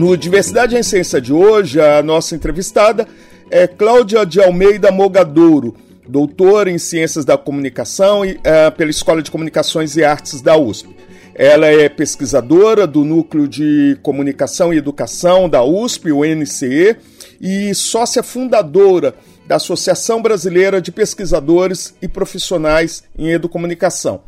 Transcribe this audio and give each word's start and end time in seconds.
No 0.00 0.16
Diversidade 0.16 0.74
em 0.74 0.82
Ciência 0.82 1.20
de 1.20 1.30
hoje, 1.30 1.78
a 1.78 2.02
nossa 2.02 2.34
entrevistada 2.34 3.06
é 3.50 3.66
Cláudia 3.66 4.24
de 4.24 4.40
Almeida 4.40 4.90
Mogadouro, 4.90 5.76
doutora 6.08 6.70
em 6.70 6.78
Ciências 6.78 7.22
da 7.22 7.36
Comunicação 7.36 8.24
e, 8.24 8.32
uh, 8.32 8.72
pela 8.74 8.90
Escola 8.90 9.20
de 9.20 9.30
Comunicações 9.30 9.98
e 9.98 10.02
Artes 10.02 10.40
da 10.40 10.56
USP. 10.56 10.88
Ela 11.34 11.66
é 11.66 11.86
pesquisadora 11.90 12.86
do 12.86 13.04
Núcleo 13.04 13.46
de 13.46 13.98
Comunicação 14.02 14.72
e 14.72 14.78
Educação 14.78 15.50
da 15.50 15.62
USP, 15.62 16.10
o 16.10 16.24
NCE, 16.24 16.96
e 17.38 17.74
sócia 17.74 18.22
fundadora 18.22 19.14
da 19.46 19.56
Associação 19.56 20.22
Brasileira 20.22 20.80
de 20.80 20.90
Pesquisadores 20.90 21.94
e 22.00 22.08
Profissionais 22.08 23.04
em 23.18 23.28
Educomunicação. 23.32 24.22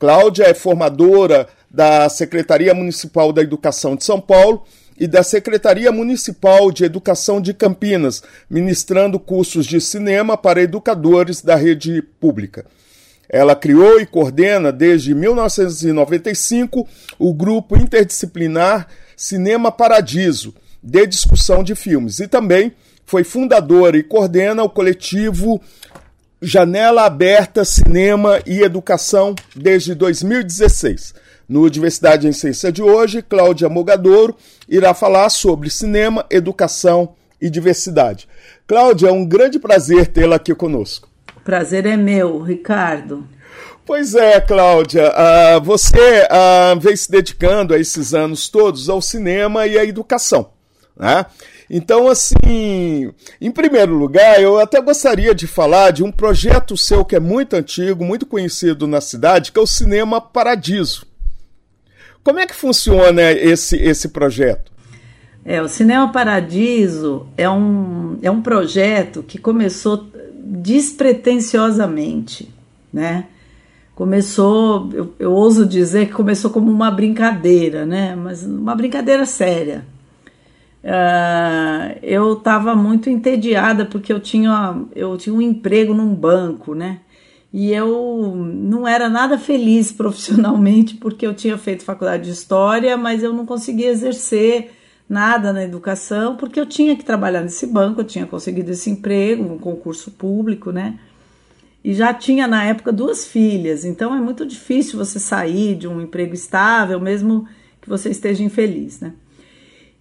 Cláudia 0.00 0.46
é 0.46 0.52
formadora 0.52 1.46
da 1.70 2.08
Secretaria 2.08 2.74
Municipal 2.74 3.32
da 3.32 3.40
Educação 3.40 3.94
de 3.94 4.02
São 4.02 4.20
Paulo 4.20 4.64
e 5.02 5.08
da 5.08 5.24
Secretaria 5.24 5.90
Municipal 5.90 6.70
de 6.70 6.84
Educação 6.84 7.40
de 7.40 7.52
Campinas, 7.52 8.22
ministrando 8.48 9.18
cursos 9.18 9.66
de 9.66 9.80
cinema 9.80 10.36
para 10.36 10.62
educadores 10.62 11.42
da 11.42 11.56
rede 11.56 12.00
pública. 12.20 12.64
Ela 13.28 13.56
criou 13.56 14.00
e 14.00 14.06
coordena 14.06 14.70
desde 14.70 15.12
1995 15.12 16.86
o 17.18 17.34
grupo 17.34 17.76
interdisciplinar 17.76 18.86
Cinema 19.16 19.72
Paradiso, 19.72 20.54
de 20.80 21.04
discussão 21.04 21.64
de 21.64 21.74
filmes, 21.74 22.20
e 22.20 22.28
também 22.28 22.72
foi 23.04 23.24
fundadora 23.24 23.96
e 23.96 24.04
coordena 24.04 24.62
o 24.62 24.70
coletivo 24.70 25.60
Janela 26.40 27.06
Aberta 27.06 27.64
Cinema 27.64 28.40
e 28.46 28.62
Educação 28.62 29.34
desde 29.56 29.96
2016. 29.96 31.12
No 31.52 31.68
Diversidade 31.68 32.26
em 32.26 32.32
Ciência 32.32 32.72
de 32.72 32.82
hoje, 32.82 33.20
Cláudia 33.20 33.68
Mogadouro 33.68 34.34
irá 34.66 34.94
falar 34.94 35.28
sobre 35.28 35.68
cinema, 35.68 36.24
educação 36.30 37.12
e 37.38 37.50
diversidade. 37.50 38.26
Cláudia, 38.66 39.08
é 39.08 39.12
um 39.12 39.22
grande 39.22 39.58
prazer 39.58 40.06
tê-la 40.06 40.36
aqui 40.36 40.54
conosco. 40.54 41.10
Prazer 41.44 41.84
é 41.84 41.94
meu, 41.94 42.40
Ricardo. 42.40 43.28
Pois 43.84 44.14
é, 44.14 44.40
Cláudia, 44.40 45.12
uh, 45.12 45.60
você 45.62 46.22
uh, 46.22 46.80
vem 46.80 46.96
se 46.96 47.10
dedicando 47.10 47.74
a 47.74 47.78
esses 47.78 48.14
anos 48.14 48.48
todos 48.48 48.88
ao 48.88 49.02
cinema 49.02 49.66
e 49.66 49.78
à 49.78 49.84
educação. 49.84 50.52
Né? 50.96 51.26
Então, 51.68 52.08
assim, 52.08 53.12
em 53.38 53.50
primeiro 53.50 53.92
lugar, 53.94 54.40
eu 54.40 54.58
até 54.58 54.80
gostaria 54.80 55.34
de 55.34 55.46
falar 55.46 55.90
de 55.90 56.02
um 56.02 56.10
projeto 56.10 56.78
seu 56.78 57.04
que 57.04 57.14
é 57.14 57.20
muito 57.20 57.52
antigo, 57.56 58.02
muito 58.02 58.24
conhecido 58.24 58.86
na 58.86 59.02
cidade, 59.02 59.52
que 59.52 59.58
é 59.58 59.62
o 59.62 59.66
Cinema 59.66 60.18
Paradiso. 60.18 61.11
Como 62.24 62.38
é 62.38 62.46
que 62.46 62.54
funciona 62.54 63.32
esse, 63.32 63.76
esse 63.76 64.08
projeto? 64.08 64.70
É, 65.44 65.60
o 65.60 65.68
Cinema 65.68 66.12
Paradiso 66.12 67.26
é 67.36 67.50
um, 67.50 68.16
é 68.22 68.30
um 68.30 68.40
projeto 68.40 69.24
que 69.24 69.38
começou 69.38 70.06
despretensiosamente, 70.36 72.48
né? 72.92 73.26
Começou, 73.94 74.88
eu, 74.92 75.14
eu 75.18 75.32
ouso 75.32 75.66
dizer 75.66 76.06
que 76.06 76.12
começou 76.12 76.50
como 76.50 76.70
uma 76.70 76.90
brincadeira, 76.90 77.84
né? 77.84 78.14
Mas 78.14 78.44
uma 78.44 78.74
brincadeira 78.74 79.26
séria. 79.26 79.84
Uh, 80.82 81.98
eu 82.02 82.32
estava 82.34 82.74
muito 82.74 83.10
entediada 83.10 83.84
porque 83.84 84.12
eu 84.12 84.18
tinha, 84.18 84.82
eu 84.94 85.16
tinha 85.16 85.34
um 85.34 85.42
emprego 85.42 85.92
num 85.92 86.14
banco, 86.14 86.74
né? 86.74 87.00
E 87.52 87.70
eu 87.72 88.34
não 88.34 88.88
era 88.88 89.10
nada 89.10 89.36
feliz 89.38 89.92
profissionalmente 89.92 90.94
porque 90.94 91.26
eu 91.26 91.34
tinha 91.34 91.58
feito 91.58 91.84
faculdade 91.84 92.24
de 92.24 92.30
história, 92.30 92.96
mas 92.96 93.22
eu 93.22 93.32
não 93.32 93.44
conseguia 93.44 93.90
exercer 93.90 94.70
nada 95.08 95.52
na 95.52 95.62
educação 95.62 96.36
porque 96.36 96.58
eu 96.58 96.64
tinha 96.64 96.96
que 96.96 97.04
trabalhar 97.04 97.42
nesse 97.42 97.66
banco, 97.66 98.00
eu 98.00 98.06
tinha 98.06 98.26
conseguido 98.26 98.70
esse 98.70 98.88
emprego, 98.88 99.42
um 99.42 99.58
concurso 99.58 100.10
público, 100.12 100.72
né? 100.72 100.98
E 101.84 101.92
já 101.92 102.14
tinha 102.14 102.46
na 102.46 102.64
época 102.64 102.92
duas 102.92 103.26
filhas, 103.26 103.84
então 103.84 104.14
é 104.14 104.20
muito 104.20 104.46
difícil 104.46 104.98
você 104.98 105.18
sair 105.18 105.74
de 105.74 105.88
um 105.88 106.00
emprego 106.00 106.32
estável, 106.32 107.00
mesmo 107.00 107.46
que 107.80 107.88
você 107.88 108.08
esteja 108.08 108.42
infeliz, 108.42 109.00
né? 109.00 109.12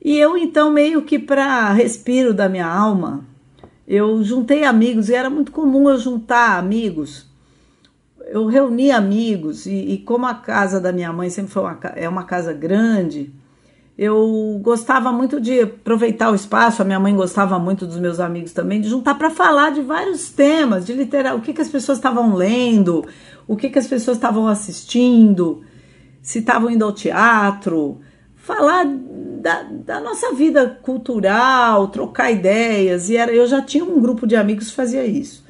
E 0.03 0.17
eu 0.17 0.37
então 0.37 0.71
meio 0.71 1.01
que 1.01 1.19
para 1.19 1.73
respiro 1.73 2.33
da 2.33 2.47
minha 2.47 2.67
alma, 2.67 3.25
eu 3.87 4.23
juntei 4.23 4.63
amigos 4.63 5.09
e 5.09 5.15
era 5.15 5.29
muito 5.29 5.51
comum 5.51 5.89
eu 5.89 5.97
juntar 5.97 6.57
amigos 6.57 7.30
eu 8.31 8.45
reuni 8.45 8.91
amigos 8.91 9.65
e, 9.65 9.75
e, 9.75 9.97
como 9.99 10.25
a 10.25 10.33
casa 10.33 10.79
da 10.79 10.91
minha 10.91 11.11
mãe 11.11 11.29
sempre 11.29 11.51
foi 11.51 11.63
uma, 11.63 11.79
é 11.95 12.07
uma 12.07 12.23
casa 12.23 12.53
grande, 12.53 13.33
eu 13.97 14.59
gostava 14.63 15.11
muito 15.11 15.39
de 15.39 15.61
aproveitar 15.61 16.31
o 16.31 16.35
espaço. 16.35 16.81
A 16.81 16.85
minha 16.85 16.99
mãe 16.99 17.15
gostava 17.15 17.59
muito 17.59 17.85
dos 17.85 17.97
meus 17.97 18.19
amigos 18.19 18.53
também 18.53 18.79
de 18.79 18.89
juntar 18.89 19.15
para 19.15 19.29
falar 19.29 19.71
de 19.71 19.81
vários 19.81 20.29
temas, 20.29 20.85
de 20.85 20.93
literar, 20.93 21.35
o 21.35 21.41
que, 21.41 21.53
que 21.53 21.61
as 21.61 21.69
pessoas 21.69 21.97
estavam 21.97 22.33
lendo, 22.33 23.05
o 23.47 23.55
que, 23.55 23.69
que 23.69 23.77
as 23.77 23.87
pessoas 23.87 24.17
estavam 24.17 24.47
assistindo, 24.47 25.61
se 26.21 26.39
estavam 26.39 26.71
indo 26.71 26.85
ao 26.85 26.93
teatro, 26.93 27.99
falar 28.35 28.85
da, 28.85 29.63
da, 29.63 29.99
nossa 29.99 30.33
vida 30.33 30.79
cultural, 30.81 31.89
trocar 31.89 32.31
ideias. 32.31 33.09
E 33.09 33.17
era, 33.17 33.31
eu 33.31 33.45
já 33.45 33.61
tinha 33.61 33.83
um 33.83 33.99
grupo 33.99 34.25
de 34.25 34.35
amigos 34.35 34.69
que 34.69 34.75
fazia 34.75 35.05
isso. 35.05 35.40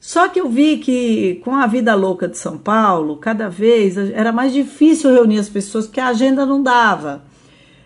Só 0.00 0.28
que 0.28 0.40
eu 0.40 0.48
vi 0.48 0.78
que 0.78 1.42
com 1.44 1.54
a 1.54 1.66
vida 1.66 1.94
louca 1.94 2.26
de 2.26 2.38
São 2.38 2.56
Paulo, 2.56 3.18
cada 3.18 3.50
vez 3.50 3.98
era 3.98 4.32
mais 4.32 4.50
difícil 4.50 5.12
reunir 5.12 5.38
as 5.38 5.50
pessoas, 5.50 5.86
porque 5.86 6.00
a 6.00 6.08
agenda 6.08 6.46
não 6.46 6.62
dava. 6.62 7.22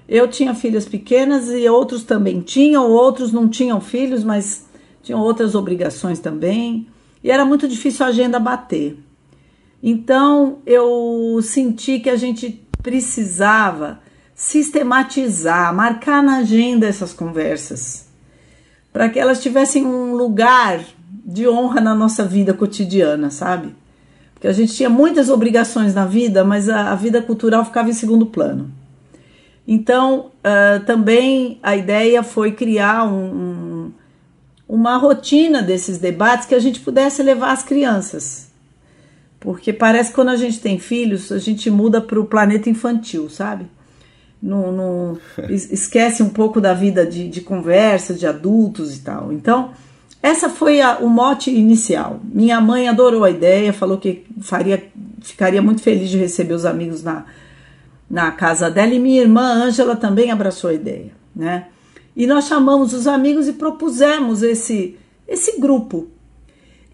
Eu 0.08 0.28
tinha 0.28 0.54
filhas 0.54 0.86
pequenas 0.86 1.48
e 1.48 1.68
outros 1.68 2.04
também 2.04 2.40
tinham, 2.40 2.88
outros 2.88 3.32
não 3.32 3.48
tinham 3.48 3.80
filhos, 3.80 4.22
mas 4.22 4.64
tinham 5.02 5.20
outras 5.20 5.56
obrigações 5.56 6.20
também. 6.20 6.86
E 7.22 7.32
era 7.32 7.44
muito 7.44 7.66
difícil 7.66 8.06
a 8.06 8.10
agenda 8.10 8.38
bater. 8.38 8.96
Então 9.82 10.58
eu 10.64 11.40
senti 11.42 11.98
que 11.98 12.08
a 12.08 12.16
gente 12.16 12.64
precisava 12.80 13.98
sistematizar, 14.36 15.74
marcar 15.74 16.22
na 16.22 16.38
agenda 16.38 16.86
essas 16.86 17.12
conversas, 17.12 18.08
para 18.92 19.08
que 19.08 19.18
elas 19.18 19.42
tivessem 19.42 19.84
um 19.84 20.14
lugar 20.14 20.84
de 21.24 21.48
honra 21.48 21.80
na 21.80 21.94
nossa 21.94 22.24
vida 22.24 22.52
cotidiana, 22.52 23.30
sabe? 23.30 23.74
Porque 24.34 24.46
a 24.46 24.52
gente 24.52 24.74
tinha 24.74 24.90
muitas 24.90 25.30
obrigações 25.30 25.94
na 25.94 26.04
vida, 26.04 26.44
mas 26.44 26.68
a, 26.68 26.92
a 26.92 26.94
vida 26.94 27.22
cultural 27.22 27.64
ficava 27.64 27.88
em 27.88 27.94
segundo 27.94 28.26
plano. 28.26 28.70
Então, 29.66 30.30
uh, 30.44 30.84
também 30.84 31.58
a 31.62 31.74
ideia 31.74 32.22
foi 32.22 32.52
criar 32.52 33.04
um, 33.04 33.24
um, 33.24 33.92
uma 34.68 34.98
rotina 34.98 35.62
desses 35.62 35.96
debates 35.96 36.46
que 36.46 36.54
a 36.54 36.58
gente 36.58 36.80
pudesse 36.80 37.22
levar 37.22 37.52
as 37.52 37.62
crianças. 37.62 38.50
Porque 39.40 39.72
parece 39.72 40.10
que 40.10 40.14
quando 40.14 40.28
a 40.28 40.36
gente 40.36 40.60
tem 40.60 40.78
filhos, 40.78 41.32
a 41.32 41.38
gente 41.38 41.70
muda 41.70 42.00
para 42.00 42.20
o 42.20 42.26
planeta 42.26 42.68
infantil, 42.68 43.30
sabe? 43.30 43.66
Não, 44.42 44.70
não, 44.70 45.18
esquece 45.48 46.22
um 46.22 46.28
pouco 46.28 46.60
da 46.60 46.74
vida 46.74 47.06
de, 47.06 47.28
de 47.28 47.40
conversa, 47.40 48.12
de 48.12 48.26
adultos 48.26 48.94
e 48.94 49.00
tal. 49.00 49.32
Então, 49.32 49.72
essa 50.24 50.48
foi 50.48 50.80
a, 50.80 51.00
o 51.00 51.10
mote 51.10 51.50
inicial. 51.50 52.18
Minha 52.24 52.58
mãe 52.58 52.88
adorou 52.88 53.24
a 53.24 53.30
ideia, 53.30 53.74
falou 53.74 53.98
que 53.98 54.24
faria, 54.40 54.82
ficaria 55.20 55.60
muito 55.60 55.82
feliz 55.82 56.08
de 56.08 56.16
receber 56.16 56.54
os 56.54 56.64
amigos 56.64 57.02
na, 57.02 57.26
na 58.08 58.32
casa 58.32 58.70
dela, 58.70 58.94
e 58.94 58.98
minha 58.98 59.20
irmã 59.20 59.42
Ângela 59.42 59.94
também 59.94 60.30
abraçou 60.30 60.70
a 60.70 60.72
ideia, 60.72 61.12
né? 61.36 61.66
E 62.16 62.26
nós 62.26 62.46
chamamos 62.46 62.94
os 62.94 63.06
amigos 63.06 63.48
e 63.48 63.52
propusemos 63.52 64.42
esse, 64.42 64.96
esse 65.28 65.60
grupo. 65.60 66.08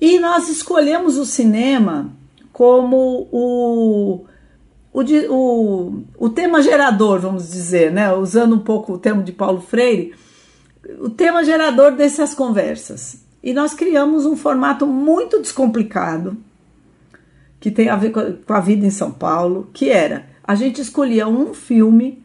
E 0.00 0.18
nós 0.18 0.48
escolhemos 0.48 1.16
o 1.16 1.24
cinema 1.24 2.10
como 2.52 3.28
o, 3.30 4.24
o, 4.92 5.04
o, 5.28 6.02
o 6.18 6.28
tema 6.30 6.60
gerador, 6.62 7.20
vamos 7.20 7.48
dizer, 7.48 7.92
né? 7.92 8.12
Usando 8.12 8.56
um 8.56 8.60
pouco 8.60 8.94
o 8.94 8.98
termo 8.98 9.22
de 9.22 9.30
Paulo 9.30 9.60
Freire 9.60 10.14
o 10.98 11.10
tema 11.10 11.44
gerador 11.44 11.92
dessas 11.92 12.34
conversas. 12.34 13.24
E 13.42 13.52
nós 13.52 13.74
criamos 13.74 14.26
um 14.26 14.36
formato 14.36 14.86
muito 14.86 15.40
descomplicado, 15.40 16.36
que 17.58 17.70
tem 17.70 17.88
a 17.88 17.96
ver 17.96 18.12
com 18.12 18.52
a 18.52 18.60
vida 18.60 18.86
em 18.86 18.90
São 18.90 19.10
Paulo, 19.10 19.70
que 19.72 19.88
era 19.88 20.30
a 20.50 20.56
gente 20.56 20.80
escolhia 20.80 21.28
um 21.28 21.54
filme 21.54 22.24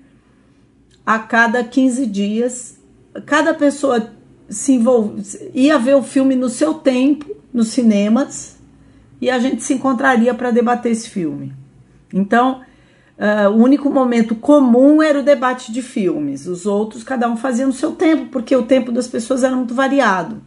a 1.05 1.19
cada 1.19 1.63
15 1.63 2.07
dias. 2.07 2.79
Cada 3.23 3.53
pessoa 3.53 4.11
se 4.49 4.73
envolve, 4.73 5.21
ia 5.53 5.77
ver 5.77 5.95
o 5.95 6.01
filme 6.01 6.35
no 6.35 6.49
seu 6.49 6.73
tempo, 6.73 7.35
nos 7.53 7.67
cinemas, 7.67 8.57
e 9.21 9.29
a 9.29 9.37
gente 9.37 9.63
se 9.63 9.75
encontraria 9.75 10.33
para 10.33 10.49
debater 10.49 10.91
esse 10.91 11.07
filme. 11.07 11.53
Então, 12.11 12.61
uh, 13.17 13.49
o 13.49 13.57
único 13.57 13.89
momento 13.89 14.35
comum 14.35 15.01
era 15.01 15.19
o 15.19 15.23
debate 15.23 15.71
de 15.71 15.81
filmes. 15.81 16.47
Os 16.47 16.65
outros, 16.65 17.03
cada 17.03 17.29
um 17.29 17.37
fazia 17.37 17.65
no 17.65 17.73
seu 17.73 17.93
tempo, 17.93 18.27
porque 18.27 18.55
o 18.55 18.63
tempo 18.63 18.91
das 18.91 19.07
pessoas 19.07 19.43
era 19.43 19.55
muito 19.55 19.73
variado. 19.73 20.41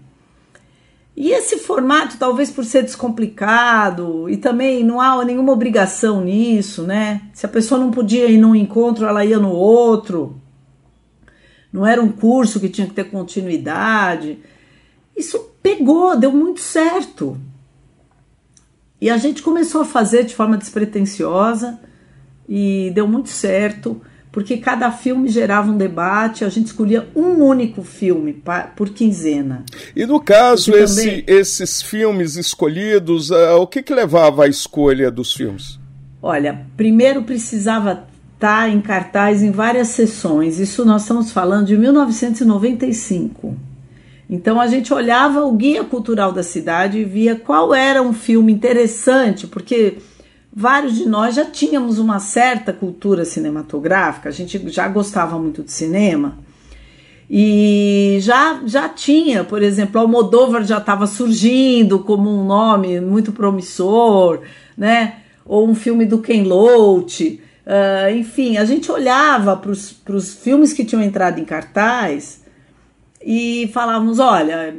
E 1.16 1.30
esse 1.30 1.58
formato, 1.58 2.16
talvez 2.16 2.48
por 2.48 2.64
ser 2.64 2.82
descomplicado, 2.82 4.30
e 4.30 4.36
também 4.36 4.84
não 4.84 5.00
há 5.00 5.24
nenhuma 5.24 5.52
obrigação 5.52 6.20
nisso, 6.20 6.84
né? 6.84 7.22
Se 7.34 7.44
a 7.44 7.48
pessoa 7.48 7.80
não 7.80 7.90
podia 7.90 8.26
ir 8.26 8.38
num 8.38 8.54
encontro, 8.54 9.04
ela 9.04 9.24
ia 9.24 9.38
no 9.38 9.50
outro. 9.50 10.40
Não 11.72 11.84
era 11.84 12.00
um 12.00 12.12
curso 12.12 12.60
que 12.60 12.68
tinha 12.68 12.86
que 12.86 12.94
ter 12.94 13.10
continuidade. 13.10 14.38
Isso 15.16 15.50
pegou, 15.60 16.16
deu 16.16 16.30
muito 16.30 16.60
certo. 16.60 17.36
E 19.00 19.10
a 19.10 19.16
gente 19.16 19.42
começou 19.42 19.80
a 19.82 19.84
fazer 19.84 20.24
de 20.24 20.36
forma 20.36 20.56
despretensiosa 20.56 21.80
e 22.48 22.90
deu 22.94 23.06
muito 23.06 23.28
certo 23.28 24.00
porque 24.30 24.58
cada 24.58 24.90
filme 24.92 25.28
gerava 25.28 25.70
um 25.70 25.76
debate, 25.76 26.44
a 26.44 26.48
gente 26.48 26.66
escolhia 26.66 27.08
um 27.16 27.42
único 27.42 27.82
filme 27.82 28.40
por 28.76 28.90
quinzena. 28.90 29.64
E 29.96 30.06
no 30.06 30.20
caso, 30.20 30.74
esse, 30.76 31.04
também... 31.04 31.24
esses 31.26 31.82
filmes 31.82 32.36
escolhidos, 32.36 33.30
uh, 33.30 33.56
o 33.58 33.66
que, 33.66 33.82
que 33.82 33.94
levava 33.94 34.44
à 34.44 34.48
escolha 34.48 35.10
dos 35.10 35.32
filmes? 35.32 35.80
Olha, 36.22 36.66
primeiro 36.76 37.22
precisava 37.22 38.06
estar 38.34 38.62
tá 38.62 38.68
em 38.68 38.80
cartaz 38.80 39.42
em 39.42 39.50
várias 39.50 39.88
sessões, 39.88 40.60
isso 40.60 40.84
nós 40.84 41.02
estamos 41.02 41.32
falando 41.32 41.66
de 41.66 41.76
1995. 41.76 43.56
Então 44.30 44.60
a 44.60 44.66
gente 44.66 44.92
olhava 44.92 45.42
o 45.44 45.52
guia 45.52 45.82
cultural 45.84 46.32
da 46.32 46.42
cidade 46.42 46.98
e 46.98 47.04
via 47.04 47.34
qual 47.34 47.74
era 47.74 48.02
um 48.02 48.12
filme 48.12 48.52
interessante, 48.52 49.46
porque 49.46 49.96
vários 50.54 50.96
de 50.96 51.06
nós 51.06 51.34
já 51.34 51.44
tínhamos 51.44 51.98
uma 51.98 52.18
certa 52.18 52.72
cultura 52.72 53.24
cinematográfica, 53.24 54.28
a 54.28 54.32
gente 54.32 54.68
já 54.68 54.88
gostava 54.88 55.38
muito 55.38 55.62
de 55.62 55.72
cinema. 55.72 56.38
E 57.30 58.18
já, 58.20 58.62
já 58.64 58.88
tinha, 58.88 59.44
por 59.44 59.62
exemplo, 59.62 60.00
Almodóvar 60.00 60.64
já 60.64 60.78
estava 60.78 61.06
surgindo 61.06 61.98
como 61.98 62.30
um 62.30 62.46
nome 62.46 63.00
muito 63.00 63.32
promissor, 63.32 64.40
né? 64.76 65.16
Ou 65.44 65.68
um 65.68 65.74
filme 65.74 66.06
do 66.06 66.18
Ken 66.20 66.42
Loach. 66.44 67.40
Uh, 67.66 68.16
enfim, 68.16 68.56
a 68.56 68.64
gente 68.64 68.90
olhava 68.90 69.54
para 69.54 69.70
os 69.70 70.32
filmes 70.32 70.72
que 70.72 70.86
tinham 70.86 71.02
entrado 71.02 71.38
em 71.38 71.44
cartaz 71.44 72.42
e 73.22 73.70
falávamos: 73.74 74.18
olha, 74.18 74.74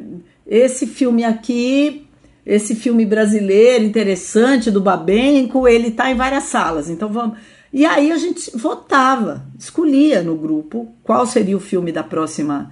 esse 0.47 0.87
filme 0.87 1.23
aqui 1.23 2.08
esse 2.49 2.73
filme 2.73 3.05
brasileiro 3.05 3.85
interessante 3.85 4.71
do 4.71 4.81
Babenco, 4.81 5.67
ele 5.67 5.89
está 5.89 6.09
em 6.09 6.15
várias 6.15 6.45
salas. 6.45 6.89
Então 6.89 7.07
vamos. 7.07 7.37
E 7.71 7.85
aí 7.85 8.11
a 8.11 8.17
gente 8.17 8.49
votava, 8.57 9.45
escolhia 9.57 10.23
no 10.23 10.35
grupo 10.35 10.91
qual 11.03 11.27
seria 11.27 11.55
o 11.55 11.59
filme 11.59 11.91
da 11.91 12.01
próxima. 12.01 12.71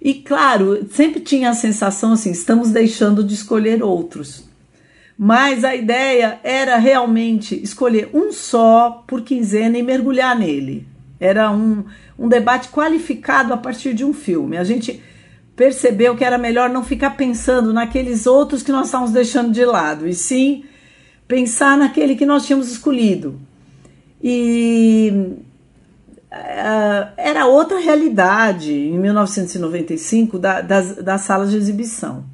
E 0.00 0.14
claro, 0.14 0.88
sempre 0.90 1.20
tinha 1.20 1.50
a 1.50 1.54
sensação 1.54 2.14
assim, 2.14 2.30
estamos 2.30 2.70
deixando 2.70 3.22
de 3.22 3.34
escolher 3.34 3.82
outros. 3.82 4.44
Mas 5.18 5.62
a 5.62 5.76
ideia 5.76 6.40
era 6.42 6.78
realmente 6.78 7.62
escolher 7.62 8.08
um 8.14 8.32
só 8.32 9.04
por 9.06 9.20
quinzena 9.20 9.76
e 9.76 9.82
mergulhar 9.82 10.34
nele. 10.38 10.88
Era 11.20 11.50
um, 11.50 11.84
um 12.18 12.28
debate 12.28 12.70
qualificado 12.70 13.52
a 13.52 13.58
partir 13.58 13.92
de 13.92 14.06
um 14.06 14.14
filme. 14.14 14.56
A 14.56 14.64
gente 14.64 15.02
percebeu 15.62 16.16
que 16.16 16.24
era 16.24 16.36
melhor 16.36 16.68
não 16.68 16.82
ficar 16.82 17.10
pensando 17.10 17.72
naqueles 17.72 18.26
outros 18.26 18.64
que 18.64 18.72
nós 18.72 18.86
estávamos 18.86 19.12
deixando 19.12 19.52
de 19.52 19.64
lado, 19.64 20.08
e 20.08 20.12
sim 20.12 20.64
pensar 21.28 21.78
naquele 21.78 22.16
que 22.16 22.26
nós 22.26 22.44
tínhamos 22.44 22.68
escolhido. 22.68 23.38
E 24.20 25.36
uh, 26.32 27.12
era 27.16 27.46
outra 27.46 27.78
realidade 27.78 28.72
em 28.72 28.98
1995 28.98 30.36
da, 30.36 30.60
das, 30.62 30.96
das 30.96 31.20
salas 31.20 31.52
de 31.52 31.58
exibição. 31.58 32.24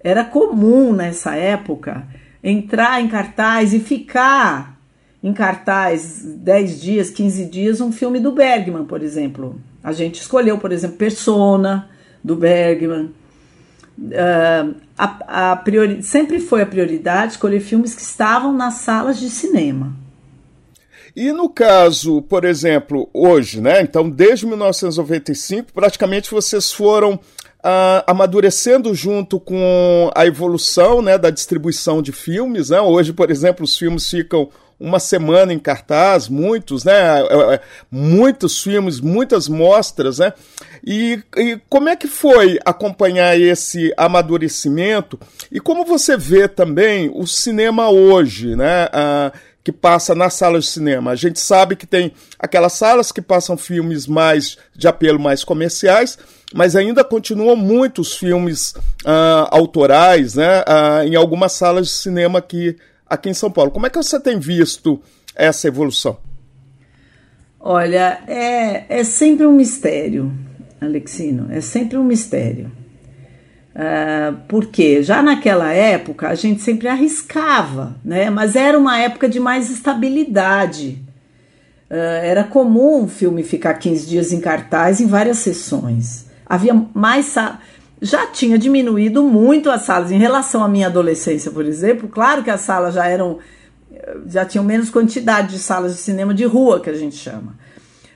Era 0.00 0.24
comum 0.24 0.94
nessa 0.94 1.36
época 1.36 2.08
entrar 2.42 3.02
em 3.02 3.08
cartaz 3.08 3.74
e 3.74 3.80
ficar 3.80 4.80
em 5.22 5.34
cartaz 5.34 6.22
10 6.24 6.80
dias, 6.80 7.10
15 7.10 7.44
dias, 7.44 7.80
um 7.82 7.92
filme 7.92 8.18
do 8.18 8.32
Bergman, 8.32 8.86
por 8.86 9.02
exemplo. 9.02 9.60
A 9.84 9.92
gente 9.92 10.22
escolheu, 10.22 10.56
por 10.56 10.72
exemplo, 10.72 10.96
Persona, 10.96 11.90
do 12.26 12.34
Bergman. 12.34 13.14
Uh, 13.98 14.74
a, 14.98 15.52
a 15.52 15.56
priori, 15.56 16.02
sempre 16.02 16.40
foi 16.40 16.60
a 16.60 16.66
prioridade 16.66 17.32
escolher 17.32 17.60
filmes 17.60 17.94
que 17.94 18.02
estavam 18.02 18.52
nas 18.52 18.74
salas 18.74 19.18
de 19.18 19.30
cinema. 19.30 19.94
E 21.14 21.32
no 21.32 21.48
caso, 21.48 22.20
por 22.22 22.44
exemplo, 22.44 23.08
hoje, 23.14 23.60
né? 23.60 23.80
Então, 23.80 24.10
desde 24.10 24.44
1995, 24.44 25.72
praticamente 25.72 26.30
vocês 26.30 26.70
foram 26.70 27.14
uh, 27.14 28.02
amadurecendo 28.06 28.94
junto 28.94 29.40
com 29.40 30.10
a 30.14 30.26
evolução 30.26 31.00
né, 31.00 31.16
da 31.16 31.30
distribuição 31.30 32.02
de 32.02 32.12
filmes. 32.12 32.68
Né? 32.68 32.80
Hoje, 32.80 33.14
por 33.14 33.30
exemplo, 33.30 33.64
os 33.64 33.78
filmes 33.78 34.10
ficam 34.10 34.50
uma 34.78 35.00
semana 35.00 35.52
em 35.52 35.58
cartaz, 35.58 36.28
muitos, 36.28 36.84
né? 36.84 37.22
É, 37.22 37.54
é, 37.54 37.60
muitos 37.90 38.62
filmes, 38.62 39.00
muitas 39.00 39.48
mostras, 39.48 40.18
né? 40.18 40.32
E, 40.84 41.22
e, 41.36 41.58
como 41.68 41.88
é 41.88 41.96
que 41.96 42.06
foi 42.06 42.58
acompanhar 42.64 43.38
esse 43.40 43.92
amadurecimento? 43.96 45.18
E 45.50 45.58
como 45.58 45.84
você 45.84 46.16
vê 46.16 46.46
também 46.46 47.10
o 47.14 47.26
cinema 47.26 47.88
hoje, 47.88 48.54
né? 48.54 48.88
Ah, 48.92 49.32
que 49.64 49.72
passa 49.72 50.14
nas 50.14 50.34
salas 50.34 50.64
de 50.64 50.70
cinema. 50.70 51.10
A 51.10 51.16
gente 51.16 51.40
sabe 51.40 51.74
que 51.74 51.88
tem 51.88 52.12
aquelas 52.38 52.74
salas 52.74 53.10
que 53.10 53.20
passam 53.20 53.56
filmes 53.56 54.06
mais 54.06 54.56
de 54.76 54.86
apelo 54.86 55.18
mais 55.18 55.42
comerciais, 55.42 56.16
mas 56.54 56.76
ainda 56.76 57.02
continuam 57.02 57.56
muitos 57.56 58.12
filmes 58.12 58.74
ah, 59.04 59.48
autorais, 59.50 60.34
né? 60.34 60.62
Ah, 60.66 61.04
em 61.04 61.16
algumas 61.16 61.52
salas 61.52 61.86
de 61.88 61.92
cinema 61.94 62.38
aqui 62.38 62.76
aqui 63.08 63.28
em 63.28 63.34
São 63.34 63.50
Paulo. 63.50 63.70
Como 63.70 63.86
é 63.86 63.90
que 63.90 63.96
você 63.96 64.18
tem 64.20 64.38
visto 64.38 65.00
essa 65.34 65.68
evolução? 65.68 66.18
Olha, 67.60 68.20
é, 68.26 69.00
é 69.00 69.04
sempre 69.04 69.44
um 69.44 69.52
mistério, 69.52 70.32
Alexino, 70.80 71.48
é 71.50 71.60
sempre 71.60 71.96
um 71.96 72.04
mistério. 72.04 72.70
Uh, 73.74 74.38
porque 74.48 75.02
já 75.02 75.22
naquela 75.22 75.70
época 75.70 76.28
a 76.28 76.34
gente 76.34 76.62
sempre 76.62 76.88
arriscava, 76.88 77.96
né? 78.02 78.30
Mas 78.30 78.56
era 78.56 78.78
uma 78.78 78.98
época 78.98 79.28
de 79.28 79.38
mais 79.38 79.70
estabilidade. 79.70 81.02
Uh, 81.90 82.22
era 82.22 82.42
comum 82.42 83.04
o 83.04 83.08
filme 83.08 83.42
ficar 83.42 83.74
15 83.74 84.06
dias 84.06 84.32
em 84.32 84.40
cartaz 84.40 84.98
em 84.98 85.06
várias 85.06 85.38
sessões. 85.38 86.24
Havia 86.46 86.72
mais 86.94 87.26
já 88.00 88.26
tinha 88.26 88.58
diminuído 88.58 89.22
muito 89.22 89.70
as 89.70 89.82
salas 89.82 90.10
em 90.10 90.18
relação 90.18 90.62
à 90.62 90.68
minha 90.68 90.86
adolescência, 90.86 91.50
por 91.50 91.64
exemplo. 91.64 92.08
Claro 92.08 92.42
que 92.42 92.50
as 92.50 92.60
salas 92.60 92.94
já 92.94 93.06
eram 93.06 93.38
já 94.28 94.44
tinham 94.44 94.64
menos 94.64 94.90
quantidade 94.90 95.48
de 95.54 95.58
salas 95.58 95.94
de 95.94 96.00
cinema 96.00 96.34
de 96.34 96.44
rua 96.44 96.80
que 96.80 96.90
a 96.90 96.94
gente 96.94 97.16
chama. 97.16 97.54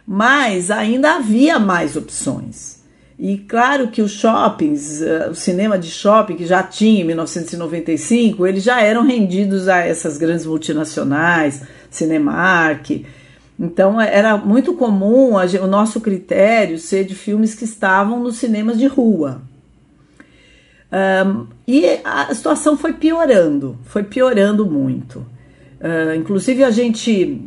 Mas 0.07 0.71
ainda 0.71 1.17
havia 1.17 1.59
mais 1.59 1.97
opções. 1.97 2.81
E 3.19 3.37
claro 3.37 3.89
que 3.89 4.01
os 4.01 4.13
shoppings, 4.13 5.03
eh, 5.03 5.29
o 5.31 5.35
cinema 5.35 5.79
de 5.79 5.91
shopping 5.91 6.37
que 6.37 6.47
já 6.47 6.63
tinha 6.63 7.03
em 7.03 7.05
1995, 7.05 8.47
eles 8.47 8.65
já 8.65 8.81
eram 8.81 9.05
rendidos 9.05 9.69
a 9.69 9.79
essas 9.79 10.17
grandes 10.17 10.47
multinacionais, 10.47 11.63
Cinemark. 11.91 13.05
Então 13.59 14.01
era 14.01 14.39
muito 14.39 14.73
comum 14.73 15.35
o 15.35 15.67
nosso 15.67 16.01
critério 16.01 16.79
ser 16.79 17.05
de 17.05 17.15
filmes 17.15 17.55
que 17.55 17.65
estavam 17.65 18.21
nos 18.21 18.39
cinemas 18.39 18.79
de 18.79 18.87
rua. 18.87 19.43
Um, 20.93 21.47
e 21.67 21.87
a 22.03 22.35
situação 22.35 22.77
foi 22.77 22.93
piorando, 22.93 23.79
foi 23.85 24.03
piorando 24.03 24.67
muito. 24.67 25.21
Uh, 25.81 26.15
inclusive, 26.17 26.65
a 26.65 26.71
gente 26.71 27.41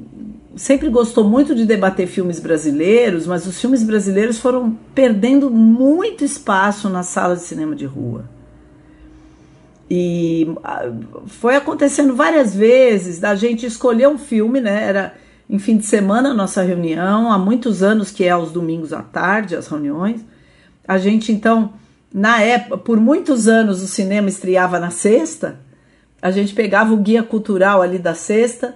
sempre 0.56 0.90
gostou 0.90 1.24
muito 1.24 1.54
de 1.54 1.66
debater 1.66 2.08
filmes 2.08 2.40
brasileiros, 2.40 3.28
mas 3.28 3.46
os 3.46 3.60
filmes 3.60 3.84
brasileiros 3.84 4.40
foram 4.40 4.78
perdendo 4.96 5.50
muito 5.50 6.24
espaço 6.24 6.90
na 6.90 7.04
sala 7.04 7.36
de 7.36 7.42
cinema 7.42 7.76
de 7.76 7.86
rua. 7.86 8.26
E 9.90 10.48
uh, 10.50 11.28
foi 11.28 11.56
acontecendo 11.56 12.16
várias 12.16 12.56
vezes 12.56 13.20
da 13.20 13.36
gente 13.36 13.66
escolher 13.66 14.08
um 14.08 14.18
filme, 14.18 14.62
né? 14.62 14.86
Era 14.86 15.16
em 15.50 15.60
fim 15.60 15.78
de 15.78 15.86
semana 15.86 16.30
a 16.30 16.34
nossa 16.34 16.62
reunião, 16.62 17.32
há 17.32 17.38
muitos 17.38 17.84
anos 17.84 18.10
que 18.10 18.24
é 18.24 18.30
aos 18.30 18.52
domingos 18.52 18.94
à 18.94 19.02
tarde, 19.02 19.56
as 19.56 19.68
reuniões. 19.68 20.24
A 20.88 20.98
gente 20.98 21.32
então 21.32 21.74
na 22.14 22.40
época, 22.42 22.78
por 22.78 23.00
muitos 23.00 23.48
anos 23.48 23.82
o 23.82 23.88
cinema 23.88 24.30
estreava 24.30 24.80
na 24.80 24.92
sexta, 24.92 25.60
a 26.22 26.30
gente 26.30 26.54
pegava 26.54 26.94
o 26.94 26.98
guia 26.98 27.24
cultural 27.24 27.82
ali 27.82 27.98
da 27.98 28.14
sexta 28.14 28.76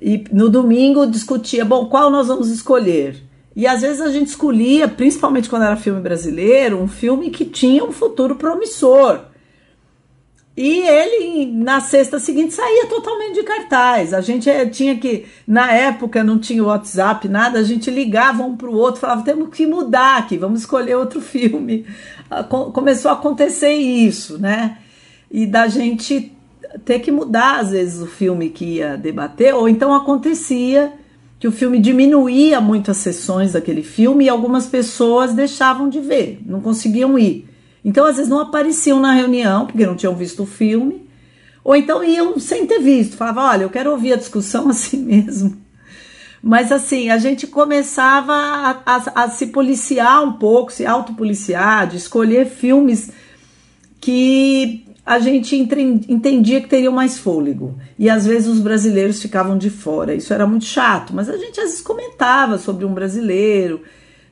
e 0.00 0.24
no 0.32 0.48
domingo 0.48 1.06
discutia, 1.06 1.64
bom, 1.64 1.86
qual 1.86 2.08
nós 2.08 2.28
vamos 2.28 2.48
escolher? 2.50 3.22
E 3.54 3.66
às 3.66 3.80
vezes 3.80 4.00
a 4.00 4.12
gente 4.12 4.28
escolhia, 4.28 4.86
principalmente 4.86 5.48
quando 5.48 5.64
era 5.64 5.76
filme 5.76 6.00
brasileiro, 6.00 6.80
um 6.80 6.86
filme 6.86 7.30
que 7.30 7.44
tinha 7.44 7.82
um 7.82 7.90
futuro 7.90 8.36
promissor. 8.36 9.20
E 10.56 10.80
ele, 10.80 11.52
na 11.52 11.80
sexta 11.80 12.18
seguinte, 12.18 12.54
saía 12.54 12.86
totalmente 12.86 13.34
de 13.34 13.42
cartaz. 13.42 14.14
A 14.14 14.22
gente 14.22 14.48
eh, 14.48 14.64
tinha 14.64 14.96
que, 14.96 15.26
na 15.46 15.70
época 15.70 16.24
não 16.24 16.38
tinha 16.38 16.64
WhatsApp, 16.64 17.28
nada, 17.28 17.58
a 17.58 17.62
gente 17.62 17.90
ligava 17.90 18.42
um 18.42 18.56
para 18.56 18.70
o 18.70 18.74
outro, 18.74 19.02
falava: 19.02 19.22
temos 19.22 19.50
que 19.50 19.66
mudar 19.66 20.16
aqui, 20.16 20.38
vamos 20.38 20.60
escolher 20.60 20.94
outro 20.96 21.20
filme. 21.20 21.84
Começou 22.72 23.10
a 23.10 23.14
acontecer 23.14 23.74
isso, 23.74 24.38
né? 24.38 24.78
E 25.30 25.46
da 25.46 25.68
gente 25.68 26.32
ter 26.86 27.00
que 27.00 27.12
mudar, 27.12 27.60
às 27.60 27.70
vezes, 27.70 28.00
o 28.00 28.06
filme 28.06 28.48
que 28.48 28.76
ia 28.76 28.96
debater, 28.96 29.54
ou 29.54 29.68
então 29.68 29.94
acontecia 29.94 30.92
que 31.38 31.46
o 31.46 31.52
filme 31.52 31.78
diminuía 31.78 32.62
muito 32.62 32.90
as 32.90 32.96
sessões 32.96 33.52
daquele 33.52 33.82
filme 33.82 34.24
e 34.24 34.28
algumas 34.30 34.66
pessoas 34.66 35.34
deixavam 35.34 35.88
de 35.88 36.00
ver, 36.00 36.40
não 36.46 36.62
conseguiam 36.62 37.18
ir. 37.18 37.46
Então, 37.86 38.04
às 38.04 38.16
vezes, 38.16 38.28
não 38.28 38.40
apareciam 38.40 38.98
na 38.98 39.12
reunião, 39.12 39.64
porque 39.64 39.86
não 39.86 39.94
tinham 39.94 40.16
visto 40.16 40.42
o 40.42 40.46
filme, 40.46 41.08
ou 41.62 41.76
então 41.76 42.02
iam 42.02 42.36
sem 42.36 42.66
ter 42.66 42.80
visto. 42.80 43.16
Falavam, 43.16 43.44
olha, 43.44 43.62
eu 43.62 43.70
quero 43.70 43.92
ouvir 43.92 44.12
a 44.12 44.16
discussão 44.16 44.68
assim 44.70 44.96
mesmo. 44.96 45.56
Mas 46.42 46.72
assim, 46.72 47.10
a 47.10 47.18
gente 47.18 47.46
começava 47.46 48.32
a, 48.32 48.82
a, 48.84 49.24
a 49.24 49.30
se 49.30 49.46
policiar 49.46 50.20
um 50.24 50.32
pouco, 50.32 50.72
se 50.72 50.84
autopoliciar, 50.84 51.86
de 51.86 51.96
escolher 51.96 52.46
filmes 52.46 53.12
que 54.00 54.84
a 55.04 55.20
gente 55.20 55.54
entendia 55.56 56.60
que 56.60 56.68
teriam 56.68 56.92
mais 56.92 57.16
fôlego. 57.16 57.78
E 57.96 58.10
às 58.10 58.26
vezes 58.26 58.48
os 58.48 58.58
brasileiros 58.58 59.22
ficavam 59.22 59.56
de 59.56 59.70
fora. 59.70 60.12
Isso 60.12 60.34
era 60.34 60.44
muito 60.44 60.64
chato, 60.64 61.14
mas 61.14 61.28
a 61.28 61.36
gente 61.36 61.60
às 61.60 61.66
vezes 61.70 61.80
comentava 61.82 62.58
sobre 62.58 62.84
um 62.84 62.92
brasileiro, 62.92 63.82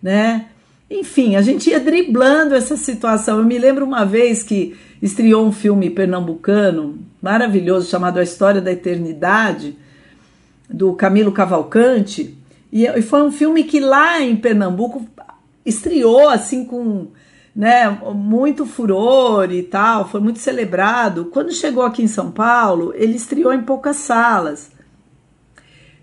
né? 0.03 0.47
Enfim, 0.91 1.37
a 1.37 1.43
gente 1.43 1.71
ia 1.71 1.81
driblando 1.81 2.55
essa 2.55 2.77
situação. 2.77 3.39
Eu 3.39 3.45
me 3.45 3.59
lembro 3.59 3.85
uma 3.85 4.05
vez 4.05 4.43
que 4.43 4.77
estreou 5.01 5.47
um 5.47 5.53
filme 5.53 5.91
pernambucano 5.91 6.99
maravilhoso 7.21 7.89
chamado 7.89 8.19
A 8.19 8.23
História 8.23 8.61
da 8.61 8.73
Eternidade, 8.73 9.77
do 10.69 10.95
Camilo 10.95 11.33
Cavalcante, 11.33 12.37
e 12.73 13.01
foi 13.03 13.23
um 13.23 13.31
filme 13.31 13.65
que 13.65 13.79
lá 13.79 14.21
em 14.21 14.35
Pernambuco 14.35 15.07
estreou 15.65 16.29
assim 16.29 16.65
com 16.65 17.07
né, 17.55 17.89
muito 18.13 18.67
furor 18.67 19.53
e 19.53 19.63
tal, 19.63 20.09
foi 20.09 20.21
muito 20.21 20.41
celebrado. 20.41 21.27
Quando 21.27 21.53
chegou 21.53 21.85
aqui 21.85 22.03
em 22.03 22.09
São 22.09 22.33
Paulo, 22.33 22.93
ele 22.97 23.15
estreou 23.15 23.53
em 23.53 23.63
poucas 23.63 23.97
salas. 23.97 24.74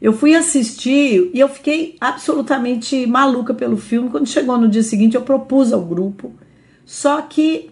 Eu 0.02 0.14
fui 0.14 0.34
assistir 0.34 1.30
e 1.32 1.40
eu 1.40 1.48
fiquei 1.48 1.96
absolutamente 2.02 3.06
maluca 3.06 3.54
pelo 3.54 3.78
filme. 3.78 4.10
Quando 4.10 4.28
chegou 4.28 4.58
no 4.58 4.68
dia 4.68 4.82
seguinte, 4.82 5.16
eu 5.16 5.22
propus 5.22 5.72
ao 5.72 5.82
grupo, 5.82 6.34
só 6.86 7.22
que 7.22 7.70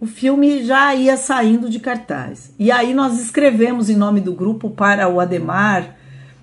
o 0.00 0.06
filme 0.06 0.64
já 0.64 0.94
ia 0.94 1.16
saindo 1.16 1.70
de 1.70 1.78
cartaz. 1.78 2.52
E 2.58 2.72
aí 2.72 2.92
nós 2.92 3.20
escrevemos 3.20 3.88
em 3.88 3.96
nome 3.96 4.20
do 4.20 4.32
grupo 4.32 4.70
para 4.70 5.08
o 5.08 5.20
Ademar 5.20 5.96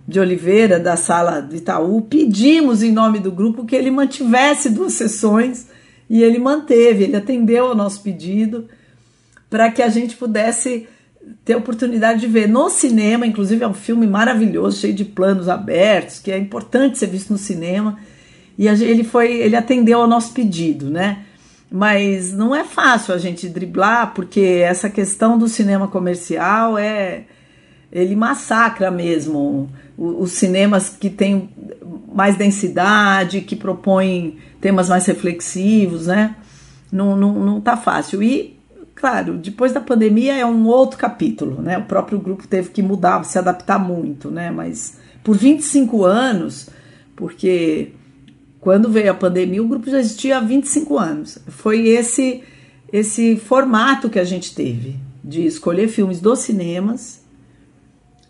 de 0.07 0.19
Oliveira, 0.19 0.79
da 0.79 0.95
sala 0.95 1.41
do 1.41 1.55
Itaú, 1.55 2.01
pedimos 2.01 2.81
em 2.81 2.91
nome 2.91 3.19
do 3.19 3.31
grupo 3.31 3.65
que 3.65 3.75
ele 3.75 3.91
mantivesse 3.91 4.69
duas 4.69 4.93
sessões 4.93 5.67
e 6.09 6.21
ele 6.21 6.39
manteve, 6.39 7.03
ele 7.03 7.15
atendeu 7.15 7.67
ao 7.67 7.75
nosso 7.75 8.01
pedido 8.01 8.67
para 9.49 9.71
que 9.71 9.81
a 9.81 9.87
gente 9.87 10.17
pudesse 10.17 10.87
ter 11.43 11.55
oportunidade 11.55 12.21
de 12.21 12.27
ver 12.27 12.47
no 12.47 12.69
cinema, 12.69 13.25
inclusive 13.25 13.63
é 13.63 13.67
um 13.67 13.73
filme 13.73 14.07
maravilhoso, 14.07 14.79
cheio 14.79 14.93
de 14.93 15.05
planos 15.05 15.49
abertos, 15.49 16.19
que 16.19 16.31
é 16.31 16.37
importante 16.37 16.97
ser 16.97 17.07
visto 17.07 17.31
no 17.31 17.37
cinema. 17.37 17.99
E 18.57 18.67
ele 18.67 19.03
foi, 19.03 19.33
ele 19.33 19.55
atendeu 19.55 20.01
ao 20.01 20.07
nosso 20.07 20.33
pedido, 20.33 20.89
né? 20.89 21.23
Mas 21.71 22.31
não 22.31 22.55
é 22.55 22.63
fácil 22.63 23.13
a 23.13 23.17
gente 23.17 23.49
driblar, 23.49 24.13
porque 24.13 24.61
essa 24.63 24.89
questão 24.89 25.37
do 25.37 25.47
cinema 25.47 25.87
comercial 25.87 26.77
é 26.77 27.23
ele 27.91 28.15
massacra 28.15 28.89
mesmo 28.89 29.69
os 29.95 30.31
cinemas 30.31 30.89
que 30.89 31.09
têm 31.09 31.49
mais 32.13 32.35
densidade, 32.35 33.41
que 33.41 33.55
propõem 33.55 34.37
temas 34.59 34.89
mais 34.89 35.05
reflexivos, 35.05 36.07
né? 36.07 36.35
Não, 36.91 37.15
não, 37.15 37.33
não 37.33 37.61
tá 37.61 37.77
fácil. 37.77 38.23
E 38.23 38.59
Claro, 39.03 39.33
depois 39.33 39.73
da 39.73 39.81
pandemia 39.81 40.33
é 40.33 40.45
um 40.45 40.65
outro 40.65 40.97
capítulo, 40.97 41.61
né? 41.61 41.77
O 41.77 41.83
próprio 41.83 42.17
grupo 42.17 42.47
teve 42.47 42.69
que 42.69 42.81
mudar, 42.81 43.21
se 43.25 43.37
adaptar 43.37 43.77
muito, 43.77 44.31
né? 44.31 44.49
Mas 44.49 44.97
por 45.21 45.35
25 45.35 46.05
anos, 46.05 46.69
porque 47.13 47.91
quando 48.61 48.89
veio 48.89 49.11
a 49.11 49.13
pandemia, 49.13 49.61
o 49.61 49.67
grupo 49.67 49.89
já 49.89 49.99
existia 49.99 50.37
há 50.37 50.39
25 50.39 50.97
anos. 50.97 51.37
Foi 51.49 51.85
esse 51.89 52.43
esse 52.93 53.35
formato 53.35 54.09
que 54.09 54.19
a 54.19 54.23
gente 54.23 54.55
teve 54.55 54.95
de 55.21 55.45
escolher 55.45 55.89
filmes 55.89 56.21
dos 56.21 56.39
cinemas. 56.39 57.25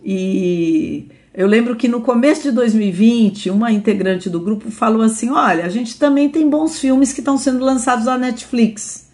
E 0.03 1.08
eu 1.36 1.46
lembro 1.46 1.75
que 1.75 1.88
no 1.88 2.01
começo 2.01 2.42
de 2.42 2.51
2020, 2.51 3.51
uma 3.51 3.72
integrante 3.72 4.27
do 4.27 4.39
grupo 4.39 4.72
falou 4.72 5.03
assim: 5.03 5.30
"Olha, 5.30 5.65
a 5.65 5.70
gente 5.70 6.00
também 6.00 6.30
tem 6.30 6.50
bons 6.50 6.80
filmes 6.80 7.13
que 7.13 7.22
estão 7.22 7.38
sendo 7.38 7.63
lançados 7.63 8.06
na 8.06 8.18
Netflix. 8.18 9.12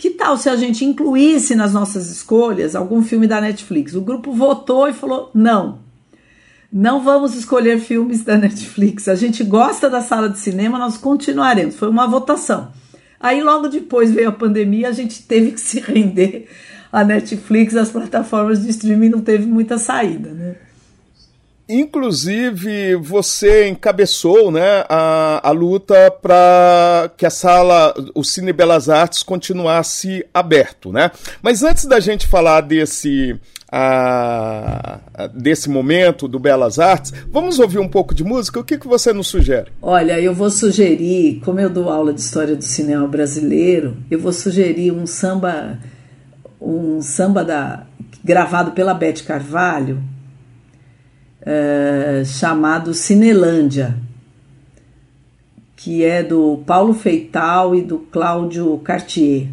Que 0.00 0.08
tal 0.08 0.38
se 0.38 0.48
a 0.48 0.56
gente 0.56 0.82
incluísse 0.82 1.54
nas 1.54 1.74
nossas 1.74 2.10
escolhas 2.10 2.74
algum 2.74 3.02
filme 3.02 3.26
da 3.26 3.38
Netflix? 3.38 3.94
O 3.94 4.00
grupo 4.00 4.32
votou 4.32 4.88
e 4.88 4.94
falou: 4.94 5.30
não, 5.34 5.80
não 6.72 7.04
vamos 7.04 7.34
escolher 7.34 7.78
filmes 7.78 8.24
da 8.24 8.38
Netflix. 8.38 9.08
A 9.08 9.14
gente 9.14 9.44
gosta 9.44 9.90
da 9.90 10.00
sala 10.00 10.30
de 10.30 10.38
cinema, 10.38 10.78
nós 10.78 10.96
continuaremos. 10.96 11.76
Foi 11.76 11.90
uma 11.90 12.06
votação. 12.06 12.72
Aí 13.20 13.42
logo 13.42 13.68
depois 13.68 14.10
veio 14.10 14.30
a 14.30 14.32
pandemia, 14.32 14.88
a 14.88 14.92
gente 14.92 15.22
teve 15.24 15.52
que 15.52 15.60
se 15.60 15.80
render 15.80 16.48
à 16.90 17.04
Netflix, 17.04 17.76
as 17.76 17.90
plataformas 17.90 18.62
de 18.62 18.70
streaming 18.70 19.10
não 19.10 19.20
teve 19.20 19.44
muita 19.44 19.76
saída, 19.76 20.30
né? 20.30 20.56
Inclusive, 21.70 22.96
você 22.96 23.68
encabeçou 23.68 24.50
né, 24.50 24.84
a, 24.88 25.48
a 25.48 25.52
luta 25.52 26.10
para 26.10 27.08
que 27.16 27.24
a 27.24 27.30
sala, 27.30 27.94
o 28.12 28.24
Cine 28.24 28.52
Belas 28.52 28.88
Artes, 28.88 29.22
continuasse 29.22 30.26
aberto. 30.34 30.90
Né? 30.90 31.12
Mas 31.40 31.62
antes 31.62 31.84
da 31.84 32.00
gente 32.00 32.26
falar 32.26 32.62
desse, 32.62 33.38
a, 33.70 34.98
desse 35.32 35.70
momento 35.70 36.26
do 36.26 36.40
Belas 36.40 36.80
Artes, 36.80 37.12
vamos 37.30 37.60
ouvir 37.60 37.78
um 37.78 37.88
pouco 37.88 38.16
de 38.16 38.24
música? 38.24 38.58
O 38.58 38.64
que, 38.64 38.76
que 38.76 38.88
você 38.88 39.12
nos 39.12 39.28
sugere? 39.28 39.70
Olha, 39.80 40.20
eu 40.20 40.34
vou 40.34 40.50
sugerir, 40.50 41.40
como 41.44 41.60
eu 41.60 41.70
dou 41.70 41.88
aula 41.88 42.12
de 42.12 42.20
história 42.20 42.56
do 42.56 42.64
cinema 42.64 43.06
brasileiro, 43.06 43.96
eu 44.10 44.18
vou 44.18 44.32
sugerir 44.32 44.90
um 44.90 45.06
samba, 45.06 45.78
um 46.60 47.00
samba 47.00 47.44
da, 47.44 47.86
gravado 48.24 48.72
pela 48.72 48.92
Beth 48.92 49.22
Carvalho 49.24 50.02
é, 51.42 52.22
chamado 52.24 52.92
Cinelândia, 52.92 53.96
que 55.76 56.04
é 56.04 56.22
do 56.22 56.62
Paulo 56.66 56.92
Feital 56.92 57.74
e 57.74 57.82
do 57.82 57.98
Cláudio 57.98 58.76
Cartier. 58.78 59.48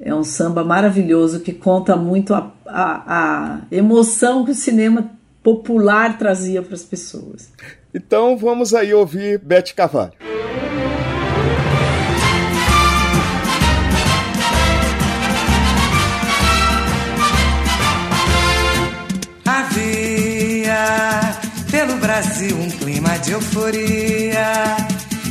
É 0.00 0.14
um 0.14 0.22
samba 0.22 0.62
maravilhoso 0.62 1.40
que 1.40 1.52
conta 1.52 1.96
muito 1.96 2.32
a, 2.32 2.52
a, 2.64 3.02
a 3.06 3.60
emoção 3.70 4.44
que 4.44 4.52
o 4.52 4.54
cinema 4.54 5.10
popular 5.42 6.16
trazia 6.18 6.62
para 6.62 6.74
as 6.74 6.84
pessoas. 6.84 7.52
Então 7.92 8.36
vamos 8.36 8.74
aí 8.74 8.94
ouvir 8.94 9.38
Bete 9.38 9.74
Carvalho. 9.74 10.12
Brasil 22.18 22.56
um 22.58 22.68
clima 22.68 23.16
de 23.20 23.30
euforia. 23.30 24.76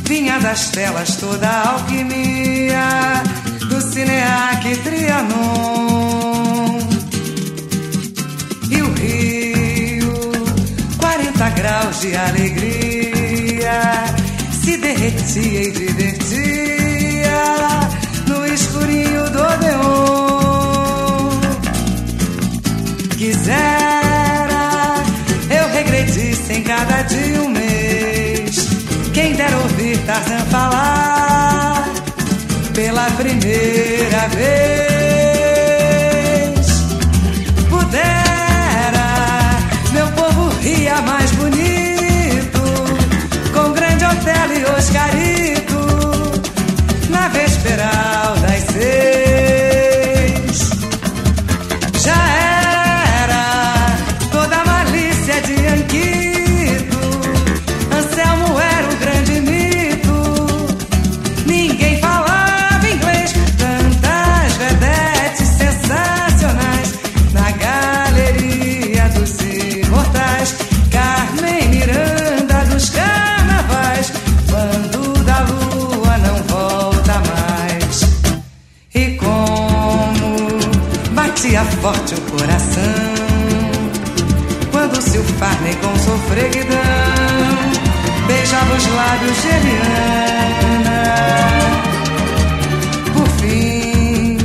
Vinha 0.06 0.38
das 0.38 0.70
telas 0.70 1.16
toda 1.16 1.46
a 1.46 1.72
alquimia 1.72 3.22
do 3.68 3.78
Cineac 3.82 4.74
Trianon. 4.78 5.18
E 8.70 8.80
o 8.80 8.90
Rio, 8.94 10.14
40 10.96 11.50
graus 11.50 12.00
de 12.00 12.16
alegria, 12.16 14.04
se 14.62 14.78
derretia 14.78 15.64
e 15.64 15.70
divertia 15.70 16.48
no 18.28 18.46
escurinho 18.46 19.28
do 19.28 19.42
Odeon. 19.42 20.48
Quiser 23.18 23.77
em 26.50 26.62
cada 26.62 27.02
dia 27.02 27.42
um 27.42 27.48
mês. 27.48 28.68
Quem 29.12 29.34
der 29.34 29.54
ouvir 29.56 29.98
Tarzan 30.04 30.44
falar 30.50 31.88
pela 32.74 33.10
primeira 33.12 34.28
vez, 34.28 34.97
forte 81.88 82.14
o 82.14 82.20
coração. 82.32 82.82
Quando 84.70 85.00
se 85.00 85.16
o 85.18 85.24
com 85.24 85.98
sofreguidão 85.98 86.76
beijava 88.26 88.74
os 88.74 88.86
lábios 88.94 89.42
de 89.42 89.48
Eliana. 89.56 91.00
Por 93.14 93.28
fim, 93.40 94.36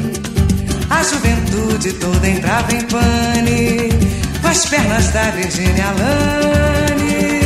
a 0.89 1.03
juventude 1.03 1.93
toda 1.93 2.29
entrava 2.29 2.73
em 2.73 2.81
pane 2.83 3.89
com 4.41 4.47
as 4.47 4.65
pernas 4.65 5.07
da 5.09 5.31
Virginia 5.31 5.91
Lane. 5.99 7.41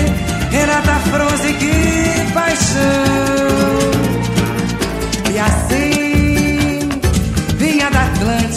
Renata 0.51 0.99
Fronze, 1.09 1.53
que 1.53 2.33
paixão! 2.33 2.77
E 5.33 5.39
assim 5.39 5.96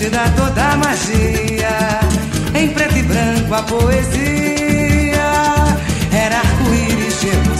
da 0.09 0.31
toda 0.31 0.77
magia, 0.77 2.01
em 2.55 2.71
preto 2.71 2.97
e 2.97 3.03
branco 3.03 3.55
a 3.55 3.63
poesia. 3.63 5.21
Era 6.11 6.37
arco-íris 6.39 7.21
de 7.21 7.29
emoção. 7.29 7.60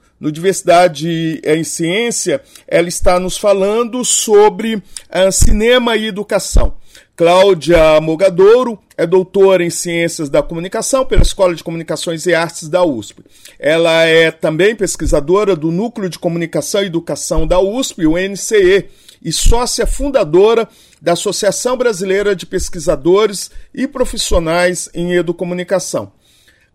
No 0.21 0.31
Diversidade 0.31 1.41
em 1.43 1.63
Ciência, 1.63 2.43
ela 2.67 2.87
está 2.87 3.19
nos 3.19 3.37
falando 3.37 4.05
sobre 4.05 4.75
uh, 4.75 5.31
cinema 5.31 5.97
e 5.97 6.05
educação. 6.05 6.75
Cláudia 7.15 7.99
Mogadouro 7.99 8.77
é 8.95 9.07
doutora 9.07 9.63
em 9.63 9.71
Ciências 9.71 10.29
da 10.29 10.43
Comunicação 10.43 11.07
pela 11.07 11.23
Escola 11.23 11.55
de 11.55 11.63
Comunicações 11.63 12.27
e 12.27 12.35
Artes 12.35 12.69
da 12.69 12.83
USP. 12.83 13.23
Ela 13.57 14.03
é 14.03 14.29
também 14.29 14.75
pesquisadora 14.75 15.55
do 15.55 15.71
Núcleo 15.71 16.07
de 16.07 16.19
Comunicação 16.19 16.83
e 16.83 16.85
Educação 16.85 17.47
da 17.47 17.59
USP, 17.59 18.05
o 18.05 18.15
NCE, 18.15 18.89
e 19.23 19.31
sócia 19.31 19.87
fundadora 19.87 20.69
da 21.01 21.13
Associação 21.13 21.75
Brasileira 21.75 22.35
de 22.35 22.45
Pesquisadores 22.45 23.49
e 23.73 23.87
Profissionais 23.87 24.87
em 24.93 25.13
Educomunicação. 25.13 26.11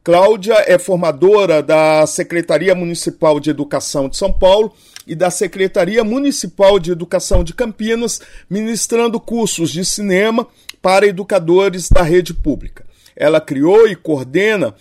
Cláudia 0.07 0.63
é 0.69 0.79
formadora 0.79 1.61
da 1.61 2.07
Secretaria 2.07 2.77
Municipal 2.77 3.41
de 3.41 3.51
Educação 3.51 4.09
de 4.09 4.17
São 4.17 4.33
Paulo 4.33 4.73
e 5.05 5.17
da 5.17 5.31
Secretaria 5.31 6.05
Municipal 6.05 6.79
de 6.79 6.93
Educação 6.93 7.43
de 7.43 7.53
Campinas, 7.53 8.21
ministrando 8.49 9.19
cursos 9.19 9.69
de 9.69 9.85
cinema 9.85 10.47
para 10.81 11.09
educadores 11.09 11.89
da 11.89 12.03
rede 12.03 12.33
pública. 12.33 12.87
Ela 13.17 13.41
criou 13.41 13.89
e 13.89 13.97
coordena 13.97 14.77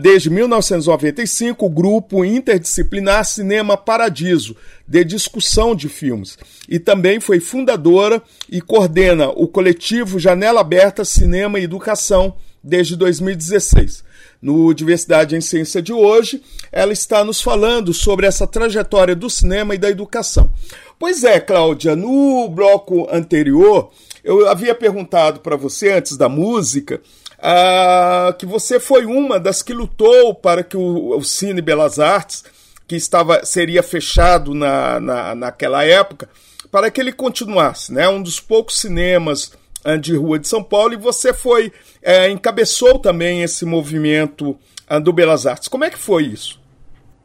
desde 0.00 0.30
1995 0.30 1.66
o 1.66 1.68
grupo 1.68 2.24
interdisciplinar 2.24 3.26
Cinema 3.26 3.76
Paradiso, 3.76 4.56
de 4.88 5.04
discussão 5.04 5.74
de 5.74 5.90
filmes, 5.90 6.38
e 6.66 6.78
também 6.78 7.20
foi 7.20 7.38
fundadora 7.38 8.22
e 8.50 8.62
coordena 8.62 9.28
o 9.28 9.46
coletivo 9.46 10.18
Janela 10.18 10.62
Aberta 10.62 11.04
Cinema 11.04 11.60
e 11.60 11.64
Educação 11.64 12.34
desde 12.62 12.96
2016. 12.96 14.13
No 14.44 14.74
Diversidade 14.74 15.34
em 15.34 15.40
Ciência 15.40 15.80
de 15.80 15.90
hoje, 15.90 16.42
ela 16.70 16.92
está 16.92 17.24
nos 17.24 17.40
falando 17.40 17.94
sobre 17.94 18.26
essa 18.26 18.46
trajetória 18.46 19.16
do 19.16 19.30
cinema 19.30 19.74
e 19.74 19.78
da 19.78 19.88
educação. 19.88 20.50
Pois 20.98 21.24
é, 21.24 21.40
Cláudia, 21.40 21.96
no 21.96 22.46
bloco 22.50 23.08
anterior, 23.10 23.90
eu 24.22 24.46
havia 24.46 24.74
perguntado 24.74 25.40
para 25.40 25.56
você, 25.56 25.92
antes 25.92 26.18
da 26.18 26.28
música, 26.28 27.00
uh, 27.38 28.34
que 28.34 28.44
você 28.44 28.78
foi 28.78 29.06
uma 29.06 29.40
das 29.40 29.62
que 29.62 29.72
lutou 29.72 30.34
para 30.34 30.62
que 30.62 30.76
o, 30.76 31.16
o 31.16 31.24
Cine 31.24 31.62
Belas 31.62 31.98
Artes, 31.98 32.44
que 32.86 32.96
estava 32.96 33.46
seria 33.46 33.82
fechado 33.82 34.52
na, 34.52 35.00
na, 35.00 35.34
naquela 35.34 35.86
época, 35.86 36.28
para 36.70 36.90
que 36.90 37.00
ele 37.00 37.14
continuasse, 37.14 37.94
né? 37.94 38.06
Um 38.10 38.22
dos 38.22 38.40
poucos 38.40 38.78
cinemas 38.78 39.52
de 40.00 40.16
rua 40.16 40.38
de 40.38 40.48
São 40.48 40.62
Paulo 40.62 40.94
e 40.94 40.96
você 40.96 41.32
foi 41.32 41.72
é, 42.02 42.30
encabeçou 42.30 42.98
também 42.98 43.42
esse 43.42 43.64
movimento 43.64 44.56
do 45.02 45.12
Belas 45.12 45.46
Artes. 45.46 45.68
Como 45.68 45.84
é 45.84 45.90
que 45.90 45.98
foi 45.98 46.24
isso? 46.24 46.62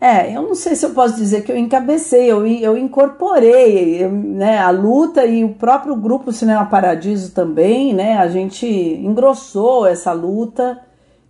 É, 0.02 0.34
eu 0.34 0.44
não 0.44 0.56
sei 0.56 0.76
se 0.76 0.86
eu 0.86 0.92
posso 0.92 1.18
dizer 1.18 1.44
que 1.44 1.52
eu 1.52 1.58
encabecei, 1.58 2.32
eu, 2.32 2.48
eu 2.48 2.78
incorporei 2.78 4.02
eu, 4.02 4.10
né, 4.10 4.58
a 4.58 4.70
luta 4.70 5.26
e 5.26 5.44
o 5.44 5.56
próprio 5.56 5.94
grupo 5.94 6.32
Cinema 6.32 6.66
Paradiso 6.66 7.34
também, 7.34 7.94
né? 7.94 8.18
A 8.18 8.30
gente 8.30 8.66
engrossou 8.66 9.86
essa 9.86 10.14
luta 10.14 10.80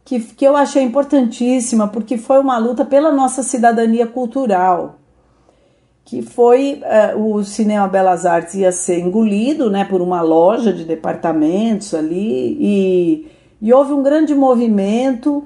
que, 0.05 0.19
que 0.19 0.45
eu 0.45 0.55
achei 0.55 0.83
importantíssima, 0.83 1.87
porque 1.87 2.15
foi 2.15 2.39
uma 2.39 2.59
luta 2.59 2.85
pela 2.85 3.11
nossa 3.11 3.41
cidadania 3.41 4.05
cultural 4.05 4.98
que 6.09 6.23
foi 6.23 6.81
uh, 7.13 7.35
o 7.35 7.43
Cinema 7.43 7.87
Belas 7.87 8.25
Artes 8.25 8.55
ia 8.55 8.71
ser 8.71 8.99
engolido 8.99 9.69
né, 9.69 9.85
por 9.85 10.01
uma 10.01 10.23
loja 10.23 10.73
de 10.73 10.83
departamentos 10.83 11.93
ali 11.93 12.57
e, 12.59 13.31
e 13.61 13.71
houve 13.71 13.93
um 13.93 14.01
grande 14.01 14.33
movimento 14.33 15.45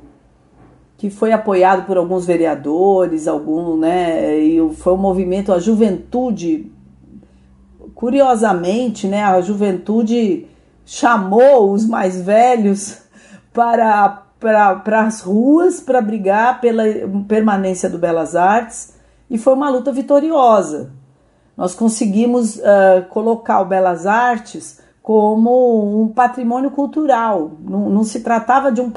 que 0.97 1.09
foi 1.09 1.33
apoiado 1.33 1.85
por 1.85 1.97
alguns 1.97 2.25
vereadores, 2.25 3.27
algum, 3.27 3.75
né, 3.75 4.39
e 4.39 4.73
foi 4.75 4.93
um 4.93 4.97
movimento, 4.97 5.51
a 5.51 5.59
juventude, 5.59 6.71
curiosamente, 7.93 9.05
né, 9.05 9.21
a 9.21 9.41
juventude 9.41 10.47
chamou 10.85 11.73
os 11.73 11.85
mais 11.85 12.21
velhos 12.21 12.99
para, 13.51 14.23
para, 14.39 14.75
para 14.75 15.01
as 15.01 15.19
ruas 15.19 15.81
para 15.81 15.99
brigar 15.99 16.61
pela 16.61 16.85
permanência 17.27 17.89
do 17.89 17.97
Belas 17.97 18.33
Artes 18.33 18.92
e 19.33 19.37
foi 19.39 19.55
uma 19.55 19.67
luta 19.67 19.91
vitoriosa. 19.91 20.91
Nós 21.57 21.73
conseguimos 21.73 22.57
uh, 22.57 23.03
colocar 23.09 23.61
o 23.61 23.65
Belas 23.65 24.05
Artes 24.05 24.79
como 25.01 26.03
um 26.03 26.07
patrimônio 26.07 26.69
cultural. 26.69 27.53
Não, 27.59 27.89
não 27.89 28.03
se 28.03 28.19
tratava 28.19 28.71
de 28.71 28.79
um, 28.79 28.91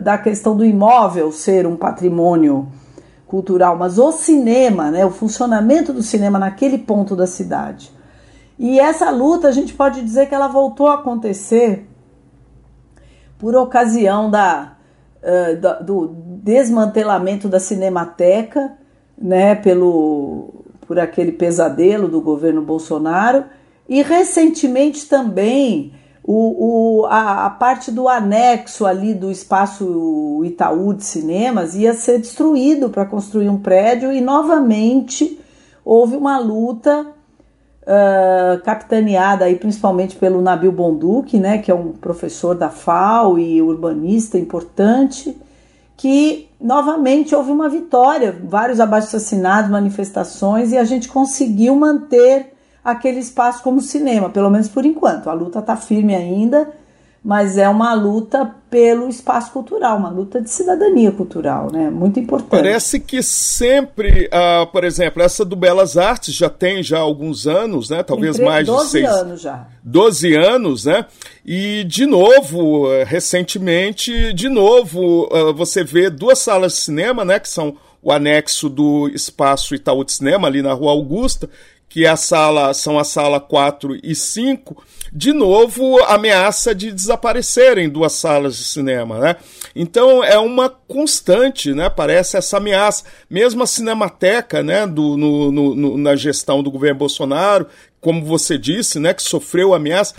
da 0.00 0.16
questão 0.16 0.56
do 0.56 0.64
imóvel 0.64 1.30
ser 1.30 1.66
um 1.66 1.76
patrimônio 1.76 2.68
cultural, 3.26 3.76
mas 3.76 3.98
o 3.98 4.12
cinema, 4.12 4.90
né, 4.90 5.04
o 5.04 5.10
funcionamento 5.10 5.92
do 5.92 6.02
cinema 6.02 6.38
naquele 6.38 6.78
ponto 6.78 7.14
da 7.14 7.26
cidade. 7.26 7.92
E 8.58 8.80
essa 8.80 9.10
luta 9.10 9.48
a 9.48 9.52
gente 9.52 9.74
pode 9.74 10.00
dizer 10.00 10.26
que 10.26 10.34
ela 10.34 10.48
voltou 10.48 10.88
a 10.88 10.94
acontecer 10.94 11.86
por 13.38 13.54
ocasião 13.54 14.30
da, 14.30 14.72
uh, 15.22 15.84
do 15.84 16.14
desmantelamento 16.42 17.46
da 17.46 17.60
Cinemateca 17.60 18.80
né, 19.22 19.54
pelo, 19.54 20.64
por 20.86 20.98
aquele 20.98 21.32
pesadelo 21.32 22.08
do 22.08 22.20
governo 22.20 22.60
Bolsonaro, 22.60 23.44
e 23.88 24.02
recentemente 24.02 25.08
também 25.08 25.92
o, 26.24 27.00
o, 27.02 27.06
a, 27.06 27.46
a, 27.46 27.50
parte 27.50 27.90
do 27.90 28.08
anexo 28.08 28.86
ali 28.86 29.12
do 29.14 29.30
espaço 29.30 30.42
Itaú 30.44 30.94
de 30.94 31.04
cinemas 31.04 31.74
ia 31.74 31.94
ser 31.94 32.18
destruído 32.18 32.90
para 32.90 33.04
construir 33.04 33.48
um 33.48 33.58
prédio, 33.58 34.12
e 34.12 34.20
novamente 34.20 35.38
houve 35.84 36.16
uma 36.16 36.38
luta 36.38 37.06
uh, 37.82 38.62
capitaneada 38.62 39.44
aí 39.44 39.56
principalmente 39.56 40.16
pelo 40.16 40.40
Nabil 40.40 40.72
Bonduque, 40.72 41.38
né, 41.38 41.58
que 41.58 41.70
é 41.70 41.74
um 41.74 41.92
professor 41.92 42.54
da 42.54 42.70
FAO 42.70 43.38
e 43.38 43.60
urbanista 43.60 44.38
importante, 44.38 45.36
que 46.02 46.48
novamente 46.60 47.32
houve 47.32 47.52
uma 47.52 47.68
vitória, 47.68 48.36
vários 48.42 48.80
abaixo-assinados, 48.80 49.70
manifestações, 49.70 50.72
e 50.72 50.76
a 50.76 50.82
gente 50.82 51.06
conseguiu 51.06 51.76
manter 51.76 52.54
aquele 52.84 53.20
espaço 53.20 53.62
como 53.62 53.80
cinema, 53.80 54.28
pelo 54.28 54.50
menos 54.50 54.66
por 54.66 54.84
enquanto. 54.84 55.30
A 55.30 55.32
luta 55.32 55.60
está 55.60 55.76
firme 55.76 56.12
ainda, 56.12 56.74
mas 57.24 57.56
é 57.56 57.68
uma 57.68 57.94
luta 57.94 58.52
pelo 58.68 59.08
espaço 59.08 59.52
cultural, 59.52 59.96
uma 59.98 60.08
luta 60.08 60.40
de 60.40 60.50
cidadania 60.50 61.12
cultural, 61.12 61.70
né? 61.70 61.88
Muito 61.88 62.18
importante. 62.18 62.50
Parece 62.50 62.98
que 62.98 63.22
sempre, 63.22 64.28
uh, 64.28 64.66
por 64.72 64.82
exemplo, 64.82 65.22
essa 65.22 65.44
do 65.44 65.54
Belas 65.54 65.96
Artes 65.96 66.34
já 66.34 66.50
tem 66.50 66.82
já 66.82 66.98
alguns 66.98 67.46
anos, 67.46 67.90
né? 67.90 68.02
Talvez 68.02 68.36
Entre 68.36 68.44
mais 68.44 68.66
de 68.66 68.84
seis. 68.88 69.08
12 69.08 69.20
anos 69.20 69.40
já. 69.40 69.68
12 69.84 70.34
anos, 70.34 70.84
né? 70.84 71.06
E 71.46 71.84
de 71.84 72.06
novo, 72.06 72.88
recentemente, 73.04 74.32
de 74.32 74.48
novo, 74.48 75.28
uh, 75.32 75.54
você 75.54 75.84
vê 75.84 76.10
duas 76.10 76.40
salas 76.40 76.72
de 76.72 76.78
cinema, 76.78 77.24
né? 77.24 77.38
Que 77.38 77.48
são 77.48 77.76
o 78.02 78.10
anexo 78.10 78.68
do 78.68 79.08
espaço 79.14 79.76
Itaú 79.76 80.02
de 80.02 80.12
Cinema, 80.12 80.48
ali 80.48 80.60
na 80.60 80.72
Rua 80.72 80.90
Augusta, 80.90 81.48
que 81.92 82.06
é 82.06 82.08
a 82.08 82.16
sala, 82.16 82.72
são 82.72 82.98
a 82.98 83.04
sala 83.04 83.38
4 83.38 83.98
e 84.02 84.14
5, 84.14 84.82
de 85.12 85.30
novo 85.30 86.02
ameaça 86.04 86.74
de 86.74 86.90
desaparecerem 86.90 87.86
duas 87.86 88.14
salas 88.14 88.56
de 88.56 88.64
cinema, 88.64 89.18
né? 89.18 89.36
Então 89.76 90.24
é 90.24 90.38
uma 90.38 90.70
constante, 90.70 91.74
né? 91.74 91.90
Parece 91.90 92.38
essa 92.38 92.56
ameaça. 92.56 93.04
Mesmo 93.28 93.62
a 93.62 93.66
Cinemateca, 93.66 94.62
né? 94.62 94.86
Do, 94.86 95.18
no, 95.18 95.52
no, 95.52 95.98
na 95.98 96.16
gestão 96.16 96.62
do 96.62 96.70
governo 96.70 97.00
Bolsonaro, 97.00 97.66
como 98.00 98.24
você 98.24 98.56
disse, 98.56 98.98
né? 98.98 99.12
Que 99.12 99.22
sofreu 99.22 99.74
ameaça. 99.74 100.14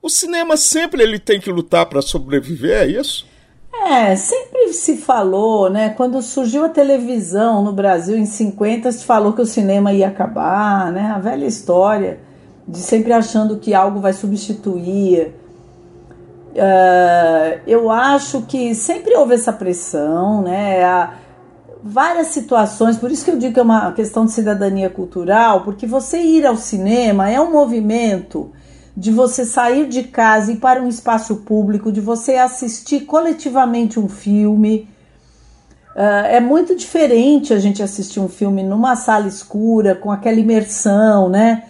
O 0.00 0.08
cinema 0.08 0.56
sempre 0.56 1.02
ele 1.02 1.18
tem 1.18 1.38
que 1.38 1.52
lutar 1.52 1.84
para 1.84 2.00
sobreviver, 2.00 2.84
é 2.84 2.86
isso? 2.86 3.26
É, 3.72 4.16
sempre 4.16 4.72
se 4.72 4.96
falou, 4.96 5.70
né? 5.70 5.90
Quando 5.90 6.20
surgiu 6.20 6.64
a 6.64 6.68
televisão 6.68 7.62
no 7.62 7.72
Brasil 7.72 8.16
em 8.16 8.26
50, 8.26 8.90
se 8.92 9.04
falou 9.04 9.32
que 9.32 9.42
o 9.42 9.46
cinema 9.46 9.92
ia 9.92 10.08
acabar, 10.08 10.90
né? 10.92 11.12
A 11.14 11.18
velha 11.18 11.46
história 11.46 12.20
de 12.66 12.78
sempre 12.78 13.12
achando 13.12 13.56
que 13.58 13.72
algo 13.72 14.00
vai 14.00 14.12
substituir. 14.12 15.34
Uh, 16.52 17.60
eu 17.66 17.90
acho 17.90 18.42
que 18.42 18.74
sempre 18.74 19.14
houve 19.14 19.34
essa 19.34 19.52
pressão, 19.52 20.42
né? 20.42 20.84
Há 20.84 21.14
várias 21.82 22.28
situações, 22.28 22.96
por 22.96 23.10
isso 23.10 23.24
que 23.24 23.30
eu 23.30 23.38
digo 23.38 23.54
que 23.54 23.60
é 23.60 23.62
uma 23.62 23.92
questão 23.92 24.26
de 24.26 24.32
cidadania 24.32 24.90
cultural, 24.90 25.62
porque 25.62 25.86
você 25.86 26.18
ir 26.18 26.44
ao 26.44 26.56
cinema 26.56 27.30
é 27.30 27.40
um 27.40 27.52
movimento 27.52 28.50
de 28.98 29.12
você 29.12 29.44
sair 29.44 29.86
de 29.86 30.02
casa 30.02 30.50
e 30.50 30.54
ir 30.56 30.58
para 30.58 30.82
um 30.82 30.88
espaço 30.88 31.36
público, 31.36 31.92
de 31.92 32.00
você 32.00 32.34
assistir 32.34 33.02
coletivamente 33.02 34.00
um 34.00 34.08
filme. 34.08 34.88
Uh, 35.94 36.26
é 36.26 36.40
muito 36.40 36.74
diferente 36.74 37.54
a 37.54 37.60
gente 37.60 37.80
assistir 37.80 38.18
um 38.18 38.28
filme 38.28 38.60
numa 38.64 38.96
sala 38.96 39.28
escura, 39.28 39.94
com 39.94 40.10
aquela 40.10 40.40
imersão, 40.40 41.28
né? 41.28 41.66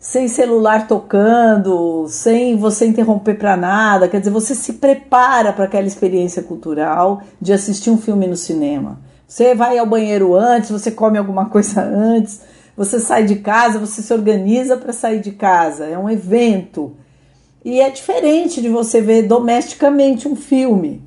Sem 0.00 0.26
celular 0.26 0.88
tocando, 0.88 2.06
sem 2.08 2.56
você 2.56 2.86
interromper 2.86 3.34
para 3.34 3.56
nada. 3.56 4.08
Quer 4.08 4.18
dizer, 4.18 4.32
você 4.32 4.52
se 4.52 4.72
prepara 4.72 5.52
para 5.52 5.66
aquela 5.66 5.86
experiência 5.86 6.42
cultural 6.42 7.22
de 7.40 7.52
assistir 7.52 7.90
um 7.90 7.98
filme 7.98 8.26
no 8.26 8.36
cinema. 8.36 8.98
Você 9.28 9.54
vai 9.54 9.78
ao 9.78 9.86
banheiro 9.86 10.34
antes, 10.34 10.70
você 10.70 10.90
come 10.90 11.18
alguma 11.18 11.46
coisa 11.48 11.80
antes 11.86 12.40
você 12.76 12.98
sai 12.98 13.24
de 13.24 13.36
casa, 13.36 13.78
você 13.78 14.02
se 14.02 14.12
organiza 14.12 14.76
para 14.76 14.92
sair 14.92 15.20
de 15.20 15.32
casa, 15.32 15.86
é 15.86 15.98
um 15.98 16.10
evento. 16.10 16.96
E 17.64 17.80
é 17.80 17.88
diferente 17.88 18.60
de 18.60 18.68
você 18.68 19.00
ver 19.00 19.22
domesticamente 19.22 20.28
um 20.28 20.36
filme. 20.36 21.02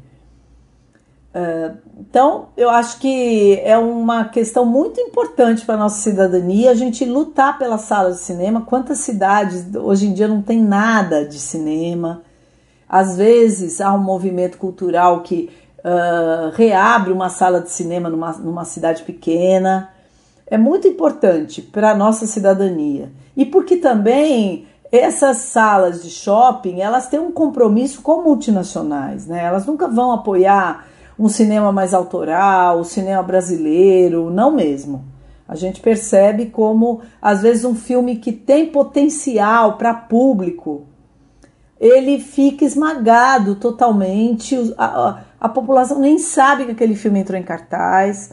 Uh, 1.36 1.78
então, 2.00 2.50
eu 2.56 2.70
acho 2.70 3.00
que 3.00 3.60
é 3.64 3.78
uma 3.78 4.26
questão 4.26 4.66
muito 4.66 5.00
importante 5.00 5.66
para 5.66 5.76
a 5.76 5.80
nossa 5.80 6.02
cidadania 6.02 6.72
a 6.72 6.76
gente 6.76 7.06
lutar 7.06 7.60
pelas 7.60 7.82
salas 7.82 8.18
de 8.18 8.22
cinema. 8.22 8.62
Quantas 8.62 9.00
cidades 9.00 9.66
hoje 9.76 10.08
em 10.08 10.14
dia 10.14 10.28
não 10.28 10.42
tem 10.42 10.60
nada 10.62 11.26
de 11.26 11.38
cinema? 11.38 12.24
Às 12.90 13.18
vezes 13.18 13.82
há 13.82 13.94
um 13.94 14.00
movimento 14.00 14.58
cultural 14.58 15.22
que 15.22 15.50
uh, 15.80 16.50
reabre 16.56 17.12
uma 17.12 17.30
sala 17.30 17.60
de 17.60 17.70
cinema 17.70 18.10
numa, 18.10 18.32
numa 18.34 18.66
cidade 18.66 19.04
pequena 19.04 19.90
é 20.50 20.58
muito 20.58 20.88
importante 20.88 21.62
para 21.62 21.92
a 21.92 21.96
nossa 21.96 22.26
cidadania. 22.26 23.12
E 23.36 23.46
porque 23.46 23.78
também 23.78 24.66
essas 24.92 25.38
salas 25.38 26.02
de 26.02 26.10
shopping, 26.10 26.80
elas 26.80 27.08
têm 27.08 27.20
um 27.20 27.32
compromisso 27.32 28.02
com 28.02 28.24
multinacionais, 28.24 29.28
né? 29.28 29.44
Elas 29.44 29.66
nunca 29.66 29.88
vão 29.88 30.12
apoiar 30.12 30.88
um 31.20 31.28
cinema 31.28 31.72
mais 31.72 31.94
autoral, 31.94 32.80
o 32.80 32.86
cinema 32.86 33.22
brasileiro, 33.22 34.30
não 34.30 34.52
mesmo. 34.52 35.04
A 35.48 35.56
gente 35.56 35.82
percebe 35.82 36.48
como 36.48 37.02
às 37.22 37.42
vezes 37.42 37.66
um 37.66 37.76
filme 37.76 38.18
que 38.18 38.32
tem 38.32 38.68
potencial 38.68 39.78
para 39.78 39.94
público, 39.94 40.86
ele 41.80 42.20
fica 42.20 42.66
esmagado 42.66 43.56
totalmente, 43.56 44.56
a, 44.78 44.86
a, 44.86 45.20
a 45.40 45.50
população 45.50 46.00
nem 46.00 46.18
sabe 46.18 46.66
que 46.66 46.72
aquele 46.72 46.96
filme 46.96 47.20
entrou 47.20 47.40
em 47.40 47.44
cartaz 47.44 48.32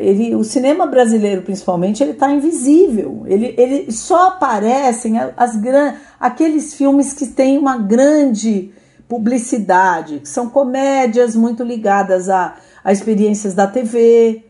ele, 0.00 0.34
o 0.34 0.42
cinema 0.42 0.84
brasileiro, 0.84 1.42
principalmente, 1.42 2.02
ele 2.02 2.12
está 2.12 2.30
invisível. 2.32 3.22
Ele, 3.26 3.54
ele 3.56 3.92
só 3.92 4.28
aparecem 4.28 5.16
as, 5.36 5.56
aqueles 6.18 6.74
filmes 6.74 7.12
que 7.12 7.26
têm 7.26 7.56
uma 7.56 7.78
grande 7.78 8.72
publicidade, 9.08 10.20
que 10.20 10.28
são 10.28 10.50
comédias 10.50 11.36
muito 11.36 11.62
ligadas 11.62 12.28
a, 12.28 12.56
a 12.82 12.92
experiências 12.92 13.54
da 13.54 13.66
TV, 13.66 14.44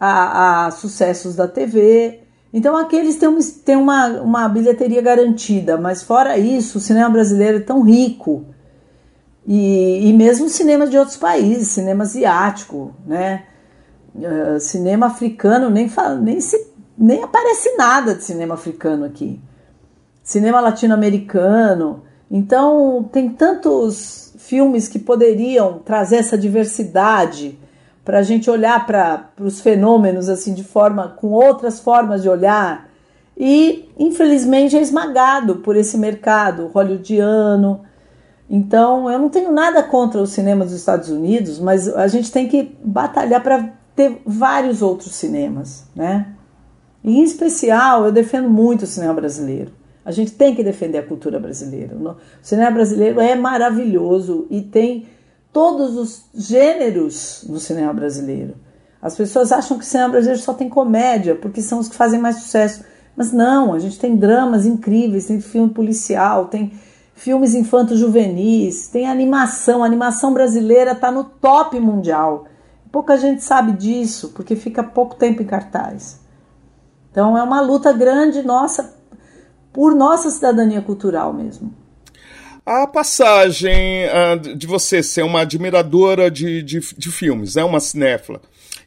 a, 0.00 0.66
a 0.66 0.70
sucessos 0.70 1.36
da 1.36 1.46
TV. 1.46 2.20
Então, 2.52 2.74
aqueles 2.74 3.16
têm, 3.16 3.28
um, 3.28 3.38
têm 3.38 3.76
uma, 3.76 4.06
uma 4.22 4.48
bilheteria 4.48 5.02
garantida, 5.02 5.76
mas 5.76 6.02
fora 6.02 6.38
isso, 6.38 6.78
o 6.78 6.80
cinema 6.80 7.10
brasileiro 7.10 7.58
é 7.58 7.60
tão 7.60 7.82
rico. 7.82 8.46
E, 9.46 10.08
e 10.08 10.12
mesmo 10.14 10.48
cinema 10.48 10.86
de 10.86 10.96
outros 10.96 11.18
países, 11.18 11.68
cinema 11.68 12.04
asiático, 12.04 12.94
né? 13.06 13.44
Uh, 14.14 14.60
cinema 14.60 15.06
africano 15.06 15.68
nem, 15.68 15.88
fala, 15.88 16.14
nem, 16.14 16.40
se, 16.40 16.72
nem 16.96 17.22
aparece 17.22 17.76
nada 17.76 18.14
de 18.14 18.22
cinema 18.22 18.54
africano 18.54 19.04
aqui. 19.04 19.40
Cinema 20.22 20.60
latino-americano. 20.60 22.02
Então, 22.30 23.08
tem 23.12 23.28
tantos 23.28 24.34
filmes 24.38 24.88
que 24.88 24.98
poderiam 24.98 25.78
trazer 25.78 26.16
essa 26.16 26.38
diversidade 26.38 27.58
para 28.04 28.18
a 28.18 28.22
gente 28.22 28.50
olhar 28.50 28.86
para 28.86 29.30
os 29.40 29.60
fenômenos 29.60 30.28
assim 30.28 30.52
de 30.52 30.62
forma 30.62 31.08
com 31.16 31.28
outras 31.28 31.80
formas 31.80 32.22
de 32.22 32.28
olhar 32.28 32.88
e 33.36 33.88
infelizmente 33.98 34.76
é 34.76 34.80
esmagado 34.80 35.56
por 35.56 35.76
esse 35.76 35.96
mercado 35.96 36.66
hollywoodiano. 36.68 37.80
Então 38.48 39.10
eu 39.10 39.18
não 39.18 39.28
tenho 39.30 39.50
nada 39.50 39.82
contra 39.82 40.20
o 40.20 40.26
cinema 40.26 40.64
dos 40.64 40.74
Estados 40.74 41.08
Unidos, 41.08 41.58
mas 41.58 41.88
a 41.88 42.06
gente 42.06 42.30
tem 42.30 42.46
que 42.46 42.76
batalhar 42.84 43.42
para 43.42 43.70
ter 43.94 44.22
vários 44.24 44.82
outros 44.82 45.14
cinemas, 45.14 45.84
né? 45.94 46.34
E, 47.02 47.18
em 47.18 47.22
especial, 47.22 48.04
eu 48.04 48.12
defendo 48.12 48.48
muito 48.48 48.82
o 48.82 48.86
cinema 48.86 49.14
brasileiro. 49.14 49.72
A 50.04 50.10
gente 50.10 50.32
tem 50.32 50.54
que 50.54 50.62
defender 50.62 50.98
a 50.98 51.02
cultura 51.02 51.38
brasileira. 51.38 51.96
O 51.96 52.16
cinema 52.42 52.70
brasileiro 52.70 53.20
é 53.20 53.34
maravilhoso 53.34 54.46
e 54.50 54.60
tem 54.60 55.06
todos 55.52 55.96
os 55.96 56.24
gêneros 56.34 57.44
no 57.48 57.58
cinema 57.58 57.92
brasileiro. 57.92 58.54
As 59.00 59.14
pessoas 59.14 59.52
acham 59.52 59.78
que 59.78 59.84
o 59.84 59.86
cinema 59.86 60.10
brasileiro 60.10 60.42
só 60.42 60.52
tem 60.52 60.68
comédia, 60.68 61.34
porque 61.34 61.62
são 61.62 61.78
os 61.78 61.88
que 61.88 61.94
fazem 61.94 62.18
mais 62.18 62.36
sucesso. 62.36 62.84
Mas 63.16 63.32
não, 63.32 63.72
a 63.72 63.78
gente 63.78 63.98
tem 63.98 64.16
dramas 64.16 64.66
incríveis, 64.66 65.26
tem 65.26 65.40
filme 65.40 65.72
policial, 65.72 66.46
tem 66.46 66.72
filmes 67.14 67.54
infanto-juvenis, 67.54 68.88
tem 68.88 69.06
animação. 69.06 69.82
A 69.82 69.86
animação 69.86 70.34
brasileira 70.34 70.92
está 70.92 71.10
no 71.10 71.24
top 71.24 71.78
mundial. 71.78 72.46
Pouca 72.94 73.16
gente 73.16 73.42
sabe 73.42 73.72
disso, 73.72 74.28
porque 74.36 74.54
fica 74.54 74.80
pouco 74.80 75.16
tempo 75.16 75.42
em 75.42 75.44
cartaz. 75.44 76.20
Então 77.10 77.36
é 77.36 77.42
uma 77.42 77.60
luta 77.60 77.92
grande 77.92 78.40
nossa 78.40 78.94
por 79.72 79.96
nossa 79.96 80.30
cidadania 80.30 80.80
cultural 80.80 81.32
mesmo. 81.32 81.74
A 82.64 82.86
passagem 82.86 84.04
uh, 84.06 84.54
de 84.56 84.64
você 84.64 85.02
ser 85.02 85.24
uma 85.24 85.40
admiradora 85.40 86.30
de, 86.30 86.62
de, 86.62 86.78
de 86.78 87.10
filmes, 87.10 87.56
é 87.56 87.64
uma 87.64 87.80
cinéfila, 87.80 88.40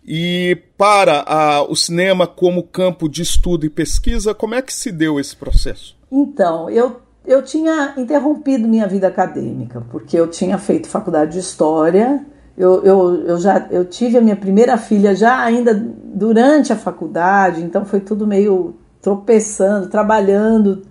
e 0.07 0.57
para 0.77 1.25
uh, 1.67 1.69
o 1.69 1.75
cinema 1.75 2.25
como 2.25 2.63
campo 2.63 3.09
de 3.09 3.21
estudo 3.21 3.65
e 3.65 3.69
pesquisa, 3.69 4.33
como 4.33 4.55
é 4.55 4.61
que 4.61 4.71
se 4.71 4.89
deu 4.89 5.19
esse 5.19 5.35
processo? 5.35 5.97
Então, 6.09 6.69
eu, 6.69 7.01
eu 7.25 7.43
tinha 7.43 7.93
interrompido 7.97 8.69
minha 8.69 8.87
vida 8.87 9.09
acadêmica, 9.09 9.85
porque 9.91 10.17
eu 10.17 10.27
tinha 10.27 10.57
feito 10.57 10.87
faculdade 10.87 11.33
de 11.33 11.39
História 11.39 12.25
eu, 12.57 12.83
eu, 12.83 13.23
eu 13.27 13.37
já 13.37 13.67
eu 13.69 13.85
tive 13.85 14.17
a 14.17 14.21
minha 14.21 14.35
primeira 14.35 14.77
filha 14.77 15.15
já 15.15 15.39
ainda 15.39 15.75
durante 15.75 16.73
a 16.73 16.75
faculdade, 16.75 17.61
então 17.61 17.85
foi 17.85 17.99
tudo 17.99 18.25
meio 18.25 18.75
tropeçando, 18.99 19.89
trabalhando, 19.89 20.83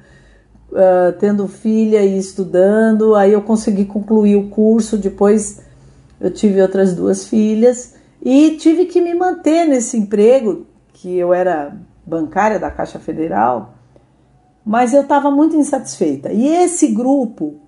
uh, 0.70 1.12
tendo 1.18 1.48
filha 1.48 2.04
e 2.04 2.16
estudando. 2.16 3.16
Aí 3.16 3.32
eu 3.32 3.42
consegui 3.42 3.84
concluir 3.84 4.36
o 4.36 4.48
curso. 4.48 4.96
Depois 4.96 5.60
eu 6.20 6.30
tive 6.30 6.62
outras 6.62 6.94
duas 6.94 7.26
filhas 7.26 7.94
e 8.22 8.52
tive 8.52 8.86
que 8.86 9.00
me 9.00 9.12
manter 9.12 9.66
nesse 9.66 9.98
emprego, 9.98 10.66
que 10.92 11.16
eu 11.16 11.34
era 11.34 11.76
bancária 12.06 12.60
da 12.60 12.70
Caixa 12.70 13.00
Federal, 13.00 13.74
mas 14.64 14.94
eu 14.94 15.02
estava 15.02 15.32
muito 15.32 15.56
insatisfeita. 15.56 16.32
E 16.32 16.46
esse 16.46 16.88
grupo, 16.88 17.60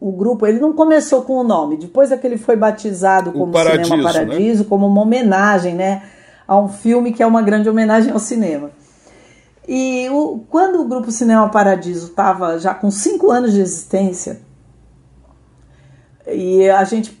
o 0.00 0.12
grupo, 0.12 0.46
ele 0.46 0.60
não 0.60 0.72
começou 0.72 1.22
com 1.22 1.34
o 1.34 1.44
nome, 1.44 1.76
depois 1.76 2.12
é 2.12 2.16
que 2.16 2.26
ele 2.26 2.38
foi 2.38 2.56
batizado 2.56 3.32
como 3.32 3.52
Paradiso, 3.52 3.84
Cinema 3.84 4.12
Paradiso, 4.12 4.62
né? 4.62 4.68
como 4.68 4.86
uma 4.86 5.02
homenagem, 5.02 5.74
né, 5.74 6.02
a 6.46 6.58
um 6.58 6.68
filme 6.68 7.12
que 7.12 7.22
é 7.22 7.26
uma 7.26 7.42
grande 7.42 7.68
homenagem 7.68 8.12
ao 8.12 8.18
cinema. 8.18 8.70
E 9.66 10.08
o, 10.10 10.44
quando 10.48 10.80
o 10.80 10.88
grupo 10.88 11.10
Cinema 11.10 11.48
Paradiso 11.48 12.06
estava 12.06 12.58
já 12.58 12.72
com 12.72 12.90
cinco 12.90 13.30
anos 13.30 13.52
de 13.52 13.60
existência, 13.60 14.40
e 16.26 16.68
a 16.70 16.84
gente 16.84 17.18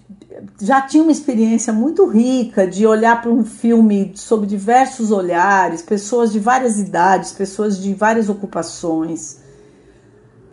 já 0.60 0.80
tinha 0.80 1.02
uma 1.02 1.10
experiência 1.10 1.72
muito 1.72 2.06
rica 2.06 2.66
de 2.66 2.86
olhar 2.86 3.20
para 3.20 3.30
um 3.30 3.44
filme 3.44 4.12
sob 4.14 4.46
diversos 4.46 5.10
olhares, 5.10 5.82
pessoas 5.82 6.30
de 6.30 6.38
várias 6.38 6.78
idades, 6.78 7.32
pessoas 7.32 7.80
de 7.80 7.92
várias 7.92 8.28
ocupações 8.28 9.47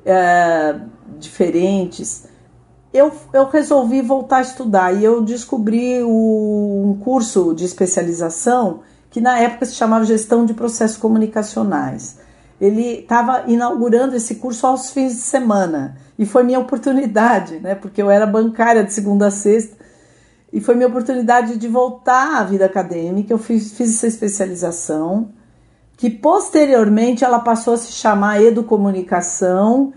é, 0.05 0.75
diferentes. 1.17 2.27
Eu, 2.93 3.11
eu 3.33 3.49
resolvi 3.49 4.01
voltar 4.01 4.37
a 4.37 4.41
estudar 4.41 4.93
e 4.93 5.03
eu 5.03 5.21
descobri 5.21 6.01
o, 6.03 6.83
um 6.85 6.99
curso 7.03 7.53
de 7.53 7.65
especialização 7.65 8.81
que 9.09 9.19
na 9.19 9.39
época 9.39 9.65
se 9.65 9.75
chamava 9.75 10.05
Gestão 10.05 10.45
de 10.45 10.53
Processos 10.53 10.97
Comunicacionais. 10.97 12.19
Ele 12.59 12.99
estava 12.99 13.43
inaugurando 13.47 14.15
esse 14.15 14.35
curso 14.35 14.65
aos 14.65 14.91
fins 14.91 15.13
de 15.13 15.21
semana 15.21 15.97
e 16.17 16.25
foi 16.25 16.43
minha 16.43 16.59
oportunidade, 16.59 17.59
né? 17.59 17.75
Porque 17.75 18.01
eu 18.01 18.09
era 18.09 18.25
bancária 18.25 18.83
de 18.83 18.93
segunda 18.93 19.27
a 19.27 19.31
sexta 19.31 19.75
e 20.53 20.61
foi 20.61 20.75
minha 20.75 20.87
oportunidade 20.87 21.57
de 21.57 21.67
voltar 21.67 22.39
à 22.39 22.43
vida 22.43 22.65
acadêmica. 22.65 23.33
Eu 23.33 23.37
fiz, 23.37 23.73
fiz 23.73 23.95
essa 23.95 24.07
especialização, 24.07 25.29
que 25.97 26.09
posteriormente 26.09 27.23
ela 27.23 27.39
passou 27.39 27.73
a 27.73 27.77
se 27.77 27.91
chamar 27.91 28.41
Educomunicação 28.41 29.93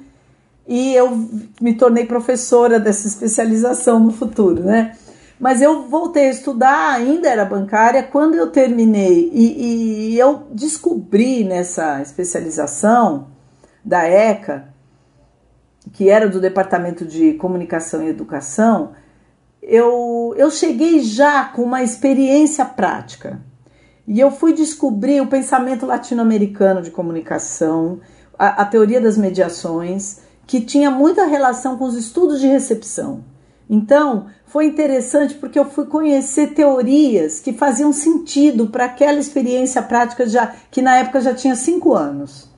e 0.67 0.95
eu 0.95 1.29
me 1.61 1.75
tornei 1.75 2.05
professora 2.05 2.79
dessa 2.79 3.09
especialização 3.09 3.99
no 3.99 4.13
futuro, 4.13 4.63
né? 4.63 4.97
Mas 5.41 5.63
eu 5.63 5.89
voltei 5.89 6.27
a 6.27 6.31
estudar, 6.31 6.95
ainda 6.95 7.29
era 7.29 7.45
bancária, 7.45 8.03
quando 8.03 8.35
eu 8.35 8.51
terminei 8.51 9.31
e, 9.33 10.13
e 10.13 10.19
eu 10.19 10.49
descobri 10.51 11.45
nessa 11.45 12.03
especialização 12.03 13.29
da 13.85 14.05
ECA, 14.07 14.69
que 15.93 16.11
era 16.11 16.29
do 16.29 16.41
Departamento 16.41 17.05
de 17.05 17.35
Comunicação 17.35 18.03
e 18.03 18.09
Educação, 18.09 18.93
eu, 19.63 20.35
eu 20.37 20.51
cheguei 20.51 21.01
já 21.01 21.45
com 21.45 21.63
uma 21.63 21.83
experiência 21.83 22.65
prática. 22.65 23.41
E 24.09 24.19
eu 24.19 24.31
fui 24.31 24.55
descobrir 24.55 25.21
o 25.21 25.27
pensamento 25.27 25.85
latino-americano 25.85 26.81
de 26.81 26.91
comunicação, 26.91 28.01
a, 28.39 28.63
a 28.63 28.65
teoria 28.65 29.03
das 29.03 29.19
mediações, 29.19 30.21
que 30.47 30.63
tinha 30.63 30.91
muita 30.91 31.27
relação 31.27 31.77
com 31.77 31.85
os 31.85 31.95
estudos 31.95 32.41
de 32.41 32.47
recepção. 32.47 33.23
Então, 33.69 34.29
foi 34.47 34.65
interessante 34.65 35.35
porque 35.35 35.59
eu 35.59 35.67
fui 35.67 35.85
conhecer 35.85 36.55
teorias 36.55 37.39
que 37.39 37.53
faziam 37.53 37.93
sentido 37.93 38.69
para 38.69 38.87
aquela 38.87 39.19
experiência 39.19 39.83
prática 39.83 40.27
já 40.27 40.55
que 40.71 40.81
na 40.81 40.97
época 40.97 41.21
já 41.21 41.35
tinha 41.35 41.55
cinco 41.55 41.93
anos. 41.93 42.49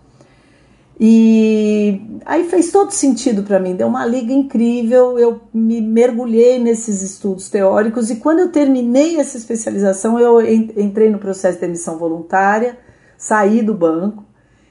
E 1.03 2.21
aí 2.27 2.45
fez 2.45 2.71
todo 2.71 2.91
sentido 2.91 3.43
para 3.43 3.59
mim, 3.59 3.75
deu 3.75 3.87
uma 3.87 4.05
liga 4.05 4.35
incrível. 4.35 5.19
Eu 5.19 5.41
me 5.51 5.81
mergulhei 5.81 6.59
nesses 6.59 7.01
estudos 7.01 7.49
teóricos 7.49 8.11
e 8.11 8.17
quando 8.17 8.41
eu 8.41 8.53
terminei 8.53 9.19
essa 9.19 9.39
especialização, 9.39 10.19
eu 10.19 10.39
entrei 10.47 11.09
no 11.09 11.19
processo 11.19 11.59
de 11.59 11.65
emissão 11.65 11.97
voluntária, 11.97 12.79
saí 13.17 13.63
do 13.63 13.73
banco 13.73 14.23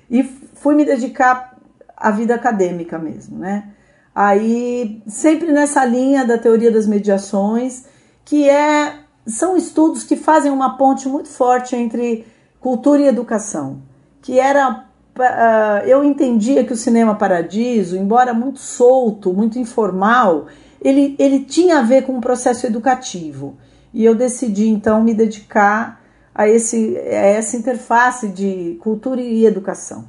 e 0.08 0.22
fui 0.22 0.76
me 0.76 0.86
dedicar 0.86 1.58
à 1.98 2.12
vida 2.12 2.36
acadêmica 2.36 3.00
mesmo, 3.00 3.40
né? 3.40 3.72
Aí, 4.14 5.02
sempre 5.08 5.52
nessa 5.52 5.84
linha 5.84 6.26
da 6.26 6.38
teoria 6.38 6.72
das 6.72 6.86
mediações, 6.86 7.86
que 8.24 8.48
é 8.48 9.00
são 9.26 9.58
estudos 9.58 10.04
que 10.04 10.16
fazem 10.16 10.52
uma 10.52 10.78
ponte 10.78 11.08
muito 11.08 11.30
forte 11.30 11.76
entre 11.76 12.26
cultura 12.60 13.02
e 13.02 13.08
educação, 13.08 13.82
que 14.22 14.40
era 14.40 14.89
uh, 15.24 15.88
eu 15.88 16.04
entendia 16.04 16.64
que 16.64 16.74
o 16.74 16.78
cinema 16.78 17.16
paradiso, 17.16 17.98
embora 17.98 18.34
muito 18.34 18.60
solto, 18.60 19.34
muito 19.34 19.60
informal, 19.60 20.48
ele, 20.82 21.16
ele 21.20 21.42
tinha 21.42 21.80
a 21.80 21.82
ver 21.82 22.04
com 22.04 22.14
um 22.14 22.22
processo 22.22 22.66
educativo. 22.66 23.58
E 23.94 24.06
eu 24.06 24.16
decidi 24.16 24.68
então 24.68 25.04
me 25.04 25.14
dedicar 25.14 26.02
a, 26.34 26.48
esse, 26.48 26.98
a 26.98 27.26
essa 27.26 27.58
interface 27.58 28.30
de 28.30 28.78
cultura 28.82 29.22
e 29.22 29.46
educação. 29.46 30.08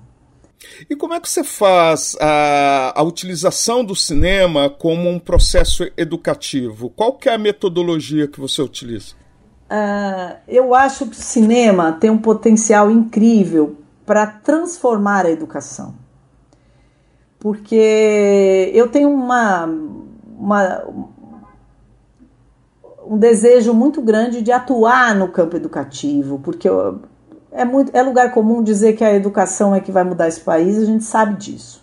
E 0.88 0.94
como 0.94 1.14
é 1.14 1.20
que 1.20 1.29
você 1.29 1.42
faz 1.42 2.16
a, 2.20 2.92
a 2.94 3.03
utilização 3.03 3.85
do 3.85 3.96
cinema 3.96 4.68
como 4.68 5.09
um 5.09 5.18
processo 5.18 5.90
educativo? 5.96 6.90
Qual 6.90 7.14
que 7.14 7.29
é 7.29 7.35
a 7.35 7.38
metodologia 7.38 8.29
que 8.29 8.38
você 8.38 8.61
utiliza? 8.61 9.14
Uh, 9.70 10.37
eu 10.49 10.75
acho 10.75 11.07
que 11.07 11.12
o 11.12 11.23
cinema 11.23 11.92
tem 11.92 12.11
um 12.11 12.18
potencial 12.18 12.90
incrível 12.90 13.77
para 14.11 14.27
transformar 14.27 15.25
a 15.25 15.31
educação. 15.31 15.94
Porque 17.38 18.68
eu 18.75 18.88
tenho 18.88 19.09
uma, 19.09 19.66
uma, 20.37 20.85
um 23.07 23.16
desejo 23.16 23.73
muito 23.73 24.03
grande 24.03 24.42
de 24.42 24.51
atuar 24.51 25.14
no 25.14 25.29
campo 25.29 25.55
educativo, 25.55 26.40
porque 26.40 26.68
eu, 26.68 26.99
é, 27.53 27.64
muito, 27.64 27.96
é 27.96 28.03
lugar 28.03 28.33
comum 28.35 28.64
dizer 28.64 28.94
que 28.94 29.05
a 29.05 29.14
educação 29.14 29.77
é 29.77 29.81
que 29.81 29.92
vai 29.92 30.03
mudar 30.03 30.27
esse 30.27 30.40
país, 30.40 30.77
a 30.77 30.85
gente 30.85 31.05
sabe 31.05 31.37
disso. 31.37 31.81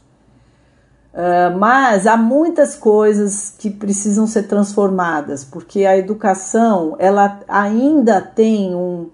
Uh, 1.13 1.58
mas 1.58 2.06
há 2.06 2.18
muitas 2.18 2.76
coisas 2.76 3.56
que 3.58 3.70
precisam 3.70 4.28
ser 4.28 4.50
transformadas, 4.50 5.46
porque 5.46 5.86
a 5.86 5.98
educação 5.98 6.98
ela 7.00 7.40
ainda 7.48 8.20
tem 8.20 8.76
um. 8.76 9.12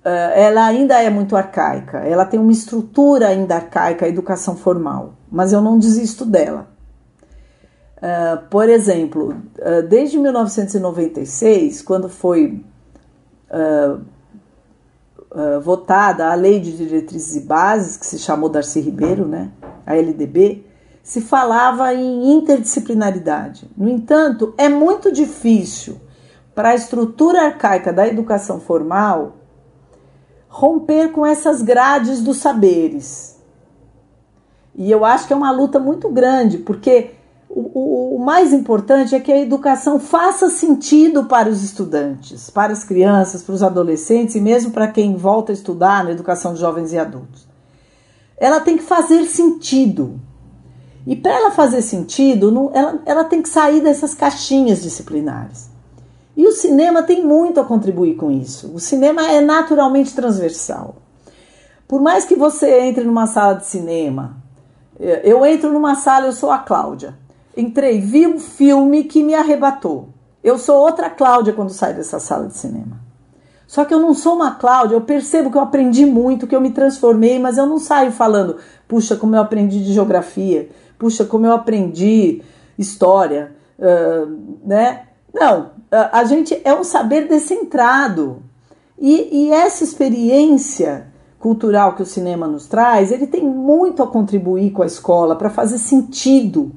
Uh, 0.00 0.08
ela 0.34 0.64
ainda 0.64 1.02
é 1.02 1.10
muito 1.10 1.36
arcaica, 1.36 1.98
ela 1.98 2.24
tem 2.24 2.40
uma 2.40 2.52
estrutura 2.52 3.28
ainda 3.28 3.56
arcaica, 3.56 4.06
a 4.06 4.08
educação 4.08 4.56
formal, 4.56 5.14
mas 5.30 5.52
eu 5.52 5.60
não 5.60 5.78
desisto 5.78 6.24
dela. 6.24 6.68
Uh, 7.98 8.48
por 8.48 8.68
exemplo, 8.68 9.36
desde 9.90 10.18
1996, 10.18 11.82
quando 11.82 12.08
foi 12.08 12.64
votada 15.62 16.28
a 16.30 16.34
Lei 16.34 16.60
de 16.60 16.76
Diretrizes 16.76 17.36
e 17.36 17.40
Bases, 17.40 17.96
que 17.98 18.06
se 18.06 18.18
chamou 18.18 18.48
Darcy 18.48 18.80
Ribeiro, 18.80 19.28
né, 19.28 19.50
a 19.86 19.94
LDB, 19.94 20.64
se 21.02 21.20
falava 21.20 21.92
em 21.92 22.32
interdisciplinaridade. 22.32 23.68
No 23.76 23.88
entanto, 23.88 24.54
é 24.56 24.68
muito 24.68 25.12
difícil 25.12 26.00
para 26.54 26.70
a 26.70 26.74
estrutura 26.74 27.42
arcaica 27.42 27.92
da 27.92 28.06
educação 28.06 28.60
formal 28.60 29.39
romper 30.50 31.12
com 31.12 31.24
essas 31.24 31.62
grades 31.62 32.20
dos 32.20 32.38
saberes. 32.38 33.38
E 34.74 34.90
eu 34.90 35.04
acho 35.04 35.26
que 35.26 35.32
é 35.32 35.36
uma 35.36 35.52
luta 35.52 35.78
muito 35.78 36.10
grande, 36.10 36.58
porque 36.58 37.12
o, 37.48 38.16
o, 38.16 38.18
mais 38.18 38.52
importante 38.52 39.14
é 39.14 39.20
que 39.20 39.32
a 39.32 39.40
educação 39.40 39.98
faça 39.98 40.50
sentido 40.50 41.24
para 41.24 41.48
os 41.48 41.62
estudantes, 41.62 42.50
para 42.50 42.72
as 42.72 42.84
crianças, 42.84 43.42
para 43.42 43.54
os 43.54 43.62
adolescentes 43.62 44.34
e 44.34 44.40
mesmo 44.40 44.72
para 44.72 44.88
quem 44.88 45.16
volta 45.16 45.52
a 45.52 45.54
estudar 45.54 46.04
na 46.04 46.10
educação 46.10 46.52
de 46.52 46.60
jovens 46.60 46.92
e 46.92 46.98
adultos. 46.98 47.48
Ela 48.36 48.60
tem 48.60 48.76
que 48.76 48.82
fazer 48.82 49.24
sentido. 49.26 50.20
E 51.06 51.14
para 51.14 51.32
ela 51.32 51.50
fazer 51.50 51.82
sentido, 51.82 52.70
ela, 52.74 53.00
ela 53.06 53.24
tem 53.24 53.40
que 53.42 53.48
sair 53.48 53.80
dessas 53.80 54.14
caixinhas 54.14 54.82
disciplinares. 54.82 55.70
E 56.40 56.46
o 56.46 56.52
cinema 56.52 57.02
tem 57.02 57.24
muito 57.24 57.60
a 57.60 57.64
contribuir 57.64 58.14
com 58.16 58.30
isso. 58.30 58.72
O 58.74 58.80
cinema 58.80 59.26
é 59.30 59.40
naturalmente 59.40 60.14
transversal. 60.14 60.96
Por 61.86 62.00
mais 62.00 62.24
que 62.24 62.34
você 62.34 62.80
entre 62.80 63.04
numa 63.04 63.26
sala 63.26 63.54
de 63.54 63.66
cinema, 63.66 64.36
eu 64.98 65.44
entro 65.44 65.72
numa 65.72 65.94
sala, 65.94 66.26
eu 66.26 66.32
sou 66.32 66.50
a 66.50 66.58
Cláudia 66.58 67.14
entrei, 67.56 68.00
vi 68.00 68.26
um 68.26 68.38
filme 68.38 69.04
que 69.04 69.22
me 69.22 69.34
arrebatou. 69.34 70.08
Eu 70.42 70.58
sou 70.58 70.76
outra 70.76 71.10
Cláudia 71.10 71.52
quando 71.52 71.70
saio 71.70 71.96
dessa 71.96 72.18
sala 72.18 72.46
de 72.46 72.56
cinema. 72.56 72.98
Só 73.66 73.84
que 73.84 73.94
eu 73.94 74.00
não 74.00 74.14
sou 74.14 74.34
uma 74.34 74.52
Cláudia, 74.52 74.96
eu 74.96 75.00
percebo 75.00 75.50
que 75.50 75.56
eu 75.56 75.62
aprendi 75.62 76.04
muito, 76.04 76.46
que 76.46 76.56
eu 76.56 76.60
me 76.60 76.70
transformei, 76.70 77.38
mas 77.38 77.56
eu 77.56 77.66
não 77.66 77.78
saio 77.78 78.10
falando, 78.10 78.56
puxa, 78.88 79.16
como 79.16 79.36
eu 79.36 79.40
aprendi 79.40 79.84
de 79.84 79.92
geografia, 79.92 80.68
puxa, 80.98 81.24
como 81.24 81.46
eu 81.46 81.52
aprendi 81.52 82.42
história, 82.78 83.52
uh, 83.78 84.58
né? 84.64 85.02
Não, 85.32 85.70
a 85.90 86.24
gente 86.24 86.60
é 86.64 86.74
um 86.74 86.84
saber 86.84 87.26
descentrado. 87.28 88.42
E, 88.98 89.46
e 89.46 89.52
essa 89.52 89.82
experiência 89.82 91.08
cultural 91.38 91.94
que 91.94 92.02
o 92.02 92.06
cinema 92.06 92.46
nos 92.46 92.66
traz, 92.66 93.10
ele 93.10 93.26
tem 93.26 93.42
muito 93.42 94.02
a 94.02 94.06
contribuir 94.06 94.70
com 94.72 94.82
a 94.82 94.86
escola 94.86 95.34
para 95.34 95.48
fazer 95.48 95.78
sentido. 95.78 96.70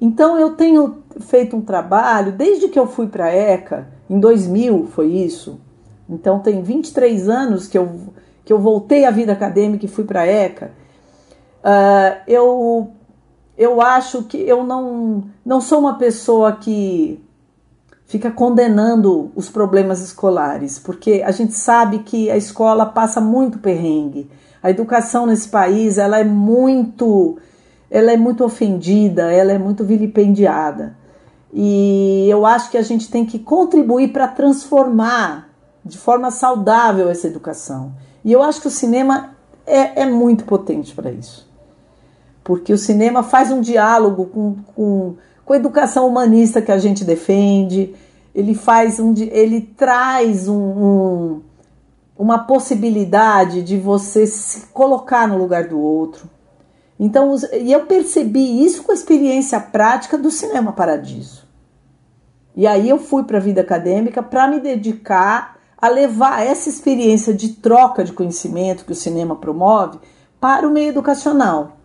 Então 0.00 0.36
eu 0.36 0.56
tenho 0.56 1.02
feito 1.20 1.56
um 1.56 1.60
trabalho 1.60 2.32
desde 2.32 2.68
que 2.68 2.78
eu 2.78 2.86
fui 2.86 3.06
para 3.06 3.26
a 3.26 3.34
ECA, 3.34 3.88
em 4.08 4.18
2000 4.18 4.88
foi 4.88 5.06
isso. 5.12 5.60
Então 6.08 6.40
tem 6.40 6.62
23 6.62 7.28
anos 7.28 7.68
que 7.68 7.78
eu, 7.78 7.88
que 8.44 8.52
eu 8.52 8.58
voltei 8.58 9.04
à 9.04 9.10
vida 9.12 9.32
acadêmica 9.32 9.84
e 9.84 9.88
fui 9.88 10.04
para 10.04 10.22
a 10.22 10.26
ECA. 10.26 10.72
Uh, 11.62 12.20
eu, 12.26 12.90
eu 13.56 13.80
acho 13.80 14.24
que 14.24 14.36
eu 14.36 14.64
não, 14.64 15.24
não 15.46 15.60
sou 15.60 15.78
uma 15.78 15.96
pessoa 15.96 16.52
que 16.52 17.22
fica 18.10 18.28
condenando 18.28 19.30
os 19.36 19.48
problemas 19.48 20.00
escolares, 20.02 20.80
porque 20.80 21.22
a 21.24 21.30
gente 21.30 21.54
sabe 21.54 22.00
que 22.00 22.28
a 22.28 22.36
escola 22.36 22.84
passa 22.84 23.20
muito 23.20 23.60
perrengue. 23.60 24.28
A 24.60 24.68
educação 24.68 25.26
nesse 25.26 25.48
país, 25.48 25.96
ela 25.96 26.18
é 26.18 26.24
muito 26.24 27.38
ela 27.88 28.10
é 28.10 28.16
muito 28.16 28.44
ofendida, 28.44 29.32
ela 29.32 29.52
é 29.52 29.58
muito 29.58 29.84
vilipendiada. 29.84 30.96
E 31.52 32.26
eu 32.28 32.44
acho 32.44 32.68
que 32.70 32.76
a 32.76 32.82
gente 32.82 33.08
tem 33.08 33.24
que 33.24 33.38
contribuir 33.38 34.12
para 34.12 34.26
transformar 34.26 35.48
de 35.84 35.96
forma 35.96 36.32
saudável 36.32 37.08
essa 37.08 37.28
educação. 37.28 37.92
E 38.24 38.32
eu 38.32 38.42
acho 38.42 38.60
que 38.60 38.66
o 38.66 38.72
cinema 38.72 39.36
é, 39.64 40.02
é 40.02 40.06
muito 40.06 40.44
potente 40.44 40.94
para 40.96 41.12
isso. 41.12 41.48
Porque 42.42 42.72
o 42.72 42.78
cinema 42.78 43.22
faz 43.22 43.52
um 43.52 43.60
diálogo 43.60 44.26
com, 44.26 44.56
com 44.74 45.14
com 45.50 45.54
a 45.54 45.56
educação 45.56 46.06
humanista 46.06 46.62
que 46.62 46.70
a 46.70 46.78
gente 46.78 47.04
defende, 47.04 47.92
ele 48.32 48.54
faz 48.54 49.00
um, 49.00 49.12
ele 49.16 49.60
traz 49.60 50.46
um, 50.46 50.54
um, 50.54 51.42
uma 52.16 52.38
possibilidade 52.38 53.60
de 53.60 53.76
você 53.76 54.28
se 54.28 54.68
colocar 54.68 55.26
no 55.26 55.36
lugar 55.36 55.66
do 55.66 55.76
outro. 55.76 56.30
Então, 57.00 57.34
e 57.60 57.72
eu 57.72 57.84
percebi 57.86 58.64
isso 58.64 58.84
com 58.84 58.92
a 58.92 58.94
experiência 58.94 59.58
prática 59.58 60.16
do 60.16 60.30
Cinema 60.30 60.70
Paradiso. 60.70 61.44
E 62.54 62.64
aí 62.64 62.88
eu 62.88 62.98
fui 62.98 63.24
para 63.24 63.38
a 63.38 63.40
vida 63.40 63.60
acadêmica 63.60 64.22
para 64.22 64.46
me 64.46 64.60
dedicar 64.60 65.56
a 65.76 65.88
levar 65.88 66.46
essa 66.46 66.68
experiência 66.68 67.34
de 67.34 67.54
troca 67.54 68.04
de 68.04 68.12
conhecimento 68.12 68.84
que 68.84 68.92
o 68.92 68.94
cinema 68.94 69.34
promove 69.34 69.98
para 70.40 70.68
o 70.68 70.70
meio 70.70 70.90
educacional. 70.90 71.79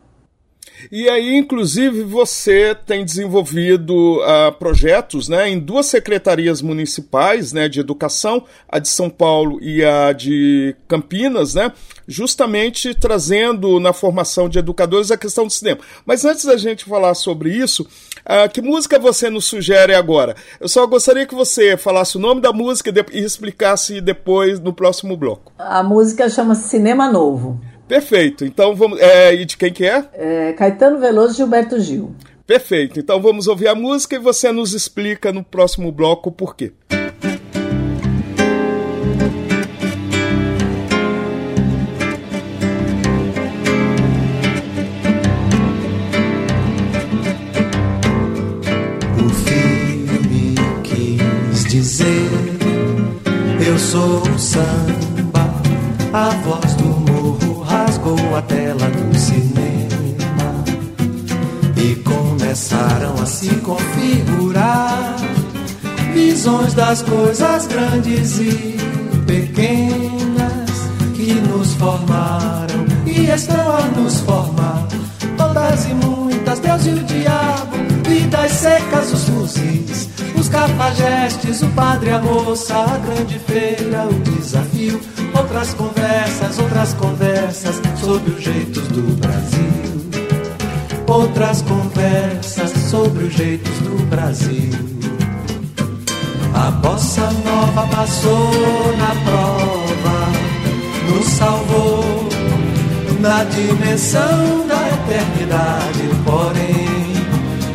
E 0.91 1.09
aí, 1.09 1.35
inclusive, 1.35 2.03
você 2.03 2.75
tem 2.85 3.03
desenvolvido 3.03 4.19
uh, 4.19 4.51
projetos 4.57 5.27
né, 5.27 5.49
em 5.49 5.59
duas 5.59 5.87
secretarias 5.87 6.61
municipais 6.61 7.51
né, 7.51 7.67
de 7.67 7.79
educação, 7.79 8.43
a 8.69 8.79
de 8.79 8.87
São 8.87 9.09
Paulo 9.09 9.59
e 9.61 9.83
a 9.83 10.11
de 10.13 10.75
Campinas, 10.87 11.55
né, 11.55 11.71
justamente 12.07 12.93
trazendo 12.93 13.79
na 13.79 13.93
formação 13.93 14.47
de 14.47 14.59
educadores 14.59 15.11
a 15.11 15.17
questão 15.17 15.47
do 15.47 15.53
cinema. 15.53 15.79
Mas 16.05 16.23
antes 16.23 16.45
da 16.45 16.57
gente 16.57 16.85
falar 16.85 17.15
sobre 17.15 17.51
isso, 17.51 17.83
uh, 17.83 18.49
que 18.51 18.61
música 18.61 18.99
você 18.99 19.29
nos 19.29 19.45
sugere 19.45 19.95
agora? 19.95 20.35
Eu 20.59 20.67
só 20.67 20.85
gostaria 20.85 21.25
que 21.25 21.35
você 21.35 21.77
falasse 21.77 22.17
o 22.17 22.19
nome 22.21 22.41
da 22.41 22.53
música 22.53 22.93
e 23.11 23.19
explicasse 23.19 24.01
depois 24.01 24.59
no 24.59 24.73
próximo 24.73 25.17
bloco. 25.17 25.51
A 25.57 25.81
música 25.81 26.29
chama 26.29 26.53
Cinema 26.53 27.11
Novo. 27.11 27.59
Perfeito. 27.87 28.45
Então 28.45 28.75
vamos. 28.75 28.99
É, 28.99 29.33
e 29.33 29.45
de 29.45 29.57
quem 29.57 29.71
que 29.71 29.85
é? 29.85 30.03
é? 30.13 30.53
Caetano 30.53 30.99
Veloso 30.99 31.33
e 31.33 31.37
Gilberto 31.37 31.79
Gil. 31.79 32.15
Perfeito. 32.45 32.99
Então 32.99 33.19
vamos 33.21 33.47
ouvir 33.47 33.67
a 33.67 33.75
música 33.75 34.15
e 34.15 34.19
você 34.19 34.51
nos 34.51 34.73
explica 34.73 35.31
no 35.31 35.43
próximo 35.43 35.91
bloco 35.91 36.31
por 36.31 36.55
quê. 36.55 36.71
O 49.17 49.29
filme 49.29 50.55
quis 50.83 51.65
dizer 51.65 52.29
Eu 53.65 53.79
sou 53.79 54.21
o 54.21 54.39
samba, 54.39 55.51
a 56.13 56.29
voz 56.29 56.75
do 56.75 56.94
a 58.35 58.41
tela 58.41 58.89
do 58.89 59.17
cinema 59.17 60.63
e 61.77 61.95
começaram 62.03 63.13
a 63.21 63.25
se 63.25 63.47
configurar 63.61 65.15
visões 66.13 66.73
das 66.73 67.01
coisas 67.01 67.65
grandes 67.67 68.37
e 68.39 68.75
pequenas 69.25 70.69
que 71.15 71.33
nos 71.33 71.75
formaram 71.75 72.85
e 73.05 73.29
estão 73.29 73.71
a 73.71 73.81
nos 73.97 74.19
formar. 74.19 74.85
Todas 75.37 75.85
e 75.85 75.93
muitas, 75.93 76.59
Deus 76.59 76.85
e 76.87 76.89
o 76.89 77.03
diabo, 77.03 77.77
vidas 78.03 78.51
secas, 78.51 79.13
os 79.13 79.29
fuzis, 79.29 80.09
os 80.37 80.49
cafajestes, 80.49 81.61
o 81.61 81.67
padre, 81.69 82.09
a 82.11 82.19
moça, 82.19 82.75
a 82.75 82.97
grande 82.97 83.39
feira, 83.39 84.07
o 84.07 84.13
desafio 84.19 84.99
outras 85.45 85.73
conversas, 85.75 86.59
outras 86.59 86.93
conversas 86.95 87.81
sobre 87.99 88.31
os 88.31 88.43
jeitos 88.43 88.87
do 88.87 89.15
Brasil. 89.21 89.85
Outras 91.07 91.61
conversas 91.61 92.71
sobre 92.89 93.25
os 93.25 93.33
jeitos 93.33 93.77
do 93.79 94.05
Brasil. 94.07 94.73
A 96.53 96.71
bossa 96.71 97.29
nova 97.45 97.87
passou 97.95 98.97
na 98.97 99.15
prova, 99.23 100.17
nos 101.09 101.27
salvou 101.27 102.29
na 103.19 103.43
dimensão 103.43 104.67
da 104.67 104.87
eternidade. 104.87 106.09
Porém, 106.25 107.13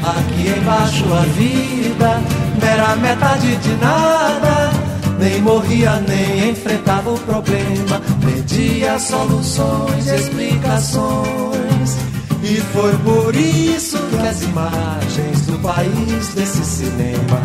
aqui 0.03 0.59
embaixo 0.59 1.05
a 1.15 1.21
vida, 1.21 2.21
mera 2.61 2.97
metade 2.97 3.57
de 3.57 3.77
nada 3.77 4.80
nem 5.21 5.43
morria, 5.43 6.03
nem 6.09 6.51
enfrentava 6.51 7.11
o 7.11 7.19
problema, 7.19 8.01
pedia 8.25 8.99
soluções, 8.99 10.07
explicações. 10.07 11.97
E 12.43 12.57
foi 12.73 12.97
por 13.05 13.37
isso 13.37 13.99
que 13.99 14.27
as 14.27 14.43
imagens 14.43 15.47
do 15.47 15.59
país 15.59 16.29
desse 16.35 16.65
cinema 16.65 17.43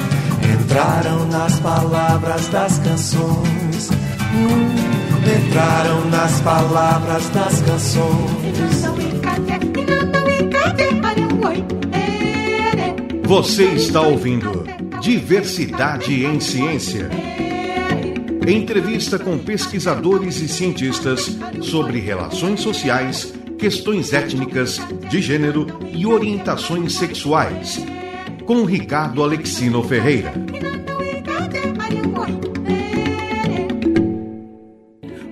entraram 0.53 1.27
nas 1.27 1.59
palavras 1.59 2.47
das 2.47 2.79
canções. 2.79 3.89
Hum, 4.33 4.75
entraram 5.37 6.05
nas 6.09 6.39
palavras 6.41 7.29
das 7.29 7.61
canções. 7.61 8.55
Você 13.27 13.63
está 13.73 14.01
ouvindo 14.01 14.65
Diversidade 15.01 16.25
em 16.25 16.39
Ciência. 16.39 17.34
Entrevista 18.47 19.17
com 19.17 19.39
pesquisadores 19.39 20.39
e 20.39 20.47
cientistas 20.47 21.35
sobre 21.63 21.99
relações 21.99 22.61
sociais, 22.61 23.33
questões 23.57 24.13
étnicas, 24.13 24.79
de 25.09 25.19
gênero 25.19 25.65
e 25.91 26.05
orientações 26.05 26.93
sexuais. 26.93 27.83
Com 28.45 28.63
Ricardo 28.63 29.23
Alexino 29.23 29.81
Ferreira. 29.81 30.31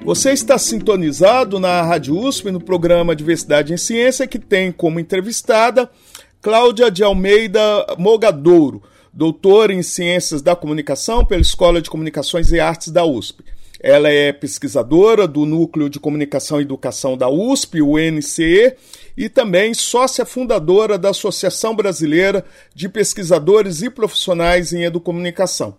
Você 0.03 0.32
está 0.32 0.57
sintonizado 0.57 1.59
na 1.59 1.84
Rádio 1.84 2.18
USP 2.18 2.49
no 2.49 2.59
programa 2.59 3.16
Diversidade 3.16 3.74
em 3.74 3.78
Ciência, 3.78 4.26
que 4.26 4.39
tem 4.39 4.72
como 4.72 4.99
entrevistada 4.99 5.88
Cláudia 6.41 6.89
de 6.89 7.03
Almeida 7.03 7.61
Mogadouro 7.99 8.82
doutora 9.14 9.72
em 9.72 9.84
Ciências 9.84 10.41
da 10.41 10.55
Comunicação 10.55 11.24
pela 11.24 11.41
Escola 11.41 11.82
de 11.82 11.89
Comunicações 11.89 12.51
e 12.51 12.59
Artes 12.59 12.89
da 12.89 13.05
USP. 13.05 13.43
Ela 13.80 14.09
é 14.09 14.32
pesquisadora 14.32 15.28
do 15.28 15.45
Núcleo 15.45 15.89
de 15.89 15.99
Comunicação 15.99 16.59
e 16.59 16.64
Educação 16.64 17.18
da 17.18 17.30
USP, 17.30 17.82
o 17.82 17.97
NCE, 17.97 18.74
e 19.16 19.30
também 19.30 19.74
sócia 19.74 20.26
fundadora 20.26 20.97
da 20.97 21.09
Associação 21.09 21.76
Brasileira 21.76 22.45
de 22.74 22.88
Pesquisadores 22.89 23.82
e 23.82 23.89
Profissionais 23.89 24.74
em 24.74 24.84
Educomunicação. 24.84 25.76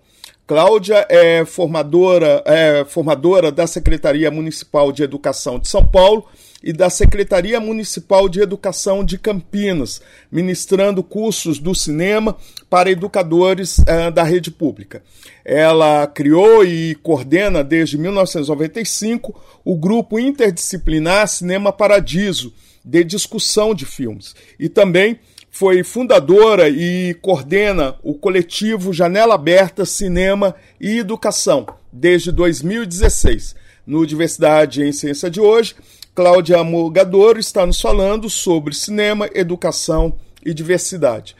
Cláudia 0.46 1.06
é 1.08 1.44
formadora, 1.46 2.42
é 2.44 2.84
formadora 2.84 3.50
da 3.50 3.66
Secretaria 3.66 4.30
Municipal 4.30 4.92
de 4.92 5.02
Educação 5.02 5.58
de 5.58 5.68
São 5.68 5.84
Paulo 5.84 6.26
e 6.64 6.72
da 6.72 6.88
Secretaria 6.88 7.60
Municipal 7.60 8.26
de 8.26 8.40
Educação 8.40 9.04
de 9.04 9.18
Campinas, 9.18 10.00
ministrando 10.32 11.02
cursos 11.02 11.58
do 11.58 11.74
cinema 11.74 12.34
para 12.70 12.90
educadores 12.90 13.78
uh, 13.80 14.10
da 14.10 14.22
rede 14.22 14.50
pública. 14.50 15.02
Ela 15.44 16.06
criou 16.06 16.64
e 16.64 16.94
coordena 17.02 17.62
desde 17.62 17.98
1995 17.98 19.38
o 19.62 19.76
grupo 19.76 20.18
interdisciplinar 20.18 21.28
Cinema 21.28 21.70
Paradiso, 21.70 22.50
de 22.82 23.04
discussão 23.04 23.74
de 23.74 23.84
filmes, 23.84 24.34
e 24.58 24.68
também 24.68 25.18
foi 25.50 25.84
fundadora 25.84 26.68
e 26.68 27.14
coordena 27.20 27.94
o 28.02 28.14
coletivo 28.14 28.92
Janela 28.92 29.34
Aberta 29.34 29.84
Cinema 29.84 30.54
e 30.80 30.98
Educação 30.98 31.66
desde 31.92 32.32
2016. 32.32 33.54
No 33.86 34.06
Diversidade 34.06 34.82
em 34.82 34.92
Ciência 34.92 35.30
de 35.30 35.40
hoje, 35.40 35.74
Cláudia 36.14 36.62
Mogador 36.62 37.38
está 37.38 37.66
nos 37.66 37.80
falando 37.80 38.30
sobre 38.30 38.72
cinema, 38.72 39.28
educação 39.34 40.14
e 40.46 40.54
diversidade. 40.54 41.34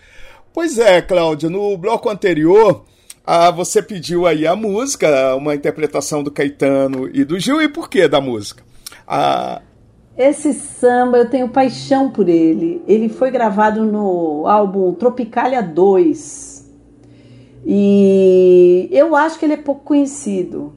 Pois 0.53 0.79
é, 0.79 1.01
Cláudia, 1.01 1.49
no 1.49 1.77
bloco 1.77 2.11
anterior, 2.11 2.85
ah, 3.25 3.53
você 3.53 3.81
pediu 3.81 4.27
aí 4.27 4.45
a 4.45 4.57
música, 4.57 5.37
uma 5.37 5.55
interpretação 5.55 6.25
do 6.25 6.31
Caetano 6.31 7.09
e 7.15 7.23
do 7.25 7.39
Gil, 7.39 7.63
e 7.63 7.69
por 7.69 7.89
que 7.89 8.09
da 8.09 8.21
música? 8.21 8.65
Ah... 9.07 9.63
Esse 10.19 10.53
samba, 10.53 11.19
eu 11.19 11.31
tenho 11.31 11.49
paixão 11.49 12.11
por 12.11 12.29
ele. 12.29 12.83
Ele 12.87 13.09
foi 13.09 13.31
gravado 13.31 13.85
no 13.85 14.47
álbum 14.47 14.93
Tropicália 14.95 15.63
2. 15.63 16.71
E 17.67 18.89
eu 18.93 19.15
acho 19.17 19.39
que 19.39 19.45
ele 19.45 19.55
é 19.55 19.57
pouco 19.57 19.85
conhecido. 19.85 20.73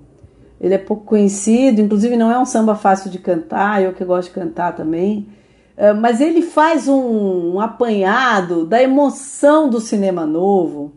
Ele 0.59 0.73
é 0.73 0.77
pouco 0.77 1.05
conhecido, 1.05 1.81
inclusive 1.81 2.17
não 2.17 2.31
é 2.31 2.39
um 2.39 2.45
samba 2.45 2.75
fácil 2.75 3.11
de 3.11 3.19
cantar, 3.19 3.81
eu 3.81 3.93
que 3.93 4.03
gosto 4.03 4.29
de 4.29 4.33
cantar 4.33 4.75
também. 4.75 5.27
É, 5.75 5.93
mas 5.93 6.19
ele 6.19 6.41
faz 6.41 6.87
um, 6.87 7.53
um 7.53 7.59
apanhado 7.59 8.65
da 8.65 8.81
emoção 8.81 9.69
do 9.69 9.79
cinema 9.79 10.25
novo, 10.25 10.91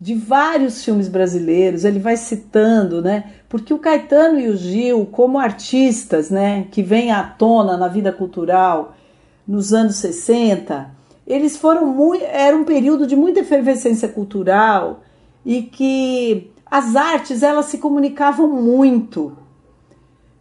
de 0.00 0.14
vários 0.14 0.84
filmes 0.84 1.08
brasileiros, 1.08 1.84
ele 1.84 1.98
vai 1.98 2.16
citando, 2.16 3.02
né? 3.02 3.32
Porque 3.48 3.74
o 3.74 3.78
Caetano 3.78 4.38
e 4.38 4.48
o 4.48 4.56
Gil, 4.56 5.06
como 5.06 5.38
artistas, 5.38 6.30
né, 6.30 6.66
que 6.70 6.82
vêm 6.82 7.10
à 7.10 7.22
tona 7.24 7.76
na 7.76 7.88
vida 7.88 8.12
cultural 8.12 8.94
nos 9.46 9.72
anos 9.72 9.96
60, 9.96 10.90
eles 11.26 11.56
foram 11.56 11.86
muito, 11.86 12.24
era 12.24 12.56
um 12.56 12.64
período 12.64 13.06
de 13.06 13.16
muita 13.16 13.40
efervescência 13.40 14.08
cultural 14.08 15.02
e 15.44 15.62
que 15.62 16.50
as 16.70 16.96
artes 16.96 17.42
elas 17.42 17.66
se 17.66 17.78
comunicavam 17.78 18.48
muito. 18.48 19.36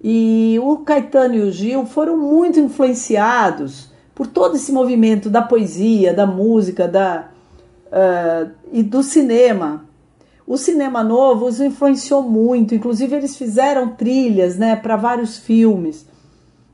E 0.01 0.59
o 0.61 0.77
Caetano 0.77 1.35
e 1.35 1.41
o 1.41 1.51
Gil 1.51 1.85
foram 1.85 2.17
muito 2.17 2.59
influenciados 2.59 3.89
por 4.13 4.27
todo 4.27 4.55
esse 4.55 4.71
movimento 4.71 5.29
da 5.29 5.41
poesia, 5.41 6.13
da 6.13 6.25
música, 6.25 6.87
da, 6.87 7.29
uh, 7.87 8.51
e 8.71 8.83
do 8.83 9.01
cinema. 9.03 9.85
O 10.45 10.57
cinema 10.57 11.03
novo 11.03 11.45
os 11.45 11.59
influenciou 11.59 12.21
muito, 12.21 12.73
inclusive 12.73 13.15
eles 13.15 13.35
fizeram 13.35 13.89
trilhas 13.89 14.57
né, 14.57 14.75
para 14.75 14.95
vários 14.95 15.37
filmes, 15.37 16.07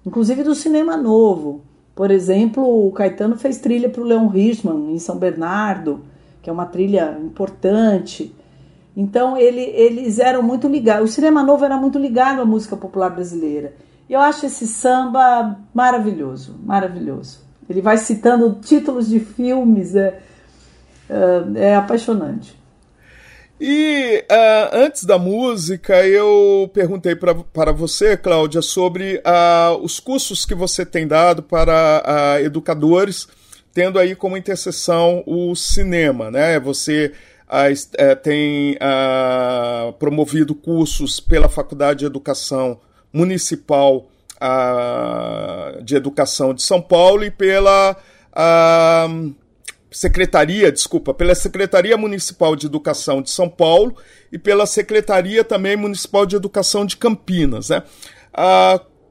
inclusive 0.06 0.44
do 0.44 0.54
cinema 0.54 0.96
novo. 0.96 1.62
Por 1.96 2.12
exemplo, 2.12 2.88
o 2.88 2.92
Caetano 2.92 3.38
fez 3.38 3.58
trilha 3.60 3.90
para 3.90 4.02
o 4.02 4.06
Leon 4.06 4.28
Richman 4.28 4.94
em 4.94 5.00
São 5.00 5.18
Bernardo, 5.18 6.02
que 6.42 6.50
é 6.50 6.54
uma 6.54 6.66
trilha 6.66 7.18
importante. 7.24 8.34
Então 8.96 9.38
ele, 9.38 9.62
eles 9.62 10.20
eram 10.20 10.44
muito 10.44 10.68
ligados. 10.68 11.10
O 11.10 11.14
cinema 11.14 11.44
novo 11.44 11.66
era 11.66 11.78
muito 11.78 11.98
ligado 11.98 12.42
à 12.42 12.46
música 12.46 12.78
popular 12.78 13.10
brasileira. 13.10 13.74
E 14.08 14.14
eu 14.14 14.20
acho 14.20 14.46
esse 14.46 14.68
samba 14.68 15.58
maravilhoso, 15.74 16.60
maravilhoso. 16.64 17.42
Ele 17.70 17.82
vai 17.82 17.98
citando 17.98 18.60
títulos 18.62 19.10
de 19.10 19.20
filmes, 19.20 19.96
é, 19.96 20.20
é, 21.10 21.70
é 21.70 21.76
apaixonante. 21.76 22.62
E 23.60 24.26
uh, 24.30 24.76
antes 24.76 25.06
da 25.06 25.18
música, 25.18 26.06
eu 26.06 26.70
perguntei 26.74 27.16
para 27.16 27.72
você, 27.72 28.18
Cláudia, 28.18 28.62
sobre 28.62 29.18
uh, 29.20 29.78
os 29.82 30.00
cursos 30.00 30.46
que 30.46 30.54
você 30.54 30.86
tem 30.86 31.08
dado 31.08 31.42
para 31.42 32.04
uh, 32.06 32.46
educadores, 32.46 33.28
tendo 33.74 33.98
aí 33.98 34.16
como 34.16 34.36
interseção 34.36 35.24
o 35.26 35.56
cinema, 35.56 36.30
né? 36.30 36.60
Você 36.60 37.14
uh, 37.54 38.16
tem 38.22 38.78
promovido 40.00 40.56
cursos 40.56 41.20
pela 41.20 41.48
Faculdade 41.48 42.00
de 42.00 42.06
Educação 42.06 42.80
Municipal 43.12 44.08
de 45.84 45.96
Educação 45.96 46.54
de 46.54 46.62
São 46.62 46.82
Paulo 46.82 47.24
e 47.24 47.32
pela 47.32 47.96
Secretaria, 49.90 50.70
desculpa, 50.70 51.14
pela 51.14 51.34
Secretaria 51.34 51.96
Municipal 51.96 52.56
de 52.56 52.66
Educação 52.66 53.22
de 53.22 53.30
São 53.30 53.48
Paulo 53.48 53.96
e 54.32 54.38
pela 54.38 54.66
Secretaria 54.66 55.46
também 55.46 55.78
Municipal 55.78 56.26
de 56.26 56.36
Educação 56.36 56.86
de 56.86 56.98
Campinas. 56.98 57.70
Né? 57.70 57.84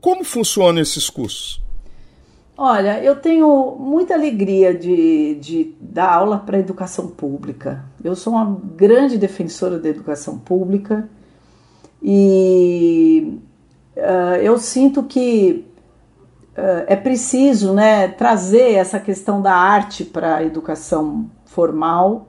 como 0.03 0.25
funcionam 0.25 0.83
esses 0.83 1.09
cursos? 1.09 1.62
Olha, 2.65 3.03
eu 3.03 3.17
tenho 3.17 3.75
muita 3.77 4.15
alegria 4.15 4.73
de, 4.73 5.35
de 5.41 5.75
dar 5.81 6.15
aula 6.15 6.39
para 6.39 6.57
a 6.57 6.61
educação 6.61 7.09
pública. 7.09 7.85
Eu 8.05 8.15
sou 8.15 8.35
uma 8.35 8.57
grande 8.77 9.19
defensora 9.19 9.81
da 9.81 9.89
educação 9.89 10.39
pública 10.39 11.09
e 12.01 13.41
uh, 13.97 14.37
eu 14.41 14.57
sinto 14.59 15.03
que 15.03 15.67
uh, 16.57 16.87
é 16.87 16.95
preciso 16.95 17.73
né, 17.73 18.07
trazer 18.07 18.75
essa 18.75 19.01
questão 19.01 19.43
da 19.43 19.57
arte 19.57 20.05
para 20.05 20.37
a 20.37 20.45
educação 20.45 21.29
formal, 21.47 22.29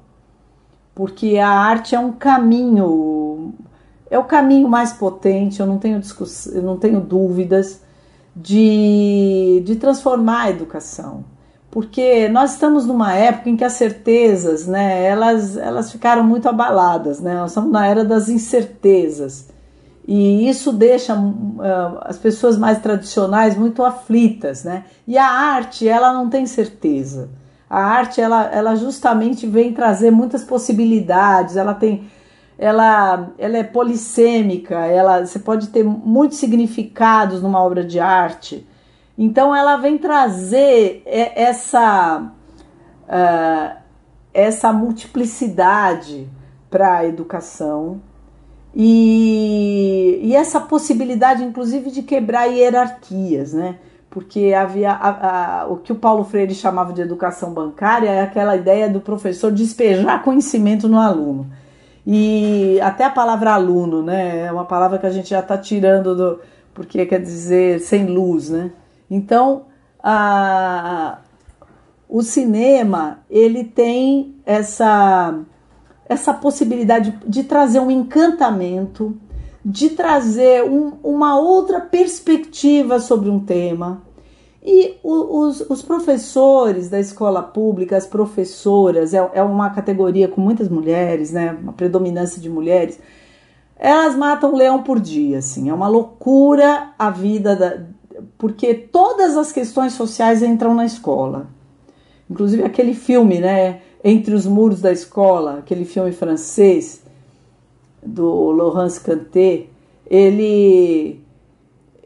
porque 0.96 1.38
a 1.38 1.48
arte 1.48 1.94
é 1.94 2.00
um 2.00 2.12
caminho, 2.12 3.54
é 4.10 4.18
o 4.18 4.24
caminho 4.24 4.68
mais 4.68 4.94
potente, 4.94 5.60
eu 5.60 5.68
não 5.68 5.78
tenho, 5.78 6.02
eu 6.56 6.64
não 6.64 6.76
tenho 6.76 7.00
dúvidas 7.00 7.84
de, 8.36 9.62
de 9.66 9.76
transformar 9.76 10.44
a 10.44 10.50
educação. 10.50 11.24
Porque 11.70 12.30
nós 12.30 12.54
estamos 12.54 12.86
numa 12.86 13.14
época 13.16 13.50
em 13.50 13.58
que 13.58 13.64
as 13.64 13.74
certezas, 13.74 14.68
né, 14.68 15.04
elas, 15.04 15.58
elas 15.58 15.92
ficaram 15.92 16.24
muito 16.24 16.48
abaladas, 16.48 17.20
né? 17.20 17.34
Nós 17.34 17.50
estamos 17.50 17.72
na 17.72 17.88
era 17.88 18.06
das 18.06 18.30
incertezas. 18.30 19.50
E 20.08 20.48
isso 20.48 20.72
deixa 20.72 21.16
uh, 21.16 22.00
as 22.02 22.18
pessoas 22.18 22.58
mais 22.58 22.80
tradicionais 22.80 23.58
muito 23.58 23.84
aflitas, 23.84 24.64
né? 24.64 24.84
E 25.08 25.18
a 25.18 25.26
arte, 25.26 25.88
ela 25.88 26.14
não 26.14 26.30
tem 26.30 26.46
certeza. 26.46 27.30
A 27.70 27.82
arte, 27.82 28.22
ela, 28.22 28.44
ela 28.54 28.76
justamente 28.76 29.48
vem 29.48 29.74
trazer 29.74 30.12
muitas 30.12 30.44
possibilidades, 30.44 31.58
ela 31.58 31.74
tem 31.74 32.04
ela, 32.58 33.32
ela 33.38 33.58
é 33.58 33.64
polissêmica, 33.64 34.86
ela, 34.86 35.26
você 35.26 35.40
pode 35.40 35.68
ter 35.70 35.84
muitos 35.84 36.38
significados 36.38 37.42
numa 37.42 37.62
obra 37.62 37.84
de 37.84 38.00
arte. 38.00 38.68
Então 39.18 39.56
ela 39.56 39.78
vem 39.78 39.98
trazer 39.98 41.04
essa, 41.06 42.32
uh, 43.08 43.78
essa 44.34 44.74
multiplicidade 44.74 46.28
para 46.70 46.98
a 46.98 47.06
educação 47.06 48.02
e, 48.76 50.20
e, 50.24 50.36
essa 50.36 50.60
possibilidade, 50.60 51.44
inclusive, 51.44 51.92
de 51.92 52.02
quebrar 52.02 52.46
hierarquias, 52.46 53.54
né? 53.54 53.76
Porque 54.10 54.52
havia 54.52 54.92
a, 54.92 55.62
a, 55.62 55.68
o 55.68 55.78
que 55.78 55.92
o 55.92 55.96
Paulo 55.96 56.24
Freire 56.24 56.56
chamava 56.56 56.92
de 56.92 57.02
educação 57.02 57.54
bancária 57.54 58.10
é 58.10 58.22
aquela 58.22 58.56
ideia 58.56 58.90
do 58.90 59.00
professor 59.00 59.52
despejar 59.52 60.24
conhecimento 60.24 60.88
no 60.88 61.00
aluno. 61.00 61.48
E 62.06 62.80
até 62.82 63.06
a 63.06 63.10
palavra 63.10 63.54
aluno, 63.54 64.02
né? 64.02 64.46
É 64.46 64.52
uma 64.52 64.66
palavra 64.66 64.98
que 64.98 65.06
a 65.06 65.12
gente 65.12 65.30
já 65.30 65.40
está 65.40 65.58
tirando 65.58 66.16
do. 66.16 66.40
porque 66.74 67.06
quer 67.06 67.22
dizer 67.22 67.80
sem 67.80 68.06
luz, 68.06 68.50
né? 68.50 68.72
Então, 69.10 69.66
a, 70.02 71.20
o 72.10 72.22
cinema, 72.22 73.20
ele 73.30 73.64
tem 73.64 74.36
essa, 74.46 75.40
essa 76.08 76.34
possibilidade 76.34 77.18
de 77.26 77.44
trazer 77.44 77.80
um 77.80 77.90
encantamento, 77.90 79.18
de 79.64 79.92
trazer 79.92 80.64
um, 80.64 80.94
uma 81.04 81.40
outra 81.40 81.80
perspectiva 81.80 83.00
sobre 83.00 83.30
um 83.30 83.40
tema 83.40 84.02
e 84.66 84.96
os, 85.04 85.60
os, 85.70 85.82
professores 85.82 86.90
da 86.90 86.98
escola 86.98 87.44
pública, 87.44 87.98
as 87.98 88.08
professoras, 88.08 89.14
é, 89.14 89.32
é 89.34 89.44
uma 89.44 89.70
categoria 89.72 90.30
com 90.30 90.40
muitas 90.40 90.70
mulheres, 90.70 91.32
né? 91.34 91.52
Uma 91.62 91.74
predominância 91.74 92.42
de 92.42 92.50
mulheres. 92.50 92.98
Elas 93.78 94.16
matam 94.16 94.54
um 94.54 94.56
leão 94.56 94.82
por 94.82 95.02
dia, 95.02 95.40
assim. 95.40 95.70
É 95.70 95.74
uma 95.74 95.90
loucura 95.90 96.94
a 96.98 97.10
vida 97.10 97.58
da, 97.58 97.82
porque 98.38 98.74
todas 98.74 99.36
as 99.36 99.52
questões 99.52 99.94
sociais 99.94 100.42
entram 100.42 100.74
na 100.74 100.86
escola. 100.86 101.48
Inclusive 102.30 102.64
aquele 102.64 102.94
filme, 102.94 103.40
né? 103.40 103.82
Entre 104.02 104.34
os 104.34 104.46
muros 104.46 104.80
da 104.80 104.94
escola, 104.94 105.60
aquele 105.60 105.84
filme 105.84 106.14
francês 106.14 107.04
do 108.02 108.52
Laurence 108.52 109.00
Cantet, 109.00 109.70
ele 110.10 111.23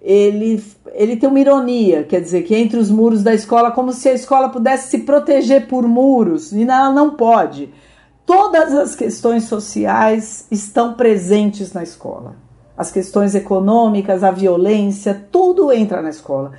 ele, 0.10 0.64
ele 0.94 1.18
tem 1.18 1.28
uma 1.28 1.38
ironia, 1.38 2.06
quer 2.06 2.22
dizer, 2.22 2.44
que 2.44 2.56
entre 2.56 2.80
os 2.80 2.90
muros 2.90 3.24
da 3.24 3.34
escola, 3.34 3.72
como 3.72 3.92
se 3.92 4.08
a 4.08 4.14
escola 4.14 4.48
pudesse 4.48 4.90
se 4.90 5.00
proteger 5.00 5.68
por 5.68 5.86
muros, 5.86 6.54
e 6.54 6.64
ela 6.64 6.94
não 6.94 7.10
pode. 7.10 7.74
Todas 8.26 8.74
as 8.74 8.96
questões 8.96 9.44
sociais 9.44 10.48
estão 10.50 10.94
presentes 10.94 11.74
na 11.74 11.84
escola. 11.84 12.38
As 12.78 12.90
questões 12.90 13.36
econômicas, 13.36 14.24
a 14.24 14.32
violência, 14.32 15.28
tudo 15.30 15.74
entra 15.74 16.02
na 16.02 16.10
escola. 16.10 16.54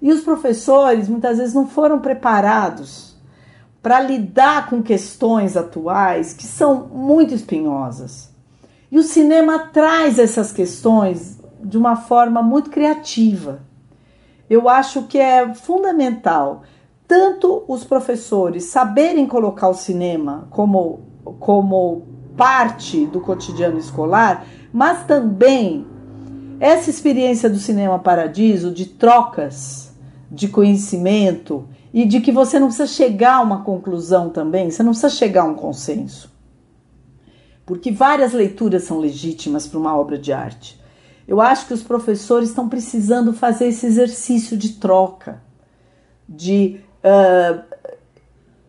E 0.00 0.12
os 0.12 0.20
professores 0.20 1.08
muitas 1.08 1.38
vezes 1.38 1.54
não 1.54 1.66
foram 1.66 1.98
preparados 1.98 3.16
para 3.82 4.00
lidar 4.00 4.70
com 4.70 4.80
questões 4.80 5.56
atuais 5.56 6.32
que 6.32 6.46
são 6.46 6.86
muito 6.86 7.34
espinhosas. 7.34 8.30
E 8.92 8.98
o 8.98 9.02
cinema 9.02 9.58
traz 9.72 10.20
essas 10.20 10.52
questões 10.52 11.41
de 11.64 11.78
uma 11.78 11.96
forma 11.96 12.42
muito 12.42 12.70
criativa. 12.70 13.60
Eu 14.48 14.68
acho 14.68 15.04
que 15.04 15.18
é 15.18 15.54
fundamental 15.54 16.62
tanto 17.06 17.64
os 17.68 17.84
professores 17.84 18.64
saberem 18.64 19.26
colocar 19.26 19.68
o 19.68 19.74
cinema 19.74 20.48
como, 20.50 21.00
como 21.38 22.02
parte 22.36 23.04
do 23.06 23.20
cotidiano 23.20 23.78
escolar, 23.78 24.46
mas 24.72 25.04
também 25.04 25.86
essa 26.58 26.88
experiência 26.88 27.50
do 27.50 27.58
Cinema 27.58 27.98
Paradiso 27.98 28.70
de 28.70 28.86
trocas 28.86 29.92
de 30.30 30.48
conhecimento 30.48 31.68
e 31.92 32.06
de 32.06 32.20
que 32.20 32.32
você 32.32 32.58
não 32.58 32.68
precisa 32.68 32.88
chegar 32.88 33.36
a 33.36 33.42
uma 33.42 33.62
conclusão 33.62 34.30
também, 34.30 34.70
você 34.70 34.82
não 34.82 34.92
precisa 34.92 35.10
chegar 35.10 35.42
a 35.42 35.46
um 35.46 35.54
consenso. 35.54 36.32
Porque 37.66 37.92
várias 37.92 38.32
leituras 38.32 38.84
são 38.84 38.98
legítimas 38.98 39.66
para 39.66 39.78
uma 39.78 39.94
obra 39.94 40.16
de 40.16 40.32
arte. 40.32 40.80
Eu 41.26 41.40
acho 41.40 41.66
que 41.66 41.74
os 41.74 41.82
professores 41.82 42.48
estão 42.48 42.68
precisando 42.68 43.32
fazer 43.32 43.68
esse 43.68 43.86
exercício 43.86 44.56
de 44.56 44.74
troca, 44.74 45.42
de 46.28 46.80
uh, 47.04 47.62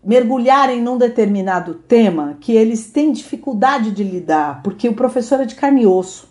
mergulharem 0.03 0.81
num 0.81 0.97
determinado 0.97 1.75
tema 1.75 2.37
que 2.39 2.51
eles 2.51 2.91
têm 2.91 3.11
dificuldade 3.11 3.91
de 3.91 4.03
lidar, 4.03 4.61
porque 4.63 4.87
o 4.87 4.93
professor 4.93 5.39
é 5.41 5.45
de 5.45 5.55
carne 5.55 5.83
e 5.83 5.87
osso. 5.87 6.27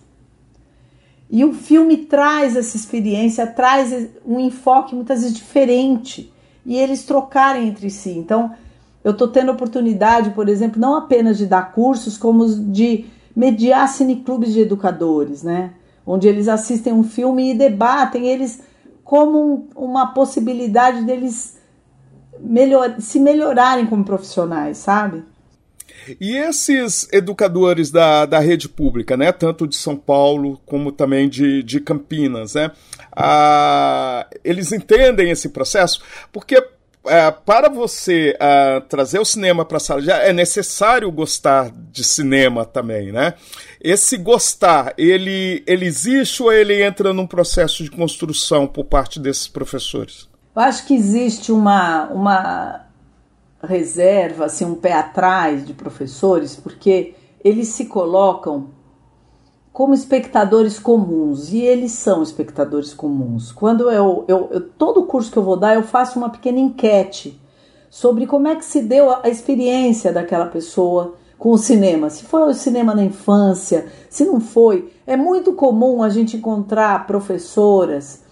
E 1.30 1.44
o 1.44 1.54
filme 1.54 1.96
traz 1.96 2.56
essa 2.56 2.76
experiência, 2.76 3.46
traz 3.46 4.10
um 4.26 4.38
enfoque 4.38 4.94
muitas 4.94 5.22
vezes 5.22 5.34
diferente 5.34 6.30
e 6.64 6.76
eles 6.76 7.04
trocarem 7.04 7.68
entre 7.68 7.88
si. 7.88 8.10
Então, 8.10 8.52
eu 9.02 9.12
estou 9.12 9.26
tendo 9.26 9.50
oportunidade, 9.50 10.30
por 10.30 10.48
exemplo, 10.48 10.78
não 10.78 10.94
apenas 10.94 11.38
de 11.38 11.46
dar 11.46 11.72
cursos, 11.72 12.18
como 12.18 12.46
de 12.46 13.06
mediar 13.34 13.88
cineclubes 13.88 14.52
de 14.52 14.60
educadores, 14.60 15.42
né? 15.42 15.72
Onde 16.07 16.28
eles 16.28 16.48
assistem 16.48 16.92
um 16.92 17.05
filme 17.05 17.50
e 17.50 17.55
debatem 17.55 18.28
eles 18.28 18.61
como 19.05 19.38
um, 19.38 19.68
uma 19.76 20.12
possibilidade 20.12 21.05
deles 21.05 21.59
melhor, 22.40 22.96
se 22.98 23.20
melhorarem 23.20 23.86
como 23.86 24.05
profissionais, 24.05 24.78
sabe? 24.78 25.24
E 26.20 26.36
esses 26.36 27.09
educadores 27.12 27.90
da, 27.90 28.26
da 28.26 28.40
rede 28.40 28.68
pública, 28.68 29.16
né, 29.16 29.30
tanto 29.30 29.68
de 29.68 29.76
São 29.76 29.96
Paulo 29.96 30.61
como 30.66 30.90
também 30.90 31.28
de, 31.28 31.62
de 31.62 31.78
Campinas, 31.78 32.55
né, 32.55 32.72
ah, 33.14 34.26
eles 34.42 34.72
entendem 34.72 35.30
esse 35.30 35.50
processo? 35.50 36.03
Porque 36.32 36.57
é, 37.05 37.30
para 37.32 37.68
você 37.68 38.36
uh, 38.36 38.80
trazer 38.82 39.18
o 39.18 39.24
cinema 39.24 39.64
para 39.64 39.76
a 39.76 39.80
sala 39.80 40.00
de 40.00 40.11
aula, 40.11 40.22
é 40.22 40.32
necessário 40.32 41.11
gostar 41.11 41.72
de 41.90 42.05
cinema 42.05 42.64
também, 42.64 43.11
né? 43.11 43.34
Esse 43.84 44.16
gostar, 44.16 44.94
ele, 44.96 45.64
ele 45.66 45.84
existe 45.84 46.40
ou 46.40 46.52
ele 46.52 46.84
entra 46.84 47.12
num 47.12 47.26
processo 47.26 47.82
de 47.82 47.90
construção 47.90 48.64
por 48.64 48.84
parte 48.84 49.18
desses 49.18 49.48
professores? 49.48 50.28
Eu 50.54 50.62
acho 50.62 50.86
que 50.86 50.94
existe 50.94 51.50
uma, 51.50 52.04
uma 52.10 52.86
reserva, 53.60 54.44
assim, 54.44 54.64
um 54.64 54.76
pé 54.76 54.92
atrás 54.92 55.66
de 55.66 55.74
professores, 55.74 56.54
porque 56.54 57.14
eles 57.42 57.68
se 57.68 57.86
colocam 57.86 58.68
como 59.72 59.94
espectadores 59.94 60.78
comuns 60.78 61.52
e 61.52 61.60
eles 61.60 61.90
são 61.90 62.22
espectadores 62.22 62.94
comuns. 62.94 63.50
Quando 63.50 63.90
eu, 63.90 64.24
eu, 64.28 64.48
eu, 64.52 64.60
todo 64.60 65.06
curso 65.06 65.32
que 65.32 65.38
eu 65.38 65.42
vou 65.42 65.56
dar, 65.56 65.74
eu 65.74 65.82
faço 65.82 66.20
uma 66.20 66.30
pequena 66.30 66.60
enquete 66.60 67.40
sobre 67.90 68.28
como 68.28 68.46
é 68.46 68.54
que 68.54 68.64
se 68.64 68.80
deu 68.80 69.10
a, 69.10 69.22
a 69.24 69.28
experiência 69.28 70.12
daquela 70.12 70.46
pessoa 70.46 71.16
com 71.43 71.51
o 71.51 71.59
cinema. 71.59 72.09
Se 72.09 72.22
foi 72.22 72.49
o 72.49 72.55
cinema 72.55 72.95
na 72.95 73.03
infância, 73.03 73.86
se 74.09 74.24
não 74.24 74.38
foi. 74.38 74.93
É 75.05 75.16
muito 75.16 75.53
comum 75.55 76.01
a 76.01 76.09
gente 76.09 76.36
encontrar 76.36 77.05
professoras 77.05 78.22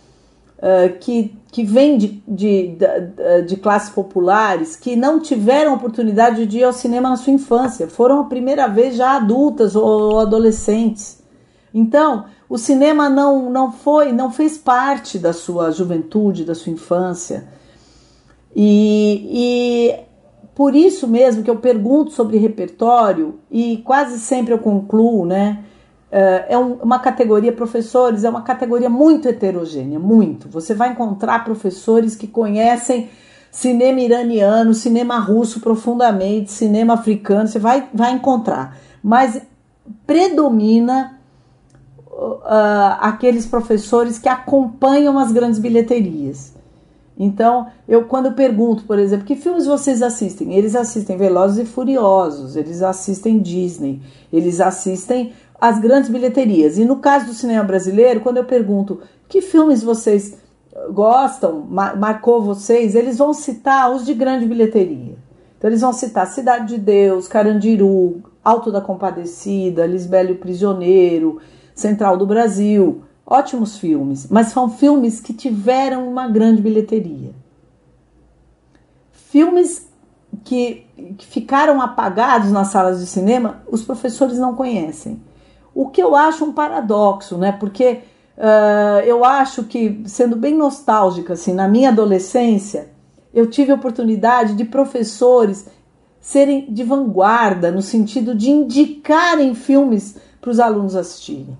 uh, 0.58 0.96
que, 1.00 1.36
que 1.50 1.64
vêm 1.64 1.98
de, 1.98 2.22
de, 2.28 2.76
de, 2.76 3.42
de 3.48 3.56
classes 3.56 3.90
populares 3.90 4.76
que 4.76 4.94
não 4.94 5.18
tiveram 5.18 5.74
oportunidade 5.74 6.46
de 6.46 6.58
ir 6.58 6.62
ao 6.62 6.72
cinema 6.72 7.10
na 7.10 7.16
sua 7.16 7.32
infância, 7.32 7.88
foram 7.88 8.20
a 8.20 8.24
primeira 8.26 8.68
vez 8.68 8.94
já 8.94 9.16
adultas 9.16 9.74
ou 9.74 10.20
adolescentes. 10.20 11.20
Então, 11.74 12.26
o 12.48 12.56
cinema 12.56 13.10
não, 13.10 13.50
não 13.50 13.72
foi, 13.72 14.12
não 14.12 14.30
fez 14.30 14.56
parte 14.56 15.18
da 15.18 15.32
sua 15.32 15.72
juventude, 15.72 16.44
da 16.44 16.54
sua 16.54 16.72
infância. 16.72 17.48
E, 18.54 19.26
e 19.32 20.09
por 20.54 20.74
isso 20.74 21.06
mesmo 21.06 21.42
que 21.42 21.50
eu 21.50 21.56
pergunto 21.56 22.12
sobre 22.12 22.36
repertório 22.36 23.38
e 23.50 23.78
quase 23.78 24.18
sempre 24.18 24.52
eu 24.52 24.58
concluo, 24.58 25.24
né? 25.24 25.64
Eh, 26.12 26.46
é 26.50 26.58
uma 26.58 26.98
categoria, 26.98 27.52
professores, 27.52 28.24
é 28.24 28.30
uma 28.30 28.42
categoria 28.42 28.90
muito 28.90 29.28
heterogênea, 29.28 29.98
muito. 29.98 30.48
Você 30.48 30.74
vai 30.74 30.90
encontrar 30.90 31.44
professores 31.44 32.16
que 32.16 32.26
conhecem 32.26 33.08
cinema 33.50 34.00
iraniano, 34.00 34.74
cinema 34.74 35.18
russo 35.18 35.60
profundamente, 35.60 36.50
cinema 36.50 36.94
africano, 36.94 37.48
você 37.48 37.58
vai, 37.58 37.88
vai 37.94 38.12
encontrar. 38.12 38.76
Mas 39.02 39.40
predomina 40.06 41.18
uh, 42.08 42.96
aqueles 43.00 43.46
professores 43.46 44.18
que 44.18 44.28
acompanham 44.28 45.18
as 45.18 45.32
grandes 45.32 45.58
bilheterias. 45.58 46.54
Então, 47.22 47.66
eu 47.86 48.06
quando 48.06 48.26
eu 48.26 48.32
pergunto, 48.32 48.84
por 48.84 48.98
exemplo, 48.98 49.26
que 49.26 49.36
filmes 49.36 49.66
vocês 49.66 50.02
assistem? 50.02 50.54
Eles 50.54 50.74
assistem 50.74 51.18
Velozes 51.18 51.58
e 51.58 51.70
Furiosos, 51.70 52.56
eles 52.56 52.80
assistem 52.80 53.38
Disney, 53.38 54.00
eles 54.32 54.58
assistem 54.58 55.34
as 55.60 55.78
grandes 55.78 56.08
bilheterias. 56.08 56.78
E 56.78 56.84
no 56.86 56.96
caso 56.96 57.26
do 57.26 57.34
cinema 57.34 57.62
brasileiro, 57.62 58.20
quando 58.20 58.38
eu 58.38 58.44
pergunto 58.46 59.00
que 59.28 59.42
filmes 59.42 59.82
vocês 59.82 60.38
gostam, 60.94 61.66
marcou 61.68 62.40
vocês, 62.40 62.94
eles 62.94 63.18
vão 63.18 63.34
citar 63.34 63.94
os 63.94 64.06
de 64.06 64.14
grande 64.14 64.46
bilheteria. 64.46 65.14
Então 65.58 65.68
eles 65.68 65.82
vão 65.82 65.92
citar 65.92 66.26
Cidade 66.26 66.68
de 66.68 66.78
Deus, 66.80 67.28
Carandiru, 67.28 68.22
Alto 68.42 68.72
da 68.72 68.80
Compadecida, 68.80 69.84
Lisbelo 69.84 70.36
Prisioneiro, 70.36 71.38
Central 71.74 72.16
do 72.16 72.24
Brasil. 72.24 73.02
Ótimos 73.32 73.78
filmes, 73.78 74.26
mas 74.28 74.48
são 74.48 74.68
filmes 74.68 75.20
que 75.20 75.32
tiveram 75.32 76.08
uma 76.08 76.26
grande 76.26 76.60
bilheteria. 76.60 77.32
Filmes 79.12 79.88
que, 80.42 80.84
que 81.16 81.26
ficaram 81.26 81.80
apagados 81.80 82.50
nas 82.50 82.72
salas 82.72 82.98
de 82.98 83.06
cinema, 83.06 83.62
os 83.70 83.84
professores 83.84 84.36
não 84.36 84.56
conhecem. 84.56 85.22
O 85.72 85.88
que 85.88 86.02
eu 86.02 86.16
acho 86.16 86.44
um 86.44 86.52
paradoxo, 86.52 87.38
né? 87.38 87.52
Porque 87.52 88.00
uh, 88.36 89.00
eu 89.06 89.24
acho 89.24 89.62
que, 89.62 90.02
sendo 90.06 90.34
bem 90.34 90.56
nostálgica, 90.56 91.34
assim, 91.34 91.54
na 91.54 91.68
minha 91.68 91.90
adolescência, 91.90 92.88
eu 93.32 93.48
tive 93.48 93.70
a 93.70 93.76
oportunidade 93.76 94.54
de 94.54 94.64
professores 94.64 95.68
serem 96.20 96.66
de 96.68 96.82
vanguarda, 96.82 97.70
no 97.70 97.80
sentido 97.80 98.34
de 98.34 98.50
indicarem 98.50 99.54
filmes 99.54 100.16
para 100.40 100.50
os 100.50 100.58
alunos 100.58 100.96
assistirem. 100.96 101.56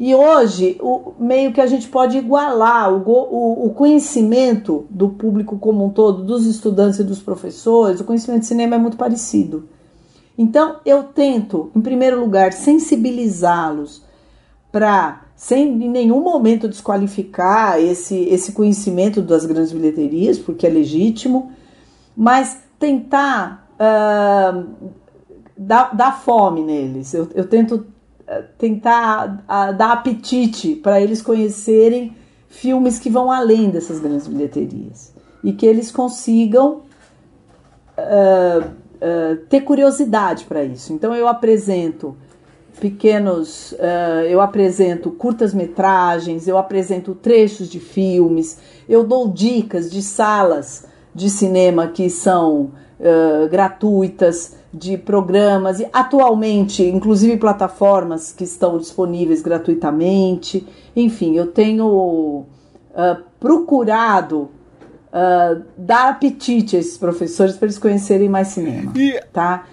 E 0.00 0.14
hoje, 0.14 0.78
o, 0.80 1.12
meio 1.18 1.52
que 1.52 1.60
a 1.60 1.66
gente 1.66 1.86
pode 1.86 2.16
igualar 2.16 2.90
o, 2.90 3.02
o, 3.06 3.66
o, 3.66 3.74
conhecimento 3.74 4.86
do 4.88 5.10
público 5.10 5.58
como 5.58 5.84
um 5.84 5.90
todo, 5.90 6.24
dos 6.24 6.46
estudantes 6.46 6.98
e 7.00 7.04
dos 7.04 7.20
professores, 7.20 8.00
o 8.00 8.04
conhecimento 8.04 8.40
de 8.40 8.46
cinema 8.46 8.76
é 8.76 8.78
muito 8.78 8.96
parecido. 8.96 9.68
Então, 10.38 10.76
eu 10.86 11.02
tento, 11.02 11.70
em 11.76 11.82
primeiro 11.82 12.18
lugar, 12.18 12.54
sensibilizá-los 12.54 14.02
para, 14.72 15.20
sem 15.36 15.68
em 15.68 15.90
nenhum 15.90 16.22
momento 16.22 16.66
desqualificar 16.66 17.78
esse, 17.78 18.20
esse 18.20 18.52
conhecimento 18.52 19.20
das 19.20 19.44
grandes 19.44 19.70
bilheterias, 19.70 20.38
porque 20.38 20.66
é 20.66 20.70
legítimo, 20.70 21.52
mas 22.16 22.58
tentar 22.78 23.68
uh, 23.74 24.66
dar, 25.58 25.94
dar 25.94 26.18
fome 26.18 26.62
neles. 26.62 27.12
Eu, 27.12 27.28
eu 27.34 27.46
tento 27.46 27.84
tentar 28.58 29.42
a, 29.48 29.72
dar 29.72 29.92
apetite 29.92 30.76
para 30.76 31.00
eles 31.00 31.20
conhecerem 31.20 32.16
filmes 32.48 32.98
que 32.98 33.10
vão 33.10 33.30
além 33.30 33.70
dessas 33.70 34.00
grandes 34.00 34.26
bilheterias 34.26 35.12
e 35.42 35.52
que 35.52 35.64
eles 35.64 35.90
consigam 35.90 36.82
uh, 37.96 38.60
uh, 38.60 39.36
ter 39.48 39.62
curiosidade 39.62 40.44
para 40.44 40.62
isso. 40.62 40.92
Então 40.92 41.14
eu 41.14 41.26
apresento 41.26 42.16
pequenos, 42.80 43.72
uh, 43.72 44.24
eu 44.28 44.40
apresento 44.40 45.10
curtas 45.10 45.54
metragens, 45.54 46.46
eu 46.46 46.58
apresento 46.58 47.14
trechos 47.14 47.68
de 47.68 47.80
filmes, 47.80 48.58
eu 48.88 49.04
dou 49.04 49.28
dicas 49.28 49.90
de 49.90 50.02
salas 50.02 50.86
de 51.14 51.28
cinema 51.28 51.88
que 51.88 52.08
são 52.08 52.70
gratuitas 53.50 54.59
de 54.72 54.96
programas 54.96 55.80
e 55.80 55.88
atualmente, 55.92 56.82
inclusive 56.82 57.36
plataformas 57.36 58.32
que 58.32 58.44
estão 58.44 58.78
disponíveis 58.78 59.42
gratuitamente. 59.42 60.66
Enfim, 60.94 61.36
eu 61.36 61.48
tenho 61.48 61.86
uh, 61.86 62.44
procurado 63.40 64.48
uh, 65.12 65.62
dar 65.76 66.10
apetite 66.10 66.76
a 66.76 66.78
esses 66.78 66.96
professores 66.96 67.56
para 67.56 67.66
eles 67.66 67.78
conhecerem 67.78 68.28
mais 68.28 68.48
cinema, 68.48 68.92
e, 68.96 69.20
tá? 69.32 69.66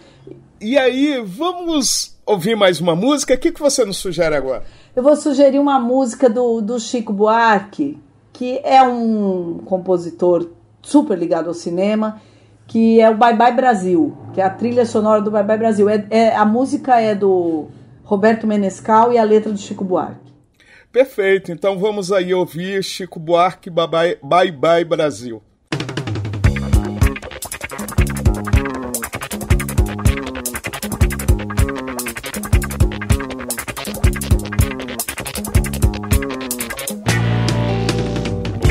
E 0.60 0.78
aí, 0.78 1.22
vamos 1.24 2.18
ouvir 2.26 2.56
mais 2.56 2.82
uma 2.82 2.96
música. 2.96 3.36
O 3.36 3.38
que, 3.38 3.52
que 3.52 3.60
você 3.60 3.86
nos 3.86 3.98
sugere 3.98 4.36
agora? 4.36 4.64
Eu 4.96 5.04
vou 5.04 5.16
sugerir 5.16 5.60
uma 5.60 5.80
música 5.80 6.28
do, 6.28 6.60
do 6.62 6.80
Chico 6.80 7.14
Buarque, 7.14 8.00
que 8.34 8.60
é 8.64 8.82
um 8.82 9.60
compositor 9.64 10.50
super 10.82 11.18
ligado 11.18 11.48
ao 11.48 11.54
cinema, 11.54 12.20
que 12.68 13.00
é 13.00 13.10
o 13.10 13.16
Bye 13.16 13.36
Bye 13.36 13.56
Brasil, 13.56 14.16
que 14.34 14.42
é 14.42 14.44
a 14.44 14.50
trilha 14.50 14.86
sonora 14.86 15.22
do 15.22 15.32
Bye 15.32 15.44
Bye 15.44 15.58
Brasil. 15.58 15.90
É, 15.90 16.06
é 16.10 16.36
a 16.36 16.46
música 16.46 17.00
é 17.00 17.16
do 17.16 17.68
Roberto 18.04 18.46
Menescal 18.46 19.12
e 19.14 19.18
a 19.18 19.24
letra 19.24 19.52
do 19.52 19.58
Chico 19.58 19.84
Buarque. 19.84 20.28
Perfeito, 20.92 21.52
então 21.52 21.80
vamos 21.80 22.12
aí 22.12 22.34
ouvir 22.34 22.84
Chico 22.84 23.20
Buarque 23.20 23.70
Bye 23.70 23.88
Bye, 23.88 24.20
Bye, 24.22 24.52
Bye 24.52 24.86
Brasil. 24.86 25.42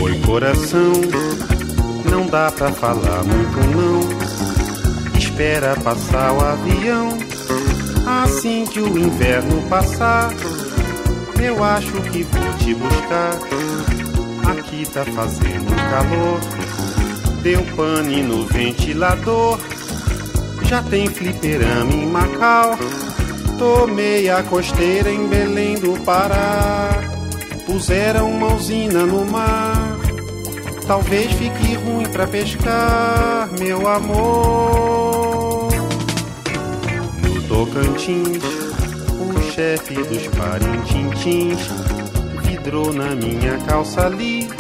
Oi 0.03 0.21
coração, 0.21 0.93
não 2.17 2.27
dá 2.27 2.51
pra 2.51 2.73
falar 2.73 3.23
muito 3.25 3.59
não. 3.77 5.19
Espera 5.19 5.77
passar 5.85 6.33
o 6.33 6.41
avião, 6.41 7.09
assim 8.25 8.65
que 8.65 8.81
o 8.81 8.99
inverno 8.99 9.61
passar 9.69 10.31
eu 11.39 11.63
acho 11.63 11.93
que 12.11 12.23
vou 12.23 12.53
te 12.55 12.75
buscar. 12.75 13.39
Aqui 14.51 14.87
tá 14.91 15.05
fazendo 15.05 15.77
calor. 15.91 16.41
Deu 17.43 17.63
pane 17.77 18.23
no 18.23 18.47
ventilador. 18.47 19.61
Já 20.63 20.83
tem 20.83 21.07
fliperama 21.09 21.93
em 21.93 22.07
Macau. 22.07 22.79
Tomei 23.59 24.31
a 24.31 24.43
costeira 24.43 25.11
em 25.11 25.29
Belém 25.29 25.75
do 25.75 26.03
Pará. 26.03 26.89
Puseram 27.67 28.31
uma 28.31 28.55
usina 28.55 29.05
no 29.05 29.25
mar. 29.27 29.97
Talvez 30.87 31.33
fique 31.33 31.56
ruim 31.75 32.09
pra 32.11 32.27
pescar, 32.27 33.49
meu 33.59 33.89
amor. 33.89 35.69
No 37.23 37.43
Tocantins 37.49 38.67
chefe 39.57 39.95
dos 39.95 40.27
parintintins 40.37 41.71
vidrou 42.43 42.93
na 42.93 43.15
minha 43.15 43.57
calça 43.67 44.05
ali. 44.05 44.51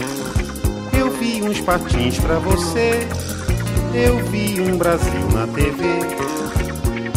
Eu 0.98 1.11
vi 1.11 1.42
uns 1.42 1.61
patins 1.61 2.18
pra 2.18 2.38
você, 2.38 3.07
eu 3.92 4.16
vi 4.30 4.59
um 4.59 4.78
Brasil 4.78 5.28
na 5.34 5.46
TV, 5.48 5.84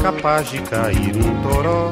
capaz 0.02 0.50
de 0.50 0.62
cair 0.64 1.16
um 1.16 1.42
toró. 1.42 1.90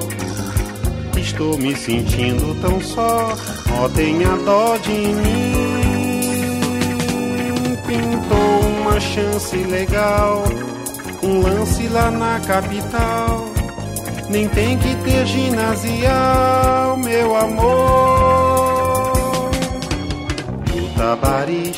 Estou 1.15 1.57
me 1.57 1.73
sentindo 1.73 2.59
tão 2.59 2.81
só, 2.81 3.33
ó, 3.71 3.87
tenha 3.87 4.35
dó 4.43 4.75
de 4.75 4.91
mim. 4.91 5.86
Pintou 7.87 8.59
uma 8.81 8.99
chance 8.99 9.55
legal, 9.55 10.43
um 11.23 11.41
lance 11.41 11.87
lá 11.87 12.11
na 12.11 12.39
capital 12.41 13.57
nem 14.29 14.47
tem 14.49 14.77
que 14.77 14.93
ter 15.03 15.25
ginasial, 15.25 16.97
meu 16.97 17.35
amor. 17.35 19.11
No 20.75 20.89
Tabariz, 20.97 21.77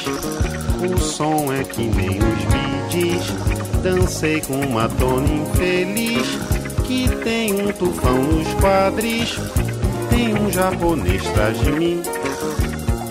o 0.82 0.98
som 0.98 1.54
é 1.54 1.64
que 1.64 1.84
nem 1.84 2.18
os 2.18 2.44
bidis. 2.46 3.32
Dancei 3.84 4.42
com 4.42 4.60
uma 4.62 4.88
dona 4.88 5.28
infeliz 5.28 6.28
que 6.86 7.08
tem 7.24 7.54
um 7.54 7.72
tufão 7.72 8.24
nos 8.24 8.48
quadris. 8.56 9.38
Tem 10.10 10.34
um 10.34 10.52
japonês 10.52 11.26
atrás 11.28 11.60
de 11.60 11.72
mim. 11.72 12.02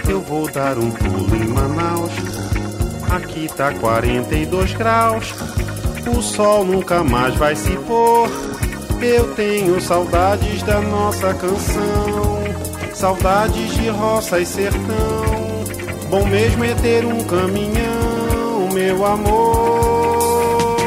Eu 0.08 0.20
vou 0.20 0.50
dar 0.50 0.76
um 0.78 0.90
pulo 0.90 1.36
em 1.36 1.46
Manaus. 1.46 2.37
Aqui 3.10 3.48
tá 3.56 3.72
42 3.72 4.74
graus. 4.74 5.34
O 6.14 6.22
sol 6.22 6.64
nunca 6.64 7.02
mais 7.02 7.34
vai 7.36 7.54
se 7.56 7.70
pôr. 7.78 8.28
Eu 9.00 9.34
tenho 9.34 9.80
saudades 9.80 10.62
da 10.62 10.80
nossa 10.80 11.32
canção, 11.34 12.44
saudades 12.92 13.74
de 13.74 13.88
roça 13.88 14.40
e 14.40 14.46
sertão. 14.46 15.28
Bom 16.10 16.26
mesmo 16.26 16.64
é 16.64 16.74
ter 16.74 17.04
um 17.04 17.22
caminhão, 17.24 18.68
meu 18.72 19.06
amor. 19.06 20.78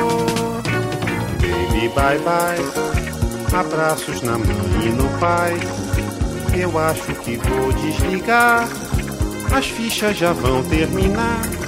Baby, 1.39 1.87
bye 1.95 2.19
bye. 2.19 3.59
Abraços 3.59 4.21
na 4.21 4.37
mãe 4.37 4.85
e 4.85 4.89
no 4.89 5.07
pai. 5.19 5.57
Eu 6.53 6.77
acho 6.77 7.13
que 7.15 7.37
vou 7.37 7.71
desligar. 7.73 8.67
As 9.55 9.67
fichas 9.67 10.17
já 10.17 10.33
vão 10.33 10.63
terminar. 10.63 11.60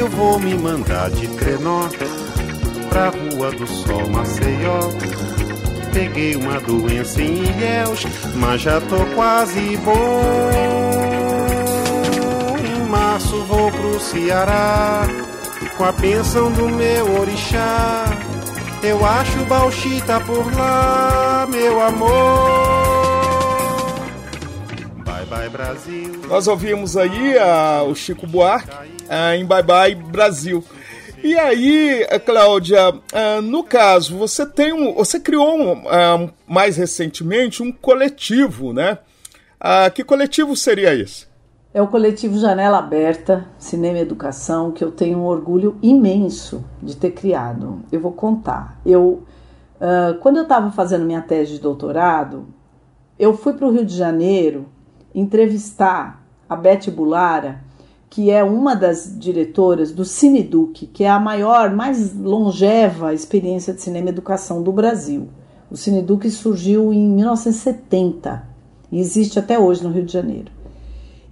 Eu 0.00 0.08
vou 0.08 0.40
me 0.40 0.54
mandar 0.54 1.10
de 1.10 1.28
trenó 1.28 1.86
pra 2.88 3.10
Rua 3.10 3.50
do 3.50 3.66
Sol 3.66 4.08
Maceió 4.08 4.80
Peguei 5.92 6.36
uma 6.36 6.58
doença 6.58 7.20
em 7.20 7.44
Ilhéus, 7.44 8.06
mas 8.36 8.62
já 8.62 8.80
tô 8.80 9.04
quase 9.14 9.76
bom. 9.84 10.50
Em 12.64 12.88
março 12.88 13.44
vou 13.44 13.70
pro 13.70 14.00
Ceará, 14.00 15.02
com 15.76 15.84
a 15.84 15.92
bênção 15.92 16.50
do 16.50 16.66
meu 16.66 17.20
orixá. 17.20 18.04
Eu 18.82 19.04
acho 19.04 19.44
Bauxita 19.44 20.18
por 20.20 20.50
lá, 20.56 21.46
meu 21.50 21.82
amor. 21.82 22.69
Bye 25.40 25.48
Brasil. 25.48 26.20
Nós 26.28 26.46
ouvimos 26.46 26.98
aí 26.98 27.34
uh, 27.36 27.88
o 27.88 27.94
Chico 27.94 28.26
Buarque 28.26 28.76
uh, 28.76 29.34
em 29.34 29.46
Bye 29.46 29.62
Bye 29.62 29.94
Brasil. 29.94 30.62
E 31.24 31.34
aí, 31.38 32.06
Cláudia, 32.26 32.90
uh, 32.90 33.40
no 33.42 33.64
caso, 33.64 34.18
você 34.18 34.44
tem 34.44 34.70
um, 34.74 34.92
você 34.92 35.18
criou 35.18 35.56
um, 35.56 35.72
uh, 35.78 36.30
mais 36.46 36.76
recentemente 36.76 37.62
um 37.62 37.72
coletivo, 37.72 38.74
né? 38.74 38.98
Uh, 39.58 39.90
que 39.94 40.04
coletivo 40.04 40.54
seria 40.54 40.94
esse? 40.94 41.26
É 41.72 41.80
o 41.80 41.88
coletivo 41.88 42.38
Janela 42.38 42.76
Aberta, 42.76 43.46
Cinema 43.56 43.96
e 43.96 44.02
Educação, 44.02 44.70
que 44.72 44.84
eu 44.84 44.90
tenho 44.90 45.20
um 45.20 45.24
orgulho 45.24 45.78
imenso 45.80 46.62
de 46.82 46.94
ter 46.94 47.12
criado. 47.12 47.80
Eu 47.90 48.00
vou 48.00 48.12
contar. 48.12 48.78
Eu, 48.84 49.22
quando 50.20 50.38
eu 50.38 50.42
estava 50.42 50.72
fazendo 50.72 51.06
minha 51.06 51.22
tese 51.22 51.52
de 51.52 51.60
doutorado, 51.60 52.48
eu 53.16 53.36
fui 53.36 53.52
para 53.52 53.68
o 53.68 53.70
Rio 53.70 53.86
de 53.86 53.96
Janeiro 53.96 54.66
entrevistar 55.14 56.22
a 56.48 56.56
Beth 56.56 56.90
Bulara, 56.90 57.60
que 58.08 58.30
é 58.30 58.42
uma 58.42 58.74
das 58.74 59.16
diretoras 59.16 59.92
do 59.92 60.04
Cineduc, 60.04 60.86
que 60.88 61.04
é 61.04 61.08
a 61.08 61.20
maior, 61.20 61.70
mais 61.70 62.14
longeva 62.14 63.14
experiência 63.14 63.72
de 63.72 63.80
cinema 63.80 64.08
e 64.08 64.12
educação 64.12 64.62
do 64.62 64.72
Brasil. 64.72 65.28
O 65.70 65.76
Cineduc 65.76 66.28
surgiu 66.30 66.92
em 66.92 67.08
1970 67.08 68.42
e 68.90 68.98
existe 68.98 69.38
até 69.38 69.56
hoje 69.56 69.84
no 69.84 69.90
Rio 69.90 70.04
de 70.04 70.12
Janeiro. 70.12 70.50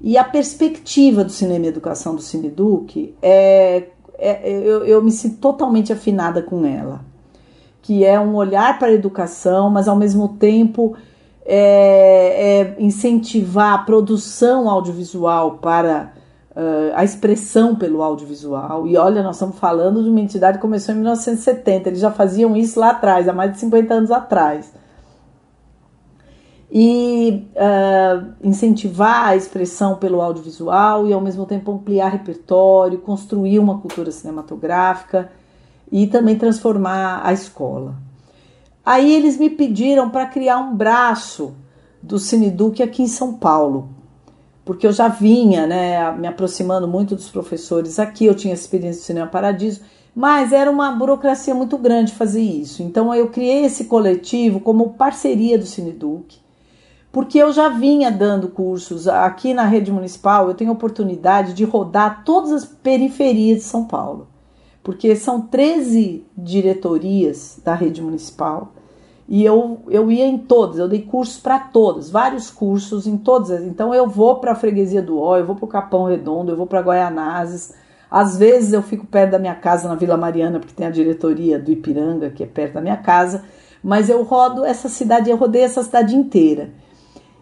E 0.00 0.16
a 0.16 0.22
perspectiva 0.22 1.24
do 1.24 1.32
cinema 1.32 1.66
e 1.66 1.68
educação 1.68 2.14
do 2.14 2.22
Cineduc 2.22 3.12
é, 3.20 3.88
é 4.16 4.48
eu, 4.48 4.84
eu 4.84 5.02
me 5.02 5.10
sinto 5.10 5.38
totalmente 5.38 5.92
afinada 5.92 6.40
com 6.40 6.64
ela, 6.64 7.00
que 7.82 8.04
é 8.04 8.20
um 8.20 8.36
olhar 8.36 8.78
para 8.78 8.88
a 8.88 8.92
educação, 8.92 9.68
mas 9.68 9.88
ao 9.88 9.96
mesmo 9.96 10.28
tempo 10.28 10.94
é, 11.50 12.76
é 12.76 12.76
incentivar 12.78 13.72
a 13.72 13.78
produção 13.78 14.68
audiovisual 14.68 15.52
para 15.52 16.12
uh, 16.50 16.92
a 16.94 17.02
expressão 17.02 17.74
pelo 17.74 18.02
audiovisual. 18.02 18.86
E 18.86 18.98
olha, 18.98 19.22
nós 19.22 19.36
estamos 19.36 19.58
falando 19.58 20.02
de 20.02 20.10
uma 20.10 20.20
entidade 20.20 20.58
que 20.58 20.62
começou 20.62 20.94
em 20.94 20.98
1970, 20.98 21.88
eles 21.88 22.00
já 22.00 22.10
faziam 22.10 22.54
isso 22.54 22.78
lá 22.78 22.90
atrás, 22.90 23.26
há 23.26 23.32
mais 23.32 23.52
de 23.52 23.60
50 23.60 23.94
anos 23.94 24.10
atrás. 24.10 24.70
E 26.70 27.48
uh, 27.54 28.34
incentivar 28.46 29.28
a 29.28 29.36
expressão 29.36 29.96
pelo 29.96 30.20
audiovisual 30.20 31.06
e 31.06 31.14
ao 31.14 31.20
mesmo 31.20 31.46
tempo 31.46 31.72
ampliar 31.72 32.10
repertório, 32.10 32.98
construir 32.98 33.58
uma 33.58 33.78
cultura 33.78 34.10
cinematográfica 34.10 35.30
e 35.90 36.06
também 36.06 36.36
transformar 36.36 37.22
a 37.24 37.32
escola. 37.32 37.94
Aí 38.88 39.12
eles 39.14 39.36
me 39.36 39.50
pediram 39.50 40.08
para 40.08 40.24
criar 40.24 40.56
um 40.56 40.74
braço 40.74 41.54
do 42.02 42.18
Cineduc 42.18 42.82
aqui 42.82 43.02
em 43.02 43.06
São 43.06 43.34
Paulo, 43.34 43.90
porque 44.64 44.86
eu 44.86 44.94
já 44.94 45.08
vinha 45.08 45.66
né, 45.66 46.10
me 46.12 46.26
aproximando 46.26 46.88
muito 46.88 47.14
dos 47.14 47.28
professores 47.28 47.98
aqui, 47.98 48.24
eu 48.24 48.34
tinha 48.34 48.54
experiência 48.54 49.02
do 49.02 49.04
Cinema 49.04 49.26
Paradiso, 49.26 49.82
mas 50.16 50.54
era 50.54 50.70
uma 50.70 50.90
burocracia 50.90 51.54
muito 51.54 51.76
grande 51.76 52.14
fazer 52.14 52.40
isso. 52.40 52.82
Então 52.82 53.14
eu 53.14 53.28
criei 53.28 53.66
esse 53.66 53.84
coletivo 53.84 54.58
como 54.58 54.94
parceria 54.94 55.58
do 55.58 55.66
Cineduc, 55.66 56.38
porque 57.12 57.36
eu 57.36 57.52
já 57.52 57.68
vinha 57.68 58.10
dando 58.10 58.48
cursos 58.48 59.06
aqui 59.06 59.52
na 59.52 59.64
rede 59.64 59.92
municipal, 59.92 60.48
eu 60.48 60.54
tenho 60.54 60.72
oportunidade 60.72 61.52
de 61.52 61.62
rodar 61.62 62.24
todas 62.24 62.52
as 62.52 62.64
periferias 62.64 63.58
de 63.58 63.64
São 63.64 63.84
Paulo, 63.84 64.28
porque 64.82 65.14
são 65.14 65.42
13 65.42 66.24
diretorias 66.34 67.60
da 67.62 67.74
rede 67.74 68.00
municipal 68.00 68.72
E 69.28 69.44
eu, 69.44 69.82
eu 69.90 70.10
ia 70.10 70.26
em 70.26 70.38
todas, 70.38 70.78
eu 70.78 70.88
dei 70.88 71.02
cursos 71.02 71.38
para 71.38 71.58
todas, 71.58 72.08
vários 72.08 72.50
cursos 72.50 73.06
em 73.06 73.18
todas. 73.18 73.62
Então 73.62 73.94
eu 73.94 74.08
vou 74.08 74.36
para 74.36 74.52
a 74.52 74.54
Freguesia 74.54 75.02
do 75.02 75.20
Ó, 75.20 75.36
eu 75.36 75.44
vou 75.44 75.54
para 75.54 75.66
o 75.66 75.68
Capão 75.68 76.04
Redondo, 76.04 76.50
eu 76.50 76.56
vou 76.56 76.66
para 76.66 76.80
Guaianazes. 76.80 77.74
Às 78.10 78.38
vezes 78.38 78.72
eu 78.72 78.80
fico 78.80 79.06
perto 79.06 79.32
da 79.32 79.38
minha 79.38 79.54
casa 79.54 79.86
na 79.86 79.94
Vila 79.94 80.16
Mariana, 80.16 80.58
porque 80.58 80.74
tem 80.74 80.86
a 80.86 80.90
diretoria 80.90 81.58
do 81.58 81.70
Ipiranga, 81.70 82.30
que 82.30 82.42
é 82.42 82.46
perto 82.46 82.74
da 82.74 82.80
minha 82.80 82.96
casa. 82.96 83.44
Mas 83.82 84.08
eu 84.08 84.22
rodo 84.22 84.64
essa 84.64 84.88
cidade, 84.88 85.28
eu 85.28 85.36
rodei 85.36 85.60
essa 85.60 85.82
cidade 85.82 86.16
inteira. 86.16 86.70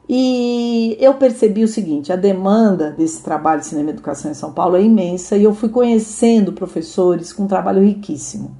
E 0.08 0.96
eu 0.98 1.14
percebi 1.14 1.62
o 1.62 1.68
seguinte: 1.68 2.12
a 2.12 2.16
demanda 2.16 2.90
desse 2.90 3.22
trabalho 3.22 3.60
de 3.60 3.66
cinema 3.66 3.90
e 3.90 3.92
educação 3.92 4.28
em 4.28 4.34
São 4.34 4.52
Paulo 4.52 4.76
é 4.76 4.82
imensa 4.82 5.36
e 5.36 5.44
eu 5.44 5.54
fui 5.54 5.68
conhecendo 5.68 6.52
professores 6.52 7.32
com 7.32 7.44
um 7.44 7.48
trabalho 7.48 7.84
riquíssimo, 7.84 8.56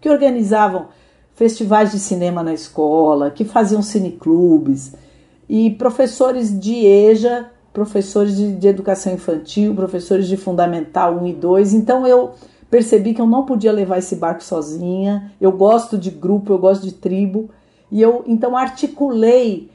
que 0.00 0.08
organizavam 0.08 0.86
festivais 1.38 1.92
de 1.92 2.00
cinema 2.00 2.42
na 2.42 2.52
escola, 2.52 3.30
que 3.30 3.44
faziam 3.44 3.80
cineclubes, 3.80 4.92
e 5.48 5.70
professores 5.70 6.58
de 6.58 6.84
EJA, 6.84 7.48
professores 7.72 8.36
de, 8.36 8.56
de 8.56 8.66
educação 8.66 9.14
infantil, 9.14 9.72
professores 9.72 10.26
de 10.26 10.36
fundamental 10.36 11.14
1 11.14 11.26
e 11.28 11.32
2. 11.32 11.74
Então 11.74 12.04
eu 12.04 12.32
percebi 12.68 13.14
que 13.14 13.20
eu 13.20 13.26
não 13.26 13.46
podia 13.46 13.70
levar 13.70 13.98
esse 13.98 14.16
barco 14.16 14.42
sozinha. 14.42 15.32
Eu 15.40 15.52
gosto 15.52 15.96
de 15.96 16.10
grupo, 16.10 16.52
eu 16.52 16.58
gosto 16.58 16.84
de 16.84 16.92
tribo, 16.92 17.48
e 17.88 18.02
eu 18.02 18.24
então 18.26 18.56
articulei 18.56 19.70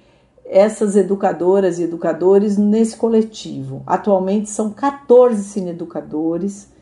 essas 0.46 0.98
educadoras 0.98 1.80
e 1.80 1.84
educadores 1.84 2.58
nesse 2.58 2.98
coletivo. 2.98 3.82
Atualmente 3.88 4.50
são 4.50 4.70
14 4.70 5.42
cineeducadores 5.46 6.73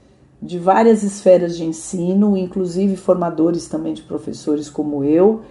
de 0.41 0.57
várias 0.57 1.03
esferas 1.03 1.55
de 1.55 1.63
ensino, 1.63 2.35
inclusive 2.35 2.95
formadores 2.95 3.67
também 3.67 3.93
de 3.93 4.01
professores 4.01 4.69
como 4.69 5.03
eu, 5.03 5.41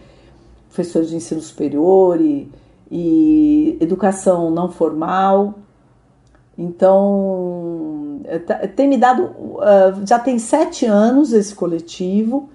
professores 0.69 1.11
de 1.11 1.17
ensino 1.17 1.41
superior 1.41 2.21
e, 2.21 2.51
e 2.91 3.77
educação 3.81 4.51
não 4.51 4.69
formal. 4.69 5.55
Então, 6.59 8.21
é, 8.25 8.39
tá, 8.39 8.55
tem 8.67 8.89
me 8.89 8.99
dado. 8.99 9.31
Ah, 9.61 10.01
já 10.07 10.19
tem 10.19 10.39
sete 10.39 10.85
anos 10.85 11.33
esse 11.33 11.55
coletivo. 11.55 12.51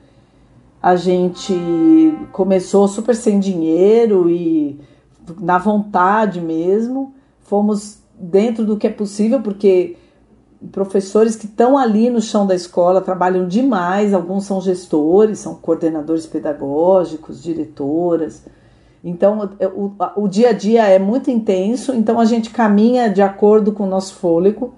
A 0.82 0.96
gente 0.96 1.56
começou 2.32 2.88
super 2.88 3.16
sem 3.16 3.40
dinheiro 3.40 4.30
e 4.30 4.80
na 5.40 5.58
vontade 5.58 6.40
mesmo. 6.40 7.16
Fomos 7.40 7.98
dentro 8.14 8.66
do 8.66 8.78
que 8.78 8.88
é 8.88 8.92
possível, 8.92 9.42
porque 9.42 9.98
professores 10.72 11.36
que 11.36 11.45
estão 11.45 11.78
ali 11.78 12.09
no 12.09 12.22
chão 12.22 12.45
da 12.45 12.55
escola 12.55 13.01
trabalham 13.01 13.47
demais, 13.47 14.13
alguns 14.13 14.45
são 14.45 14.61
gestores, 14.61 15.39
são 15.39 15.55
coordenadores 15.55 16.26
pedagógicos, 16.26 17.41
diretoras. 17.41 18.43
Então, 19.03 19.51
o, 19.76 19.91
o 20.24 20.28
dia 20.28 20.49
a 20.49 20.53
dia 20.53 20.88
é 20.88 20.97
muito 20.97 21.30
intenso, 21.30 21.93
então 21.93 22.20
a 22.20 22.26
gente 22.26 22.49
caminha 22.49 23.07
de 23.09 23.22
acordo 23.22 23.72
com 23.72 23.84
o 23.84 23.89
nosso 23.89 24.16
fôlego. 24.16 24.74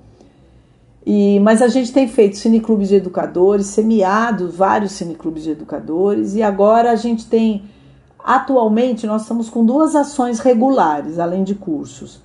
E, 1.06 1.40
mas 1.40 1.62
a 1.62 1.70
gente 1.70 1.94
tem 1.94 2.06
feito 2.06 2.36
cineclubes 2.36 2.90
de 2.90 2.96
educadores, 2.96 3.68
semeado 3.68 4.52
vários 4.52 4.92
cineclubes 4.92 5.44
de 5.44 5.52
educadores, 5.52 6.36
e 6.36 6.44
agora 6.44 6.92
a 6.92 6.96
gente 6.98 7.26
tem, 7.28 7.64
atualmente, 8.22 9.08
nós 9.08 9.22
estamos 9.22 9.50
com 9.50 9.66
duas 9.66 9.96
ações 9.96 10.40
regulares, 10.40 11.18
além 11.18 11.46
de 11.46 11.56
cursos, 11.56 12.22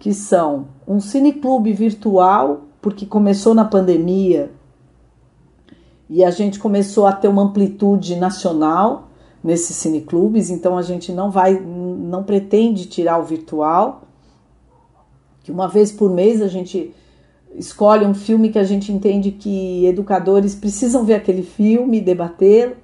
que 0.00 0.12
são 0.12 0.66
um 0.88 0.98
cineclube 0.98 1.72
virtual 1.72 2.62
porque 2.86 3.04
começou 3.04 3.52
na 3.52 3.64
pandemia 3.64 4.52
e 6.08 6.22
a 6.22 6.30
gente 6.30 6.56
começou 6.56 7.04
a 7.04 7.12
ter 7.12 7.26
uma 7.26 7.42
amplitude 7.42 8.14
nacional 8.14 9.08
nesses 9.42 9.74
cineclubes, 9.74 10.50
então 10.50 10.78
a 10.78 10.82
gente 10.82 11.10
não 11.10 11.28
vai, 11.28 11.58
não 11.58 12.22
pretende 12.22 12.86
tirar 12.86 13.18
o 13.18 13.24
virtual, 13.24 14.02
que 15.42 15.50
uma 15.50 15.66
vez 15.66 15.90
por 15.90 16.08
mês 16.08 16.40
a 16.40 16.46
gente 16.46 16.94
escolhe 17.56 18.06
um 18.06 18.14
filme 18.14 18.50
que 18.50 18.58
a 18.60 18.62
gente 18.62 18.92
entende 18.92 19.32
que 19.32 19.84
educadores 19.84 20.54
precisam 20.54 21.04
ver 21.04 21.14
aquele 21.14 21.42
filme, 21.42 22.00
debater. 22.00 22.76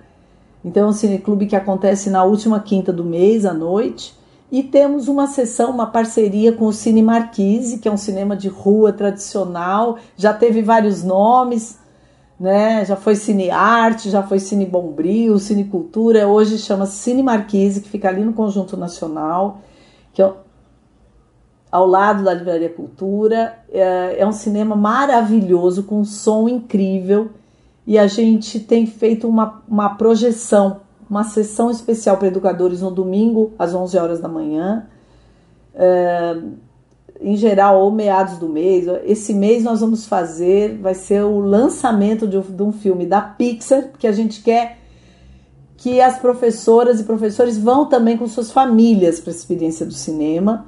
Então 0.65 0.87
é 0.87 0.89
um 0.89 0.93
cineclube 0.93 1.47
que 1.47 1.55
acontece 1.55 2.11
na 2.11 2.25
última 2.25 2.59
quinta 2.59 2.93
do 2.93 3.05
mês 3.05 3.47
à 3.47 3.55
noite 3.55 4.21
e 4.53 4.63
temos 4.63 5.09
uma 5.09 5.27
sessão, 5.27 5.71
uma 5.71 5.87
parceria 5.87 6.53
com 6.53 6.67
o 6.67 6.73
Cine 6.75 7.03
Marquise, 7.03 7.79
que 7.79 7.89
é 7.89 7.91
um 7.91 7.97
cinema 7.97 8.37
de 8.37 8.49
rua 8.49 8.93
tradicional, 8.93 9.97
já 10.15 10.35
teve 10.35 10.61
vários 10.61 11.03
nomes, 11.03 11.79
né? 12.39 12.85
Já 12.85 12.95
foi 12.95 13.17
Cine 13.17 13.51
Arte, 13.51 14.11
já 14.11 14.23
foi 14.23 14.39
Cine 14.39 14.67
Bombril, 14.67 15.39
Cine 15.39 15.65
Cultura, 15.65 16.29
hoje 16.29 16.59
chama 16.59 16.85
Cine 16.85 17.23
Marquise, 17.23 17.81
que 17.81 17.89
fica 17.89 18.11
ali 18.11 18.23
no 18.23 18.35
Conjunto 18.35 18.77
Nacional, 18.77 19.63
que 20.13 20.21
é 20.21 20.31
ao 21.71 21.87
lado 21.87 22.23
da 22.23 22.35
Livraria 22.35 22.69
Cultura. 22.69 23.59
É, 23.73 24.17
é 24.19 24.27
um 24.27 24.33
cinema 24.33 24.77
maravilhoso, 24.77 25.85
com 25.85 26.01
um 26.01 26.05
som 26.05 26.47
incrível, 26.47 27.31
e 27.87 27.99
a 27.99 28.07
gente 28.07 28.61
tem 28.61 28.85
feito 28.85 29.27
uma, 29.27 29.63
uma 29.67 29.95
projeção 29.95 30.83
uma 31.13 31.25
sessão 31.25 31.71
especial 31.71 32.17
para 32.17 32.29
educadores 32.29 32.81
no 32.81 32.91
domingo, 32.91 33.53
às 33.59 33.75
11 33.75 33.99
horas 33.99 34.19
da 34.19 34.29
manhã. 34.29 34.87
É, 35.75 36.39
em 37.21 37.37
geral, 37.37 37.83
ou 37.83 37.91
meados 37.91 38.39
do 38.39 38.49
mês. 38.49 38.87
Esse 39.05 39.35
mês 39.35 39.63
nós 39.63 39.83
vamos 39.83 40.07
fazer, 40.07 40.79
vai 40.79 40.95
ser 40.95 41.23
o 41.23 41.39
lançamento 41.39 42.27
de, 42.27 42.41
de 42.41 42.63
um 42.63 42.73
filme 42.73 43.05
da 43.05 43.21
Pixar, 43.21 43.91
que 43.99 44.07
a 44.07 44.13
gente 44.13 44.43
quer 44.43 44.79
que 45.77 46.01
as 46.01 46.19
professoras 46.19 46.99
e 46.99 47.05
professores 47.05 47.59
vão 47.59 47.85
também 47.85 48.17
com 48.17 48.27
suas 48.27 48.51
famílias 48.51 49.21
para 49.21 49.33
a 49.33 49.37
experiência 49.37 49.85
do 49.85 49.93
cinema. 49.93 50.67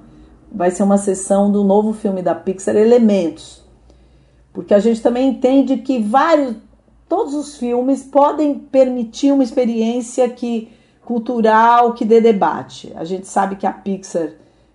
Vai 0.53 0.71
ser 0.71 0.83
uma 0.83 0.99
sessão 0.99 1.51
do 1.51 1.65
novo 1.65 1.95
filme 1.95 2.21
da 2.21 2.35
Pixar, 2.35 2.77
Elementos. 2.77 3.65
Porque 4.53 4.75
a 4.75 4.79
gente 4.79 5.01
também 5.01 5.31
entende 5.31 5.79
que 5.79 5.99
vários, 6.01 6.57
todos 7.09 7.35
os 7.35 7.57
filmes 7.57 8.03
podem 8.03 8.59
permitir 8.59 9.33
uma 9.33 9.45
experiência 9.45 10.29
que 10.29 10.71
cultural 11.05 11.93
que 11.93 12.05
dê 12.05 12.21
debate. 12.21 12.93
A 12.97 13.05
gente 13.05 13.27
sabe 13.27 13.57
que 13.57 13.67
a 13.67 13.73
Pixar, 13.73 14.31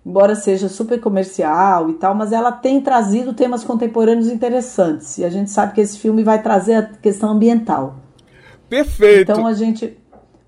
embora 0.06 0.34
seja 0.34 0.68
super 0.68 1.00
comercial 1.00 1.90
e 1.90 1.94
tal, 1.94 2.14
mas 2.14 2.32
ela 2.32 2.52
tem 2.52 2.80
trazido 2.80 3.34
temas 3.34 3.64
contemporâneos 3.64 4.28
interessantes. 4.28 5.18
E 5.18 5.24
a 5.24 5.30
gente 5.30 5.50
sabe 5.50 5.74
que 5.74 5.80
esse 5.80 5.98
filme 5.98 6.22
vai 6.22 6.42
trazer 6.42 6.74
a 6.74 6.82
questão 6.82 7.30
ambiental. 7.30 7.96
Perfeito. 8.68 9.32
Então 9.32 9.46
a 9.46 9.52
gente 9.52 9.98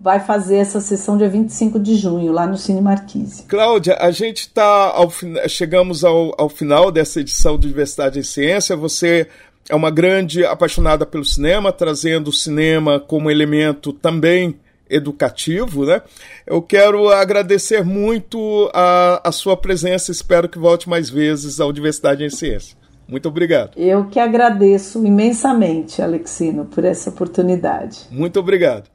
vai 0.00 0.18
fazer 0.18 0.56
essa 0.56 0.80
sessão 0.80 1.16
dia 1.16 1.28
25 1.28 1.78
de 1.78 1.94
junho, 1.94 2.32
lá 2.32 2.44
no 2.44 2.56
Cine 2.56 2.80
Marquise. 2.80 3.44
Cláudia, 3.44 3.96
a 4.00 4.10
gente 4.10 4.40
está 4.40 4.64
ao, 4.64 5.08
chegamos 5.48 6.02
ao, 6.02 6.34
ao 6.36 6.48
final 6.48 6.90
dessa 6.90 7.20
edição 7.20 7.56
de 7.56 7.68
Diversidade 7.68 8.18
em 8.18 8.22
Ciência. 8.24 8.76
Você 8.76 9.28
é 9.72 9.74
uma 9.74 9.90
grande 9.90 10.44
apaixonada 10.44 11.06
pelo 11.06 11.24
cinema, 11.24 11.72
trazendo 11.72 12.28
o 12.28 12.32
cinema 12.32 13.00
como 13.00 13.30
elemento 13.30 13.90
também 13.90 14.56
educativo, 14.88 15.86
né? 15.86 16.02
Eu 16.46 16.60
quero 16.60 17.08
agradecer 17.08 17.82
muito 17.82 18.70
a, 18.74 19.26
a 19.26 19.32
sua 19.32 19.56
presença, 19.56 20.12
espero 20.12 20.46
que 20.46 20.58
volte 20.58 20.90
mais 20.90 21.08
vezes 21.08 21.58
à 21.58 21.64
Universidade 21.64 22.22
em 22.22 22.28
Ciência. 22.28 22.76
Muito 23.08 23.26
obrigado. 23.30 23.70
Eu 23.74 24.04
que 24.08 24.20
agradeço 24.20 25.06
imensamente, 25.06 26.02
Alexino, 26.02 26.66
por 26.66 26.84
essa 26.84 27.08
oportunidade. 27.08 28.00
Muito 28.10 28.38
obrigado. 28.38 28.91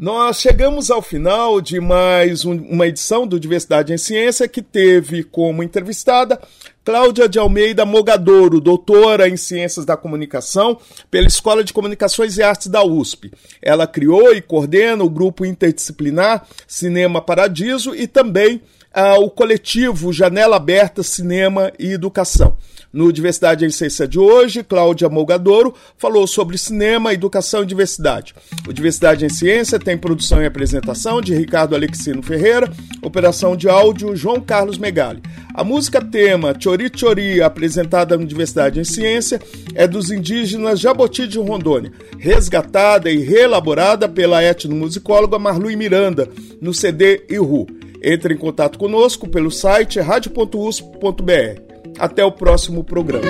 Nós 0.00 0.40
chegamos 0.40 0.90
ao 0.90 1.02
final 1.02 1.60
de 1.60 1.78
mais 1.78 2.46
um, 2.46 2.52
uma 2.52 2.86
edição 2.86 3.26
do 3.26 3.38
Diversidade 3.38 3.92
em 3.92 3.98
Ciência 3.98 4.48
que 4.48 4.62
teve 4.62 5.22
como 5.22 5.62
entrevistada 5.62 6.40
Cláudia 6.82 7.28
de 7.28 7.38
Almeida 7.38 7.84
Mogadouro, 7.84 8.62
doutora 8.62 9.28
em 9.28 9.36
Ciências 9.36 9.84
da 9.84 9.98
Comunicação 9.98 10.78
pela 11.10 11.26
Escola 11.26 11.62
de 11.62 11.74
Comunicações 11.74 12.38
e 12.38 12.42
Artes 12.42 12.68
da 12.68 12.82
USP. 12.82 13.30
Ela 13.60 13.86
criou 13.86 14.32
e 14.32 14.40
coordena 14.40 15.04
o 15.04 15.10
grupo 15.10 15.44
interdisciplinar 15.44 16.46
Cinema 16.66 17.20
Paradiso 17.20 17.94
e 17.94 18.06
também 18.06 18.62
ah, 18.92 19.18
o 19.18 19.30
coletivo 19.30 20.12
Janela 20.12 20.56
Aberta 20.56 21.02
Cinema 21.02 21.72
e 21.78 21.92
Educação. 21.92 22.56
No 22.92 23.12
Diversidade 23.12 23.64
em 23.64 23.70
Ciência 23.70 24.06
de 24.08 24.18
hoje, 24.18 24.64
Cláudia 24.64 25.08
Molgadoro 25.08 25.72
falou 25.96 26.26
sobre 26.26 26.58
cinema, 26.58 27.14
educação 27.14 27.62
e 27.62 27.66
diversidade. 27.66 28.34
O 28.66 28.72
Diversidade 28.72 29.24
em 29.24 29.28
Ciência 29.28 29.78
tem 29.78 29.96
produção 29.96 30.42
e 30.42 30.46
apresentação 30.46 31.20
de 31.20 31.32
Ricardo 31.32 31.76
Alexino 31.76 32.20
Ferreira, 32.20 32.68
operação 33.00 33.56
de 33.56 33.68
áudio 33.68 34.16
João 34.16 34.40
Carlos 34.40 34.76
Megali. 34.76 35.22
A 35.54 35.62
música 35.62 36.04
tema 36.04 36.52
Chori 36.58 36.90
Chori, 36.92 37.40
apresentada 37.40 38.16
no 38.16 38.26
Diversidade 38.26 38.80
em 38.80 38.84
Ciência, 38.84 39.40
é 39.72 39.86
dos 39.86 40.10
indígenas 40.10 40.80
Jaboti 40.80 41.28
de 41.28 41.38
Rondônia, 41.38 41.92
resgatada 42.18 43.08
e 43.08 43.18
reelaborada 43.18 44.08
pela 44.08 44.42
etnomusicóloga 44.42 45.38
Marlui 45.38 45.76
Miranda, 45.76 46.28
no 46.60 46.74
CD 46.74 47.24
Iru. 47.28 47.79
Entre 48.02 48.34
em 48.34 48.36
contato 48.36 48.78
conosco 48.78 49.28
pelo 49.28 49.50
site 49.50 50.00
radio.usp.br. 50.00 51.60
Até 51.98 52.24
o 52.24 52.32
próximo 52.32 52.82
programa. 52.82 53.26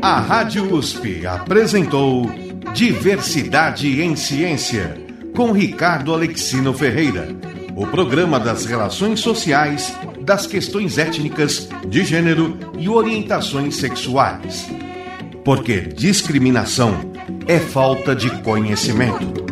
A 0.00 0.20
Rádio 0.20 0.72
USP 0.72 1.26
apresentou 1.26 2.30
Diversidade 2.72 4.00
em 4.00 4.14
Ciência 4.14 4.96
com 5.34 5.50
Ricardo 5.50 6.14
Alexino 6.14 6.72
Ferreira. 6.72 7.28
O 7.74 7.86
programa 7.86 8.38
das 8.38 8.64
relações 8.64 9.20
sociais, 9.20 9.92
das 10.20 10.46
questões 10.46 10.98
étnicas, 10.98 11.68
de 11.88 12.04
gênero 12.04 12.56
e 12.78 12.88
orientações 12.88 13.76
sexuais. 13.76 14.68
Porque 15.44 15.80
discriminação 15.80 16.94
é 17.46 17.58
falta 17.58 18.14
de 18.14 18.30
conhecimento. 18.42 19.48